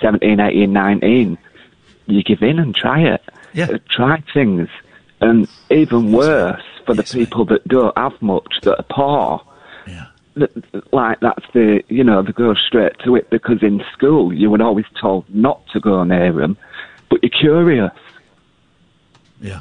[0.00, 1.38] 17, 18, 19,
[2.06, 3.22] you give in and try it.
[3.52, 3.66] Yeah.
[3.70, 4.68] Uh, try things.
[5.20, 9.42] And even worse for the people that don't have much, that are poor.
[10.34, 10.50] Th-
[10.92, 14.62] Like that's the you know they go straight to it because in school you were
[14.62, 16.56] always told not to go near them,
[17.10, 17.92] but you're curious.
[19.40, 19.60] Yeah.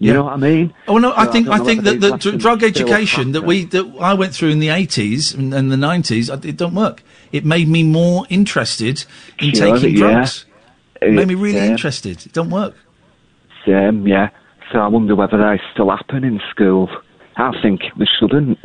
[0.00, 0.74] You know what I mean?
[0.86, 3.84] Oh no, I So think don't I think that the drug education that we that
[4.00, 7.02] I went through in the eighties and, and the nineties, it don't work.
[7.32, 9.04] It made me more interested
[9.40, 9.98] in Sure, taking yeah.
[9.98, 10.44] drugs.
[11.02, 12.24] It made me really interested.
[12.26, 12.74] It don't work.
[13.66, 14.30] Same, yeah.
[14.72, 16.88] So I wonder whether they still happen in school.
[17.36, 18.58] I think they shouldn't.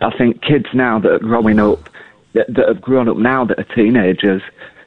[0.00, 1.88] I think kids now that are growing up,
[2.34, 4.42] that, that have grown up now that are teenagers,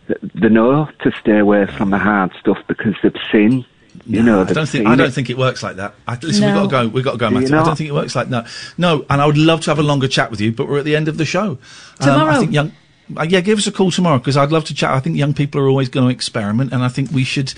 [0.08, 3.66] they know to stay away from the hard stuff because they've seen.
[4.06, 5.14] You know, I don't think I don't it.
[5.14, 5.94] think it works like that.
[6.08, 6.62] I, listen, No.
[6.62, 6.94] we've got to go.
[6.94, 7.56] We've got to go, Do Matthew.
[7.58, 8.48] I don't think it works like that.
[8.78, 10.86] No, and I would love to have a longer chat with you, but we're at
[10.86, 11.52] the end of the show.
[11.52, 11.60] Um,
[12.02, 12.40] I Tomorrow.
[12.40, 12.72] think young.
[13.16, 14.90] Uh, yeah, give us a call tomorrow because I'd love to chat.
[14.90, 17.54] I think young people are always going to experiment, and I think we should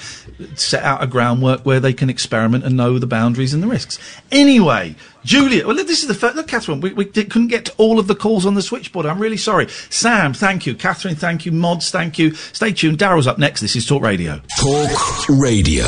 [0.56, 3.98] set out a groundwork where they can experiment and know the boundaries and the risks.
[4.30, 6.36] Anyway, Julia, well, this is the first.
[6.36, 9.06] Look, Catherine, we, we did, couldn't get to all of the calls on the switchboard.
[9.06, 9.70] I'm really sorry.
[9.90, 10.76] Sam, thank you.
[10.76, 11.54] Catherine, thank you.
[11.54, 12.34] Mods, thank you.
[12.34, 12.98] Stay tuned.
[12.98, 13.62] Daryl's up next.
[13.62, 14.42] This is Talk Radio.
[14.60, 15.86] Talk Radio.